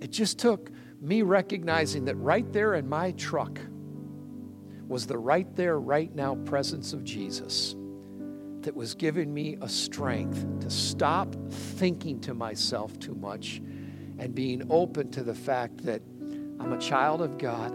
It 0.00 0.10
just 0.10 0.38
took 0.38 0.70
me 1.00 1.22
recognizing 1.22 2.04
that 2.06 2.16
right 2.16 2.50
there 2.52 2.74
in 2.74 2.88
my 2.88 3.12
truck 3.12 3.58
was 4.86 5.06
the 5.06 5.18
right 5.18 5.54
there, 5.56 5.78
right 5.78 6.14
now 6.14 6.34
presence 6.34 6.92
of 6.92 7.04
Jesus 7.04 7.74
that 8.62 8.74
was 8.74 8.94
giving 8.94 9.32
me 9.32 9.56
a 9.62 9.68
strength 9.68 10.44
to 10.60 10.68
stop 10.68 11.34
thinking 11.50 12.20
to 12.20 12.34
myself 12.34 12.98
too 12.98 13.14
much 13.14 13.62
and 14.18 14.34
being 14.34 14.66
open 14.68 15.10
to 15.12 15.22
the 15.22 15.34
fact 15.34 15.78
that 15.84 16.02
I'm 16.58 16.72
a 16.72 16.78
child 16.78 17.22
of 17.22 17.38
God 17.38 17.72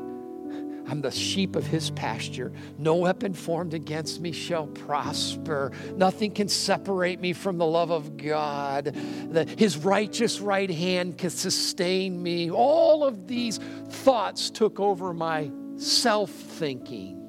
I'm 0.88 1.02
the 1.02 1.12
sheep 1.12 1.56
of 1.56 1.66
his 1.66 1.90
pasture. 1.92 2.52
No 2.78 2.96
weapon 2.96 3.34
formed 3.34 3.74
against 3.74 4.22
me 4.22 4.32
shall 4.32 4.68
prosper. 4.68 5.72
Nothing 5.96 6.32
can 6.32 6.48
separate 6.48 7.20
me 7.20 7.34
from 7.34 7.58
the 7.58 7.66
love 7.66 7.90
of 7.90 8.18
God. 8.18 8.96
The, 9.30 9.46
his 9.58 9.78
righteous 9.78 10.40
right 10.40 10.70
hand 10.70 11.18
can 11.18 11.32
sustain 11.32 12.22
me. 12.22 12.52
All 12.52 13.04
of 13.04 13.28
these 13.28 13.60
thoughts 13.90 14.52
took 14.52 14.80
over 14.80 15.14
my 15.14 15.52
self 15.78 16.30
thinking. 16.30 17.22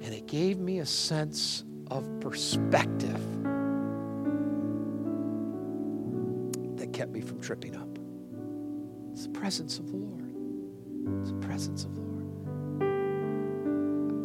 And 0.00 0.14
it 0.14 0.26
gave 0.26 0.58
me 0.58 0.78
a 0.78 0.86
sense 0.86 1.64
of 1.90 2.20
perspective 2.20 3.20
that 6.76 6.92
kept 6.92 7.12
me 7.12 7.20
from 7.20 7.40
tripping 7.40 7.76
up. 7.76 7.88
It's 9.12 9.24
the 9.24 9.32
presence 9.32 9.78
of 9.78 9.90
the 9.90 9.96
Lord. 9.96 10.25
It's 11.20 11.30
the 11.30 11.38
presence 11.46 11.84
of 11.84 11.94
the 11.94 12.00
Lord. 12.00 12.06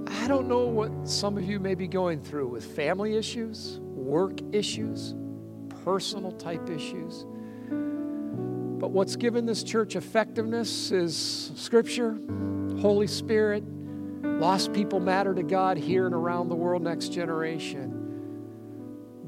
I 0.10 0.28
don't 0.28 0.48
know 0.48 0.66
what 0.66 0.92
some 1.08 1.38
of 1.38 1.44
you 1.44 1.60
may 1.60 1.76
be 1.76 1.88
going 1.88 2.22
through 2.22 2.48
with 2.48 2.64
family 2.76 3.16
issues, 3.18 3.80
work 3.82 4.40
issues, 4.52 5.14
personal 5.84 6.32
type 6.32 6.70
issues. 6.70 7.26
But 7.70 8.92
what's 8.92 9.16
given 9.16 9.46
this 9.46 9.64
church 9.64 9.96
effectiveness 9.96 10.92
is 10.92 11.52
Scripture, 11.56 12.18
Holy 12.80 13.08
Spirit, 13.08 13.64
lost 14.24 14.74
people 14.74 15.00
matter 15.00 15.36
to 15.36 15.44
God 15.44 15.78
here 15.78 16.08
and 16.08 16.16
around 16.16 16.50
the 16.50 16.56
world, 16.56 16.82
next 16.82 17.10
generation. 17.10 17.98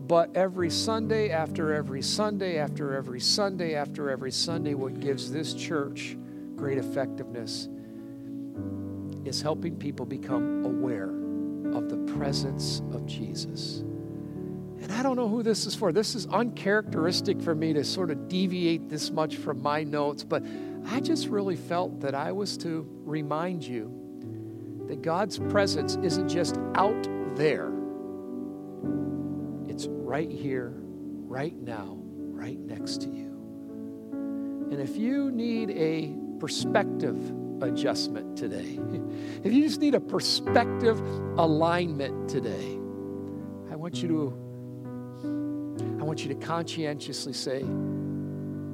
But 0.08 0.36
every 0.36 0.72
Sunday 0.72 1.30
after 1.30 1.72
every 1.74 2.02
Sunday 2.02 2.58
after 2.58 2.96
every 2.96 3.20
Sunday 3.20 3.76
after 3.76 4.10
every 4.10 4.32
Sunday, 4.32 4.74
what 4.74 5.00
gives 5.00 5.32
this 5.32 5.54
church 5.54 6.18
great 6.56 6.78
effectiveness 6.78 7.70
is 9.26 9.42
helping 9.42 9.76
people 9.76 10.06
become 10.06 10.66
aware 10.66 11.10
of 11.76 11.90
the 11.90 11.98
presence 12.14 12.82
of 12.92 13.06
Jesus. 13.06 13.80
And 14.82 14.92
I 14.92 15.02
don't 15.02 15.16
know 15.16 15.30
who 15.30 15.44
this 15.44 15.66
is 15.66 15.76
for. 15.76 15.94
This 15.94 16.14
is 16.14 16.28
uncharacteristic 16.28 17.42
for 17.42 17.56
me 17.56 17.72
to 17.74 17.84
sort 17.84 18.12
of 18.12 18.28
deviate 18.28 18.90
this 18.90 19.12
much 19.12 19.38
from 19.38 19.62
my 19.62 19.84
notes, 19.84 20.24
but 20.24 20.44
I 20.88 21.00
just 21.00 21.28
really 21.28 21.56
felt 21.56 22.02
that 22.02 22.14
I 22.14 22.34
was 22.34 22.58
to 22.58 22.86
remind 23.06 23.64
you 23.64 23.92
that 24.88 25.02
God's 25.02 25.40
presence 25.40 25.98
isn't 26.04 26.28
just 26.28 26.58
out 26.76 27.08
there, 27.36 27.72
it's 29.70 29.88
right 29.88 30.30
here, 30.30 30.74
right 30.76 31.56
now, 31.56 31.98
right 32.00 32.60
next 32.60 33.02
to 33.04 33.10
you. 33.10 33.30
And 34.70 34.82
if 34.82 34.98
you 34.98 35.32
need 35.32 35.72
a 35.72 36.14
perspective 36.40 37.18
adjustment 37.62 38.38
today, 38.38 38.80
if 39.44 39.54
you 39.54 39.64
just 39.64 39.80
need 39.80 39.96
a 39.96 40.00
perspective 40.00 41.00
alignment 41.38 42.30
today, 42.30 42.78
I 43.72 43.76
want 43.76 44.02
you 44.02 44.08
to 44.10 44.40
I 46.00 46.06
want 46.06 46.24
you 46.24 46.34
to 46.34 46.36
conscientiously 46.36 47.34
say, 47.34 47.62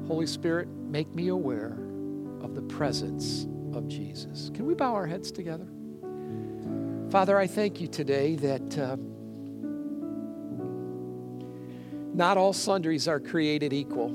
Holy 0.08 0.26
Spirit, 0.26 0.68
make 0.68 1.14
me 1.14 1.28
aware 1.28 1.78
of 2.42 2.56
the 2.56 2.62
presence 2.64 3.48
of 3.74 3.88
Jesus. 3.88 4.50
Can 4.54 4.66
we 4.66 4.74
bow 4.74 4.96
our 4.96 5.06
heads 5.06 5.32
together? 5.32 5.68
Father, 7.12 7.38
I 7.38 7.46
thank 7.46 7.80
you 7.80 7.88
today 7.88 8.36
that 8.36 8.78
uh, 8.78 8.98
Not 12.20 12.38
all 12.38 12.52
sundries 12.52 13.08
are 13.08 13.22
created 13.22 13.72
equal. 13.72 14.10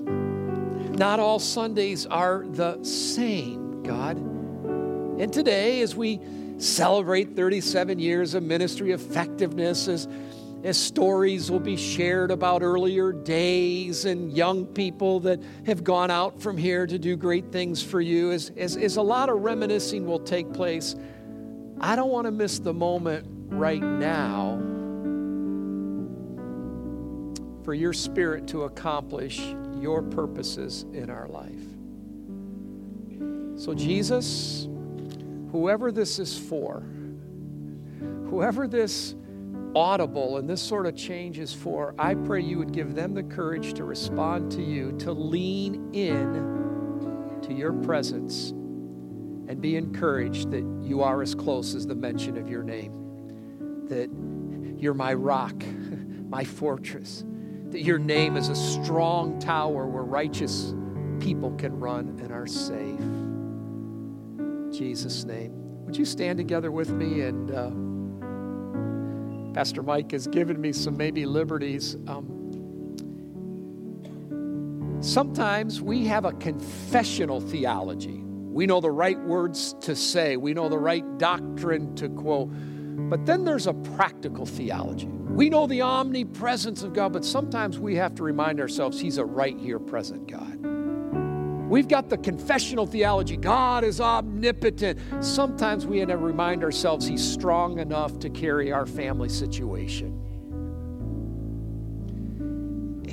Not 0.97 1.19
all 1.19 1.41
Sundays 1.41 2.07
are 2.07 2.45
the 2.47 2.83
same, 2.85 3.83
God. 3.83 4.17
And 4.17 5.33
today, 5.33 5.81
as 5.81 5.97
we 5.97 6.21
celebrate 6.59 7.35
37 7.35 7.99
years 7.99 8.35
of 8.35 8.45
ministry 8.45 8.93
effectiveness, 8.93 9.89
as, 9.89 10.07
as 10.63 10.79
stories 10.79 11.51
will 11.51 11.59
be 11.59 11.77
shared 11.77 12.31
about 12.31 12.63
earlier 12.63 13.13
days 13.13 14.05
and 14.05 14.33
young 14.33 14.67
people 14.67 15.19
that 15.21 15.43
have 15.67 15.83
gone 15.83 16.13
out 16.13 16.41
from 16.41 16.57
here 16.57 16.87
to 16.87 16.97
do 16.97 17.17
great 17.17 17.51
things 17.51 17.83
for 17.83 18.01
you, 18.01 18.31
as, 18.31 18.53
as, 18.57 18.77
as 18.77 18.97
a 18.97 19.03
lot 19.03 19.29
of 19.29 19.41
reminiscing 19.41 20.07
will 20.07 20.21
take 20.21 20.53
place, 20.53 20.95
I 21.81 21.97
don't 21.97 22.11
want 22.11 22.27
to 22.27 22.31
miss 22.31 22.61
the 22.61 22.73
moment 22.73 23.27
right 23.49 23.83
now 23.83 24.61
for 27.65 27.75
your 27.75 27.93
spirit 27.93 28.47
to 28.49 28.63
accomplish 28.63 29.41
your 29.85 30.01
purposes 30.01 30.87
in 30.95 31.11
our 31.11 31.29
life. 31.29 31.53
So, 33.63 33.75
Jesus, 33.75 34.67
whoever 35.53 35.93
this 35.93 36.19
is 36.19 36.39
for, 36.39 36.83
whoever 38.31 38.67
this 38.67 39.15
audible 39.77 40.39
and 40.39 40.49
this 40.49 40.63
sort 40.63 40.87
of 40.87 40.97
change 40.97 41.39
is 41.39 41.53
for, 41.53 41.95
I 41.99 42.15
pray 42.15 42.41
you 42.41 42.57
would 42.57 42.73
give 42.73 42.95
them 42.95 43.13
the 43.13 43.25
courage 43.25 43.75
to 43.75 43.85
respond 43.85 44.51
to 44.53 44.63
you, 44.63 44.93
to 45.01 45.13
lean 45.13 45.93
in 45.93 47.41
to 47.43 47.53
your 47.53 47.75
presence, 47.75 48.53
and 48.53 49.61
be 49.61 49.77
encouraged 49.77 50.51
that 50.53 50.65
you 50.81 51.03
are 51.03 51.21
as 51.21 51.35
close 51.35 51.75
as 51.75 51.87
the 51.87 51.95
mention 51.95 52.39
of 52.39 52.49
your 52.49 52.63
name, 52.63 53.87
that 53.89 54.09
you're 54.83 54.95
my 54.95 55.13
rock, 55.13 55.63
my 56.31 56.43
fortress 56.43 57.23
that 57.75 57.83
your 57.83 57.99
name 57.99 58.37
is 58.37 58.49
a 58.51 58.55
strong 58.55 59.37
tower 59.41 59.89
where 59.89 60.05
righteous 60.05 60.73
people 61.19 61.51
can 61.57 61.77
run 61.81 62.21
and 62.23 62.31
are 62.31 62.47
safe. 62.47 63.01
In 63.01 64.71
Jesus' 64.73 65.25
name. 65.25 65.51
Would 65.85 65.97
you 65.97 66.05
stand 66.05 66.39
together 66.39 66.71
with 66.71 66.91
me? 66.91 67.23
And 67.23 67.51
uh, 67.51 67.73
Pastor 69.55 69.83
Mike 69.83 70.13
has 70.13 70.29
given 70.29 70.61
me 70.61 70.73
some 70.73 70.97
maybe 70.97 71.27
liberties. 71.27 71.97
Um, 72.07 72.93
sometimes 75.01 75.83
we 75.83 76.07
have 76.07 76.27
a 76.27 76.33
confessional 76.35 77.41
theology. 77.41 78.21
We 78.23 78.67
know 78.67 78.81
the 78.81 78.93
right 78.93 79.19
words 79.19 79.75
to 79.81 79.97
say, 79.97 80.37
we 80.37 80.55
know 80.55 80.69
the 80.69 80.79
right 80.79 81.19
doctrine 81.19 81.97
to 81.97 82.09
quote. 82.09 82.51
But 83.11 83.27
then 83.27 83.45
there's 83.45 83.67
a 83.67 83.75
practical 83.75 84.47
theology. 84.47 85.11
We 85.35 85.51
know 85.51 85.67
the 85.67 85.83
omnipresence 85.83 86.85
of 86.85 86.93
God, 86.93 87.13
but 87.13 87.25
sometimes 87.25 87.77
we 87.77 87.97
have 87.97 88.15
to 88.15 88.23
remind 88.23 88.61
ourselves 88.61 89.01
He's 89.01 89.19
a 89.19 89.25
right 89.25 89.59
here 89.59 89.81
present 89.81 90.31
God. 90.31 90.65
We've 91.69 91.89
got 91.89 92.09
the 92.09 92.19
confessional 92.19 92.87
theology 92.87 93.37
God 93.37 93.83
is 93.83 94.01
omnipotent. 94.01 95.01
Sometimes 95.25 95.89
we 95.89 95.99
have 95.99 96.11
to 96.11 96.19
remind 96.19 96.63
ourselves 96.63 97.05
He's 97.05 97.29
strong 97.29 97.81
enough 97.81 98.21
to 98.21 98.31
carry 98.31 98.71
our 98.71 98.87
family 98.87 99.29
situation. 99.29 100.24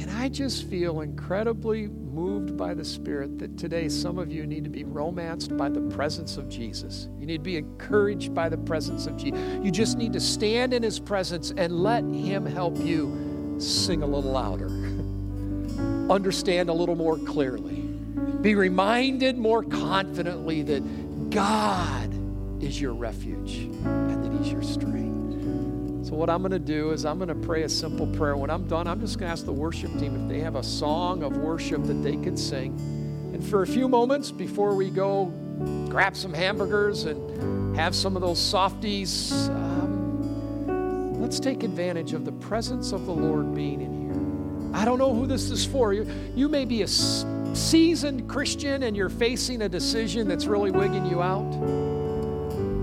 And 0.02 0.10
I 0.10 0.30
just 0.30 0.68
feel 0.68 1.02
incredibly 1.02 1.86
moved 1.86 2.58
by 2.58 2.74
the 2.74 2.84
Spirit 2.84 3.38
that 3.38 3.56
today 3.56 3.88
some 3.88 4.18
of 4.18 4.32
you 4.32 4.48
need 4.48 4.64
to 4.64 4.70
be 4.72 4.84
romanced 4.84 5.56
by 5.56 5.70
the 5.70 5.82
presence 5.96 6.38
of 6.38 6.50
Jesus. 6.50 7.08
You 7.20 7.28
need 7.28 7.38
to 7.38 7.44
be 7.44 7.58
encouraged 7.58 8.34
by 8.34 8.50
the 8.50 8.58
presence 8.58 9.06
of 9.06 9.16
Jesus. 9.16 9.40
You 9.64 9.70
just 9.70 10.00
need 10.00 10.12
to 10.14 10.20
stand 10.20 10.74
in 10.74 10.82
His 10.82 11.00
presence 11.00 11.54
and 11.56 11.84
let 11.84 12.04
Him 12.04 12.48
help 12.48 12.80
you 12.80 13.58
sing 13.60 14.02
a 14.02 14.08
little 14.08 14.32
louder, 14.32 14.70
understand 16.12 16.70
a 16.70 16.74
little 16.74 16.96
more 16.96 17.20
clearly, 17.20 17.82
be 18.42 18.56
reminded 18.56 19.38
more 19.38 19.62
confidently 19.62 20.64
that 20.64 21.30
God 21.30 22.12
is 22.64 22.82
your 22.82 22.96
refuge 22.96 23.58
and 23.86 24.26
that 24.26 24.34
He's 24.42 24.52
your 24.52 24.64
strength. 24.64 25.11
So, 26.04 26.16
what 26.16 26.30
I'm 26.32 26.42
going 26.42 26.52
to 26.52 26.60
do 26.60 26.92
is 26.92 27.06
I'm 27.06 27.20
going 27.20 27.30
to 27.30 27.36
pray 27.36 27.62
a 27.64 27.70
simple 27.70 28.08
prayer. 28.08 28.36
When 28.36 28.50
I'm 28.50 28.68
done, 28.68 28.88
I'm 28.88 29.00
just 29.00 29.20
going 29.20 29.28
to 29.28 29.34
ask 29.34 29.46
the 29.46 29.54
worship 29.54 29.92
team 30.00 30.16
if 30.16 30.28
they 30.28 30.40
have 30.40 30.56
a 30.56 30.64
song 30.64 31.22
of 31.22 31.38
worship 31.38 31.84
that 31.84 32.02
they 32.02 32.18
could 32.18 32.40
sing. 32.40 32.74
And 33.34 33.46
for 33.46 33.62
a 33.62 33.68
few 33.68 33.88
moments 33.88 34.32
before 34.32 34.76
we 34.76 34.90
go 34.90 35.26
grab 35.90 36.16
some 36.16 36.34
hamburgers 36.34 37.04
and 37.04 37.76
have 37.76 37.96
some 37.96 38.16
of 38.16 38.24
those 38.24 38.40
softies, 38.40 39.50
um, 39.50 41.22
let's 41.22 41.40
take 41.40 41.64
advantage 41.64 42.14
of 42.14 42.26
the 42.26 42.32
presence 42.32 42.94
of 42.94 43.06
the 43.06 43.14
Lord 43.14 43.54
being 43.54 43.82
in 43.82 44.02
here. 44.02 44.82
I 44.82 44.86
don't 44.86 44.98
know 44.98 45.14
who 45.14 45.28
this 45.28 45.52
is 45.52 45.66
for. 45.66 45.94
You, 45.94 46.08
you 46.36 46.50
may 46.50 46.66
be 46.66 46.82
a 46.82 46.88
seasoned 46.88 48.28
Christian 48.28 48.84
and 48.84 48.98
you're 48.98 49.10
facing 49.10 49.62
a 49.62 49.70
decision 49.70 50.28
that's 50.28 50.46
really 50.46 50.72
wigging 50.72 51.06
you 51.06 51.22
out. 51.22 51.91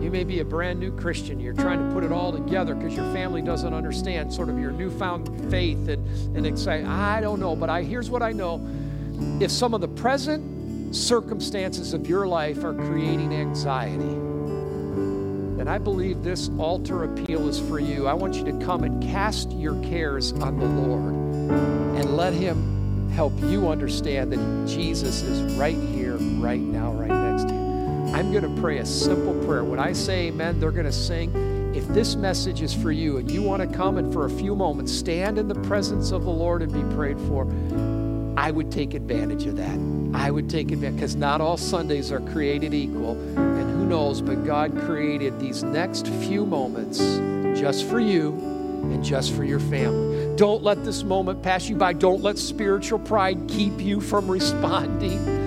You 0.09 0.13
may 0.13 0.25
be 0.25 0.41
a 0.41 0.45
brand 0.47 0.81
new 0.81 0.91
Christian. 0.91 1.39
You're 1.39 1.53
trying 1.53 1.87
to 1.87 1.95
put 1.95 2.03
it 2.03 2.11
all 2.13 2.33
together 2.33 2.75
because 2.75 2.97
your 2.97 3.05
family 3.13 3.43
doesn't 3.43 3.75
understand 3.75 4.33
sort 4.33 4.49
of 4.49 4.59
your 4.59 4.71
newfound 4.71 5.51
faith 5.51 5.87
and, 5.87 6.35
and 6.35 6.47
excite. 6.47 6.87
I 6.87 7.21
don't 7.21 7.39
know, 7.39 7.55
but 7.55 7.69
I 7.69 7.83
here's 7.83 8.09
what 8.09 8.23
I 8.23 8.33
know. 8.33 8.67
If 9.39 9.51
some 9.51 9.75
of 9.75 9.83
the 9.83 9.89
present 9.89 10.97
circumstances 10.97 11.93
of 11.93 12.09
your 12.09 12.27
life 12.27 12.65
are 12.65 12.73
creating 12.73 13.35
anxiety, 13.35 14.15
then 15.59 15.69
I 15.69 15.77
believe 15.77 16.23
this 16.23 16.49
altar 16.57 17.05
appeal 17.05 17.47
is 17.47 17.61
for 17.61 17.79
you. 17.79 18.07
I 18.07 18.15
want 18.15 18.35
you 18.37 18.45
to 18.45 18.65
come 18.65 18.85
and 18.85 19.03
cast 19.03 19.53
your 19.53 19.79
cares 19.85 20.33
on 20.33 20.59
the 20.59 20.65
Lord 20.65 21.13
and 22.01 22.17
let 22.17 22.33
Him 22.33 23.11
help 23.11 23.39
you 23.43 23.69
understand 23.69 24.33
that 24.33 24.67
Jesus 24.67 25.21
is 25.21 25.55
right 25.57 25.77
here, 25.77 26.17
right 26.17 26.61
now, 26.61 26.93
right 26.93 27.11
you. 27.11 27.18
I'm 28.15 28.33
going 28.33 28.43
to 28.43 28.61
pray 28.61 28.79
a 28.79 28.87
simple 28.87 29.35
prayer. 29.45 29.65
When 29.65 29.79
I 29.79 29.93
say 29.93 30.29
amen, 30.29 30.61
they're 30.61 30.71
going 30.71 30.87
to 30.87 30.93
sing. 30.93 31.75
If 31.75 31.87
this 31.89 32.17
message 32.17 32.63
is 32.63 32.75
for 32.75 32.91
you 32.91 33.19
and 33.19 33.31
you 33.31 33.43
want 33.43 33.63
to 33.63 33.77
come 33.77 33.99
and 33.99 34.13
for 34.13 34.25
a 34.25 34.31
few 34.31 34.57
moments 34.57 34.93
stand 34.93 35.39
in 35.39 35.47
the 35.47 35.55
presence 35.55 36.11
of 36.11 36.25
the 36.25 36.31
Lord 36.31 36.63
and 36.63 36.73
be 36.73 36.83
prayed 36.95 37.21
for, 37.21 37.47
I 38.37 38.51
would 38.51 38.73
take 38.73 38.95
advantage 38.95 39.47
of 39.47 39.57
that. 39.57 39.79
I 40.15 40.31
would 40.31 40.49
take 40.49 40.73
advantage 40.73 40.97
because 40.97 41.17
not 41.17 41.41
all 41.41 41.57
Sundays 41.57 42.11
are 42.11 42.21
created 42.21 42.73
equal. 42.73 43.13
And 43.37 43.71
who 43.71 43.85
knows, 43.85 44.23
but 44.23 44.45
God 44.45 44.77
created 44.81 45.39
these 45.39 45.63
next 45.63 46.07
few 46.07 46.47
moments 46.47 46.99
just 47.61 47.87
for 47.87 48.01
you 48.01 48.33
and 48.85 49.05
just 49.05 49.35
for 49.35 49.45
your 49.45 49.61
family. 49.61 50.35
Don't 50.37 50.63
let 50.63 50.85
this 50.85 51.03
moment 51.03 51.43
pass 51.43 51.69
you 51.69 51.77
by. 51.77 51.93
Don't 51.93 52.23
let 52.23 52.39
spiritual 52.39 53.01
pride 53.01 53.47
keep 53.49 53.81
you 53.81 54.01
from 54.01 54.29
responding. 54.31 55.38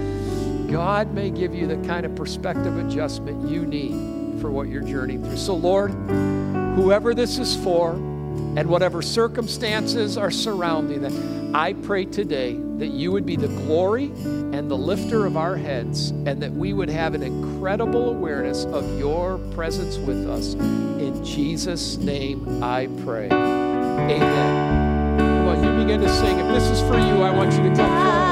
God 0.72 1.14
may 1.14 1.30
give 1.30 1.54
you 1.54 1.68
the 1.68 1.76
kind 1.86 2.06
of 2.06 2.16
perspective 2.16 2.78
adjustment 2.78 3.50
you 3.50 3.66
need 3.66 4.40
for 4.40 4.50
what 4.50 4.70
you're 4.70 4.82
journeying 4.82 5.24
through. 5.24 5.36
So, 5.36 5.54
Lord, 5.54 5.92
whoever 5.92 7.14
this 7.14 7.38
is 7.38 7.56
for, 7.58 7.92
and 7.92 8.68
whatever 8.68 9.02
circumstances 9.02 10.18
are 10.18 10.32
surrounding 10.32 11.02
them, 11.02 11.54
I 11.54 11.74
pray 11.74 12.06
today 12.06 12.58
that 12.78 12.88
you 12.88 13.12
would 13.12 13.26
be 13.26 13.36
the 13.36 13.50
glory 13.50 14.06
and 14.06 14.72
the 14.72 14.78
lifter 14.78 15.26
of 15.26 15.36
our 15.36 15.58
heads, 15.58 16.12
and 16.12 16.42
that 16.42 16.54
we 16.54 16.72
would 16.72 16.90
have 16.90 17.14
an 17.14 17.24
incredible 17.24 18.10
awareness 18.10 18.64
of 18.66 18.98
your 18.98 19.38
presence 19.54 19.98
with 19.98 20.30
us. 20.30 20.54
In 20.54 21.24
Jesus' 21.26 21.98
name 21.98 22.64
I 22.64 22.88
pray. 23.04 23.28
Amen. 23.28 25.20
On, 25.48 25.64
you 25.64 25.84
begin 25.84 26.00
to 26.00 26.10
sing. 26.10 26.40
If 26.40 26.48
this 26.48 26.70
is 26.70 26.80
for 26.82 26.98
you, 26.98 27.22
I 27.22 27.32
want 27.36 27.52
you 27.52 27.64
to 27.64 27.76
come 27.76 27.76
forward. 27.76 28.31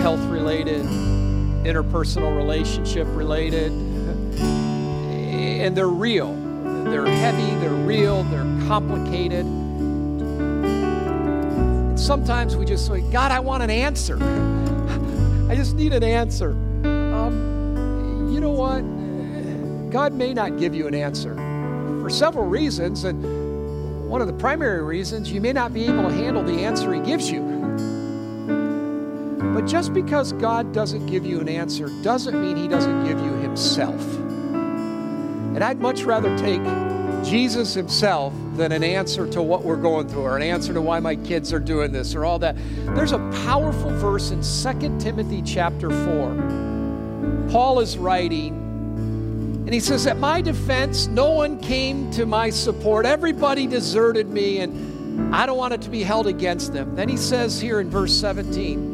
Health 0.00 0.20
related, 0.30 0.82
interpersonal 1.64 2.34
relationship 2.34 3.06
related, 3.10 3.70
and 4.40 5.76
they're 5.76 5.88
real. 5.88 6.34
They're 6.84 7.04
heavy, 7.04 7.54
they're 7.60 7.70
real, 7.70 8.22
they're 8.24 8.66
complicated. 8.66 9.44
And 11.90 12.00
sometimes 12.00 12.56
we 12.56 12.64
just 12.64 12.86
say, 12.86 13.02
God, 13.12 13.30
I 13.30 13.40
want 13.40 13.62
an 13.62 13.68
answer. 13.68 14.16
I 15.50 15.54
just 15.54 15.74
need 15.74 15.92
an 15.92 16.02
answer. 16.02 16.52
Um, 16.52 18.30
you 18.32 18.40
know 18.40 18.52
what? 18.52 18.80
God 19.90 20.14
may 20.14 20.32
not 20.32 20.58
give 20.58 20.74
you 20.74 20.86
an 20.86 20.94
answer 20.94 21.34
for 22.00 22.08
several 22.08 22.46
reasons, 22.46 23.04
and 23.04 24.08
one 24.08 24.22
of 24.22 24.28
the 24.28 24.32
primary 24.32 24.82
reasons 24.82 25.30
you 25.30 25.42
may 25.42 25.52
not 25.52 25.74
be 25.74 25.84
able 25.84 26.04
to 26.04 26.14
handle 26.14 26.42
the 26.42 26.64
answer 26.64 26.94
He 26.94 27.00
gives 27.00 27.30
you. 27.30 27.49
But 29.60 29.68
just 29.68 29.92
because 29.92 30.32
God 30.32 30.72
doesn't 30.72 31.04
give 31.04 31.26
you 31.26 31.38
an 31.38 31.46
answer 31.46 31.90
doesn't 32.00 32.40
mean 32.40 32.56
He 32.56 32.66
doesn't 32.66 33.04
give 33.04 33.20
you 33.20 33.32
Himself. 33.42 34.00
And 34.16 35.62
I'd 35.62 35.78
much 35.78 36.04
rather 36.04 36.34
take 36.38 36.62
Jesus 37.22 37.74
Himself 37.74 38.32
than 38.54 38.72
an 38.72 38.82
answer 38.82 39.28
to 39.32 39.42
what 39.42 39.62
we're 39.62 39.76
going 39.76 40.08
through 40.08 40.22
or 40.22 40.34
an 40.38 40.42
answer 40.42 40.72
to 40.72 40.80
why 40.80 40.98
my 40.98 41.14
kids 41.14 41.52
are 41.52 41.60
doing 41.60 41.92
this 41.92 42.14
or 42.14 42.24
all 42.24 42.38
that. 42.38 42.56
There's 42.94 43.12
a 43.12 43.18
powerful 43.44 43.90
verse 43.90 44.30
in 44.30 44.40
2 44.40 44.98
Timothy 44.98 45.42
chapter 45.42 45.90
4. 45.90 47.48
Paul 47.50 47.80
is 47.80 47.98
writing, 47.98 48.54
and 48.54 49.74
he 49.74 49.80
says, 49.80 50.06
At 50.06 50.16
my 50.16 50.40
defense, 50.40 51.06
no 51.06 51.32
one 51.32 51.60
came 51.60 52.10
to 52.12 52.24
my 52.24 52.48
support. 52.48 53.04
Everybody 53.04 53.66
deserted 53.66 54.30
me, 54.30 54.60
and 54.60 55.34
I 55.34 55.44
don't 55.44 55.58
want 55.58 55.74
it 55.74 55.82
to 55.82 55.90
be 55.90 56.02
held 56.02 56.28
against 56.28 56.72
them. 56.72 56.96
Then 56.96 57.10
he 57.10 57.18
says 57.18 57.60
here 57.60 57.78
in 57.78 57.90
verse 57.90 58.18
17, 58.18 58.89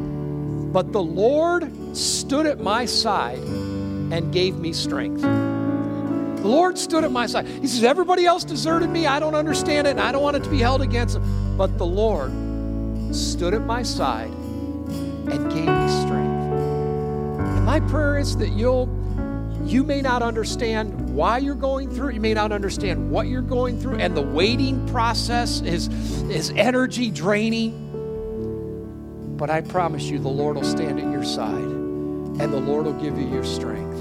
But 0.71 0.91
the 0.91 1.01
Lord 1.01 1.71
stood 1.95 2.45
at 2.45 2.59
my 2.59 2.85
side 2.85 3.39
and 3.39 4.31
gave 4.31 4.55
me 4.55 4.73
strength. 4.73 5.21
The 5.21 6.47
Lord 6.47 6.77
stood 6.77 7.03
at 7.03 7.11
my 7.11 7.25
side. 7.25 7.47
He 7.47 7.67
says, 7.67 7.83
Everybody 7.83 8.25
else 8.25 8.43
deserted 8.43 8.89
me. 8.89 9.05
I 9.05 9.19
don't 9.19 9.35
understand 9.35 9.87
it, 9.87 9.91
and 9.91 9.99
I 9.99 10.11
don't 10.11 10.21
want 10.21 10.37
it 10.37 10.43
to 10.43 10.49
be 10.49 10.59
held 10.59 10.81
against 10.81 11.15
them. 11.15 11.57
But 11.57 11.77
the 11.77 11.85
Lord 11.85 12.31
stood 13.15 13.53
at 13.53 13.61
my 13.61 13.83
side 13.83 14.29
and 14.29 15.51
gave 15.51 15.67
me 15.67 15.87
strength. 16.05 16.37
And 17.39 17.65
my 17.65 17.79
prayer 17.81 18.17
is 18.17 18.37
that 18.37 18.49
you'll 18.49 18.87
you 19.65 19.83
may 19.83 20.01
not 20.01 20.21
understand 20.21 21.13
why 21.13 21.39
you're 21.39 21.55
going 21.55 21.89
through 21.89 22.09
it. 22.09 22.15
you 22.15 22.21
may 22.21 22.33
not 22.33 22.53
understand 22.53 23.11
what 23.11 23.27
you're 23.27 23.41
going 23.41 23.77
through 23.81 23.95
and 23.95 24.15
the 24.15 24.21
waiting 24.21 24.87
process 24.87 25.59
is 25.61 25.89
is 26.29 26.51
energy 26.51 27.11
draining 27.11 27.86
but 29.37 29.49
i 29.49 29.61
promise 29.61 30.03
you 30.03 30.19
the 30.19 30.27
lord 30.27 30.55
will 30.55 30.63
stand 30.63 30.99
at 30.99 31.11
your 31.11 31.23
side 31.23 31.53
and 31.53 32.53
the 32.53 32.59
lord 32.59 32.85
will 32.85 32.93
give 32.93 33.17
you 33.17 33.27
your 33.27 33.43
strength 33.43 33.97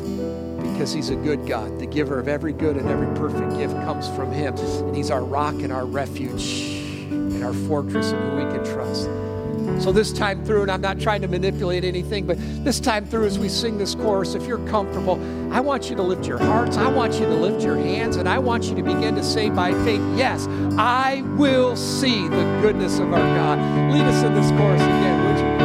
because 0.77 0.93
he's 0.93 1.09
a 1.09 1.17
good 1.17 1.47
god. 1.47 1.79
The 1.79 1.87
giver 1.87 2.19
of 2.19 2.29
every 2.29 2.53
good 2.53 2.77
and 2.77 2.87
every 2.87 3.07
perfect 3.17 3.57
gift 3.57 3.73
comes 3.87 4.09
from 4.09 4.31
him 4.31 4.55
and 4.57 4.95
he's 4.95 5.11
our 5.11 5.25
rock 5.25 5.55
and 5.55 5.73
our 5.73 5.87
refuge 5.87 6.77
and 7.11 7.43
our 7.43 7.55
fortress 7.55 8.13
and 8.13 8.23
who 8.23 8.45
we 8.45 8.53
can 8.53 8.63
trust. 8.63 9.09
So, 9.83 9.91
this 9.91 10.13
time 10.13 10.45
through, 10.45 10.63
and 10.63 10.71
I'm 10.71 10.83
not 10.83 11.01
trying 11.01 11.23
to 11.23 11.29
manipulate 11.29 11.83
anything, 11.83 12.27
but 12.27 12.37
this 12.63 12.79
time 12.79 13.07
through, 13.07 13.25
as 13.25 13.39
we 13.39 13.49
sing 13.49 13.79
this 13.79 13.95
chorus, 13.95 14.35
if 14.35 14.47
you're 14.47 14.65
comfortable, 14.69 15.17
I 15.51 15.61
want 15.61 15.89
you 15.89 15.97
to 15.97 16.03
lift 16.03 16.27
your 16.27 16.39
hearts, 16.39 16.77
I 16.77 16.89
want 16.89 17.15
you 17.15 17.27
to 17.27 17.35
lift 17.35 17.63
your 17.63 17.77
hands, 17.77 18.17
and 18.17 18.29
I 18.29 18.39
want 18.39 18.65
you 18.65 18.75
to 18.75 18.83
begin 18.83 19.15
to 19.15 19.23
say 19.23 19.51
by 19.51 19.73
faith, 19.85 20.03
Yes, 20.17 20.47
I 20.79 21.23
will 21.37 21.77
see 21.77 22.29
the 22.29 22.59
goodness 22.61 22.99
of 22.99 23.13
our 23.13 23.37
God. 23.37 23.59
Lead 23.93 24.03
us 24.03 24.23
in 24.23 24.35
this 24.35 24.51
chorus 24.51 24.83
again, 24.83 25.25
would 25.25 25.51
you? 25.51 25.56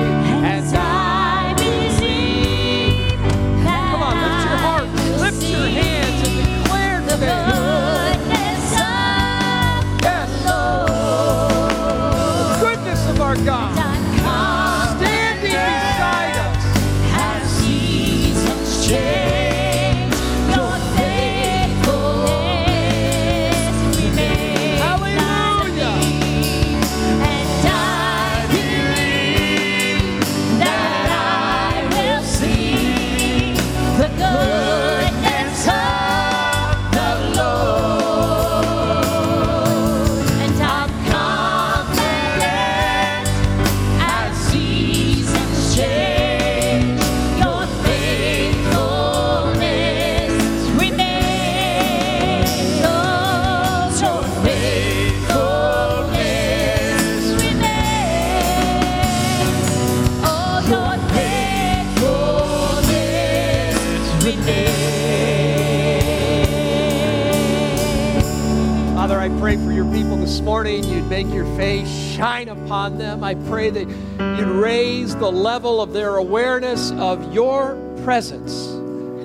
Upon 72.51 72.97
them. 72.97 73.23
I 73.23 73.35
pray 73.35 73.69
that 73.69 73.87
you'd 73.87 74.47
raise 74.47 75.15
the 75.15 75.31
level 75.31 75.81
of 75.81 75.93
their 75.93 76.17
awareness 76.17 76.91
of 76.91 77.33
your 77.33 77.75
presence. 78.03 78.67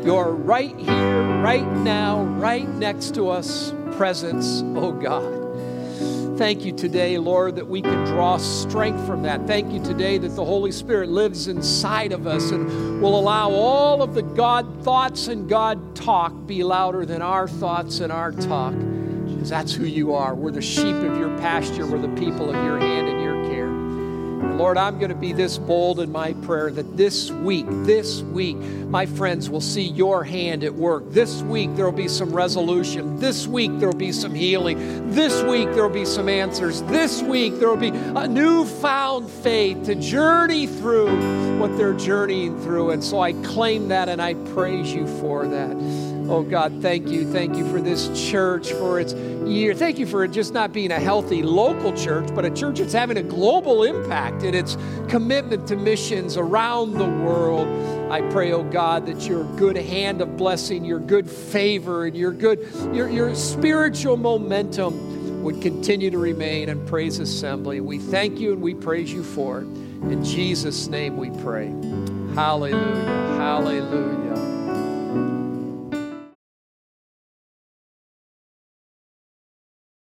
Your 0.04 0.32
right 0.32 0.76
here, 0.78 1.42
right 1.42 1.66
now, 1.78 2.22
right 2.22 2.68
next 2.68 3.14
to 3.14 3.28
us 3.28 3.74
presence, 3.96 4.62
oh 4.76 4.92
God. 4.92 5.46
Thank 6.38 6.66
you 6.66 6.72
today, 6.72 7.16
Lord, 7.16 7.56
that 7.56 7.66
we 7.66 7.80
can 7.80 8.04
draw 8.04 8.36
strength 8.36 9.06
from 9.06 9.22
that. 9.22 9.46
Thank 9.46 9.72
you 9.72 9.82
today 9.82 10.18
that 10.18 10.36
the 10.36 10.44
Holy 10.44 10.70
Spirit 10.70 11.08
lives 11.08 11.48
inside 11.48 12.12
of 12.12 12.26
us 12.26 12.50
and 12.50 13.00
will 13.00 13.18
allow 13.18 13.50
all 13.50 14.02
of 14.02 14.14
the 14.14 14.22
God 14.22 14.84
thoughts 14.84 15.28
and 15.28 15.48
God 15.48 15.96
talk 15.96 16.34
be 16.46 16.62
louder 16.62 17.06
than 17.06 17.22
our 17.22 17.48
thoughts 17.48 18.00
and 18.00 18.12
our 18.12 18.32
talk. 18.32 18.74
Because 18.74 19.48
that's 19.48 19.72
who 19.72 19.84
you 19.84 20.12
are. 20.12 20.34
We're 20.34 20.50
the 20.50 20.60
sheep 20.60 20.96
of 20.96 21.16
your 21.16 21.36
pasture, 21.38 21.86
we're 21.86 22.06
the 22.06 22.14
people 22.20 22.50
of 22.50 22.56
your 22.64 22.78
hand 22.78 23.15
Lord, 24.56 24.78
I'm 24.78 24.98
going 24.98 25.10
to 25.10 25.14
be 25.14 25.34
this 25.34 25.58
bold 25.58 26.00
in 26.00 26.10
my 26.10 26.32
prayer 26.32 26.70
that 26.70 26.96
this 26.96 27.30
week, 27.30 27.66
this 27.68 28.22
week, 28.22 28.56
my 28.56 29.04
friends 29.04 29.50
will 29.50 29.60
see 29.60 29.82
your 29.82 30.24
hand 30.24 30.64
at 30.64 30.72
work. 30.72 31.04
This 31.10 31.42
week, 31.42 31.76
there 31.76 31.84
will 31.84 31.92
be 31.92 32.08
some 32.08 32.32
resolution. 32.32 33.20
This 33.20 33.46
week, 33.46 33.70
there 33.78 33.90
will 33.90 33.98
be 33.98 34.12
some 34.12 34.34
healing. 34.34 35.10
This 35.10 35.42
week, 35.42 35.70
there 35.74 35.82
will 35.86 35.94
be 35.94 36.06
some 36.06 36.30
answers. 36.30 36.80
This 36.84 37.22
week, 37.22 37.58
there 37.58 37.68
will 37.68 37.76
be 37.76 37.90
a 37.90 38.26
newfound 38.26 39.30
faith 39.30 39.84
to 39.84 39.94
journey 39.94 40.66
through 40.66 41.58
what 41.58 41.76
they're 41.76 41.92
journeying 41.92 42.58
through. 42.62 42.92
And 42.92 43.04
so 43.04 43.20
I 43.20 43.34
claim 43.34 43.88
that 43.88 44.08
and 44.08 44.22
I 44.22 44.34
praise 44.54 44.90
you 44.90 45.06
for 45.20 45.46
that. 45.48 46.05
Oh 46.28 46.42
God, 46.42 46.82
thank 46.82 47.08
you. 47.08 47.30
Thank 47.30 47.56
you 47.56 47.70
for 47.70 47.80
this 47.80 48.30
church, 48.30 48.72
for 48.72 48.98
its 48.98 49.14
year. 49.14 49.74
Thank 49.74 49.98
you 49.98 50.06
for 50.06 50.24
it 50.24 50.32
just 50.32 50.52
not 50.52 50.72
being 50.72 50.90
a 50.90 50.98
healthy 50.98 51.42
local 51.42 51.92
church, 51.92 52.28
but 52.34 52.44
a 52.44 52.50
church 52.50 52.80
that's 52.80 52.92
having 52.92 53.16
a 53.16 53.22
global 53.22 53.84
impact 53.84 54.42
in 54.42 54.54
its 54.54 54.76
commitment 55.08 55.68
to 55.68 55.76
missions 55.76 56.36
around 56.36 56.94
the 56.94 57.08
world. 57.08 57.68
I 58.10 58.22
pray, 58.30 58.52
oh 58.52 58.64
God, 58.64 59.06
that 59.06 59.26
your 59.26 59.44
good 59.56 59.76
hand 59.76 60.20
of 60.20 60.36
blessing, 60.36 60.84
your 60.84 60.98
good 60.98 61.30
favor, 61.30 62.06
and 62.06 62.16
your 62.16 62.32
good, 62.32 62.68
your, 62.92 63.08
your 63.08 63.34
spiritual 63.36 64.16
momentum 64.16 65.42
would 65.44 65.62
continue 65.62 66.10
to 66.10 66.18
remain 66.18 66.68
in 66.68 66.84
Praise 66.86 67.20
Assembly. 67.20 67.80
We 67.80 67.98
thank 67.98 68.40
you 68.40 68.52
and 68.52 68.60
we 68.60 68.74
praise 68.74 69.12
you 69.12 69.22
for 69.22 69.60
it. 69.60 69.66
In 70.10 70.24
Jesus' 70.24 70.88
name 70.88 71.16
we 71.16 71.30
pray. 71.42 71.68
Hallelujah. 72.34 73.36
Hallelujah. 73.38 74.55